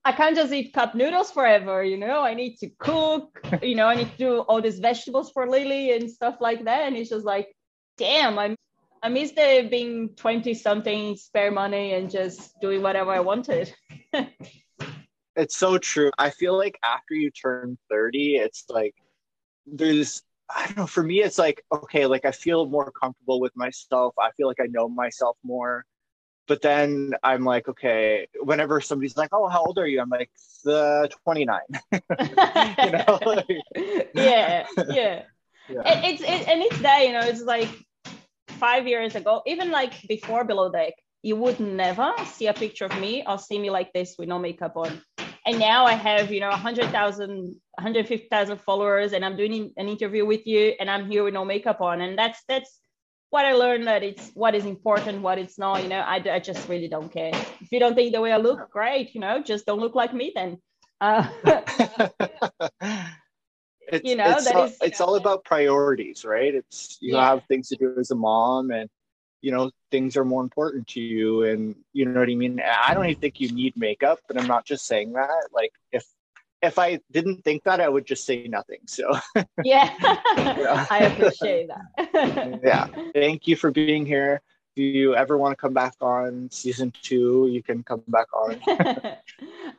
I 0.05 0.13
can't 0.13 0.37
just 0.37 0.53
eat 0.53 0.73
cup 0.73 0.95
noodles 0.95 1.31
forever. 1.31 1.83
You 1.85 1.97
know, 1.99 2.23
I 2.23 2.35
need 2.35 2.57
to 2.59 2.71
cook. 2.79 3.41
You 3.63 3.75
know, 3.75 3.87
I 3.87 3.97
need 3.97 4.11
to 4.13 4.17
do 4.19 4.39
all 4.41 4.61
these 4.63 4.79
vegetables 4.79 5.31
for 5.33 5.49
Lily 5.49 5.93
and 5.97 6.11
stuff 6.11 6.37
like 6.41 6.65
that. 6.65 6.87
And 6.87 6.97
it's 6.97 7.11
just 7.11 7.25
like, 7.25 7.55
damn, 7.99 8.39
I'm. 8.39 8.57
I 9.03 9.09
miss 9.09 9.33
the 9.33 9.69
being 9.71 10.09
20 10.17 10.55
something, 10.55 11.17
spare 11.17 11.53
money, 11.53 11.93
and 11.93 12.11
just 12.11 12.59
doing 12.61 12.83
whatever 12.83 13.13
I 13.13 13.21
wanted. 13.21 13.73
It's 15.37 15.57
so 15.57 15.77
true. 15.77 16.11
I 16.19 16.31
feel 16.31 16.57
like 16.57 16.79
after 16.83 17.15
you 17.15 17.31
turn 17.31 17.77
30, 17.91 18.37
it's 18.37 18.65
like 18.71 18.95
there's 19.67 20.23
I 20.49 20.67
don't 20.67 20.77
know, 20.77 20.87
for 20.87 21.03
me 21.03 21.23
it's 21.23 21.39
like 21.39 21.63
okay, 21.73 22.07
like 22.07 22.25
I 22.25 22.31
feel 22.31 22.67
more 22.67 22.91
comfortable 22.91 23.41
with 23.41 23.57
myself. 23.57 24.15
I 24.19 24.31
feel 24.37 24.47
like 24.47 24.61
I 24.61 24.67
know 24.67 24.89
myself 24.89 25.37
more. 25.45 25.85
But 26.49 26.63
then 26.63 27.13
I'm 27.25 27.45
like, 27.45 27.67
okay, 27.67 28.29
whenever 28.41 28.81
somebody's 28.81 29.17
like, 29.17 29.31
"Oh, 29.33 29.49
how 29.49 29.65
old 29.65 29.79
are 29.79 29.87
you?" 29.87 30.01
I'm 30.01 30.09
like, 30.11 30.31
uh, 30.67 31.03
"The 31.03 31.11
29." 31.25 31.61
you 31.93 32.91
know, 32.93 33.19
like, 33.27 33.47
yeah, 34.15 34.67
yeah. 34.77 34.87
yeah. 34.95 35.23
It, 35.85 36.05
it's 36.05 36.23
it, 36.23 36.49
and 36.49 36.63
it's 36.63 36.79
that 36.81 37.05
you 37.05 37.13
know, 37.13 37.21
it's 37.21 37.43
like 37.43 37.69
five 38.61 38.87
years 38.87 39.17
ago, 39.17 39.43
even 39.47 39.71
like 39.71 39.95
before 40.09 40.45
Below 40.45 40.71
Deck, 40.71 40.95
you 41.23 41.35
would 41.37 41.59
never 41.59 42.13
see 42.25 42.47
a 42.47 42.55
picture 42.55 42.85
of 42.87 43.01
me 43.01 43.25
or 43.27 43.39
see 43.39 43.59
me 43.59 43.71
like 43.71 43.93
this 43.93 44.15
with 44.19 44.29
no 44.29 44.39
makeup 44.39 44.77
on. 44.77 45.03
And 45.47 45.61
now 45.61 45.87
I 45.87 45.93
have 45.93 46.33
you 46.33 46.41
know 46.41 46.49
100,000, 46.51 47.29
150,000 47.29 48.61
followers, 48.61 49.13
and 49.13 49.25
I'm 49.25 49.37
doing 49.37 49.73
an 49.77 49.89
interview 49.89 50.27
with 50.27 50.45
you, 50.47 50.75
and 50.81 50.91
I'm 50.91 51.09
here 51.09 51.23
with 51.23 51.35
no 51.35 51.45
makeup 51.45 51.81
on, 51.81 52.01
and 52.01 52.19
that's 52.19 52.43
that's 52.49 52.81
what 53.31 53.45
I 53.45 53.53
learned 53.53 53.87
that 53.87 54.03
it's 54.03 54.31
what 54.35 54.55
is 54.55 54.65
important, 54.65 55.23
what 55.23 55.39
it's 55.39 55.59
not. 55.59 55.83
You 55.83 55.89
know, 55.89 56.01
I, 56.01 56.17
I 56.31 56.41
just 56.41 56.69
really 56.69 56.89
don't 56.89 57.13
care. 57.13 57.33
If 57.61 57.71
you 57.71 57.79
don't 57.79 57.95
think 57.95 58.13
the 58.13 58.21
way 58.21 58.33
I 58.33 58.39
look, 58.39 58.71
great. 58.71 59.15
You 59.15 59.21
know, 59.21 59.43
just 59.43 59.67
don't 59.67 59.81
look 59.81 59.95
like 59.95 60.13
me 60.13 60.33
then. 60.35 60.59
Uh, 61.01 61.29
it's, 63.89 64.03
You 64.03 64.17
know, 64.17 64.31
it's, 64.31 64.45
that 64.47 64.57
all, 64.57 64.65
is- 64.65 64.79
it's 64.83 65.01
all 65.01 65.15
about 65.17 65.45
priorities, 65.45 66.25
right? 66.25 66.55
It's 66.55 66.99
you 67.01 67.15
Yeah. 67.15 67.29
have 67.29 67.45
things 67.47 67.69
to 67.69 67.77
do 67.77 67.95
as 67.99 68.11
a 68.11 68.17
mom, 68.17 68.71
and 68.71 68.89
you 69.43 69.53
know 69.53 69.71
things 69.91 70.17
are 70.17 70.25
more 70.25 70.43
important 70.43 70.87
to 70.89 71.01
you, 71.01 71.45
and 71.45 71.77
you 71.93 72.07
know 72.07 72.21
what 72.21 72.29
I 72.29 72.35
mean. 72.35 72.61
I 72.61 72.95
don't 72.95 73.07
even 73.07 73.21
think 73.21 73.41
you 73.41 73.53
need 73.53 73.77
makeup, 73.77 74.19
but 74.29 74.41
I'm 74.41 74.47
not 74.47 74.65
just 74.65 74.87
saying 74.87 75.13
that. 75.13 75.49
Like 75.53 75.73
if 75.93 76.05
if 76.63 76.79
I 76.79 77.01
didn't 77.11 77.45
think 77.45 77.65
that, 77.65 77.81
I 77.81 77.89
would 77.89 78.07
just 78.07 78.25
say 78.25 78.49
nothing. 78.49 78.81
So 78.87 79.19
yeah, 79.65 79.95
I 80.91 81.11
appreciate 81.13 81.69
that. 81.69 82.61
yeah, 82.65 82.87
thank 83.15 83.47
you 83.47 83.57
for 83.57 83.71
being 83.71 84.07
here. 84.07 84.41
If 84.75 84.83
you 84.83 85.15
ever 85.15 85.39
want 85.39 85.53
to 85.53 85.57
come 85.57 85.73
back 85.73 85.95
on 86.01 86.51
season 86.51 86.93
two, 87.03 87.49
you 87.51 87.63
can 87.63 87.83
come 87.83 88.03
back 88.09 88.27
on. 88.35 88.61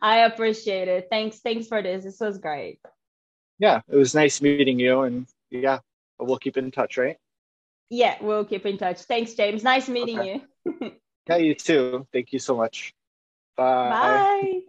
I 0.01 0.19
appreciate 0.19 0.87
it. 0.87 1.07
Thanks. 1.11 1.39
Thanks 1.39 1.67
for 1.67 1.81
this. 1.81 2.03
This 2.03 2.19
was 2.19 2.37
great. 2.37 2.79
Yeah, 3.59 3.81
it 3.87 3.95
was 3.95 4.15
nice 4.15 4.41
meeting 4.41 4.79
you, 4.79 5.01
and 5.01 5.27
yeah, 5.49 5.79
we'll 6.19 6.37
keep 6.37 6.57
in 6.57 6.71
touch, 6.71 6.97
right? 6.97 7.17
Yeah, 7.89 8.17
we'll 8.21 8.45
keep 8.45 8.65
in 8.65 8.77
touch. 8.77 9.01
Thanks, 9.03 9.33
James. 9.33 9.63
Nice 9.63 9.87
meeting 9.87 10.19
Okay. 10.19 10.41
you. 10.65 10.91
Yeah, 11.29 11.37
you 11.37 11.55
too. 11.55 12.07
Thank 12.13 12.31
you 12.31 12.39
so 12.39 12.55
much. 12.55 12.93
Bye. 13.57 13.89
Bye. 13.89 14.61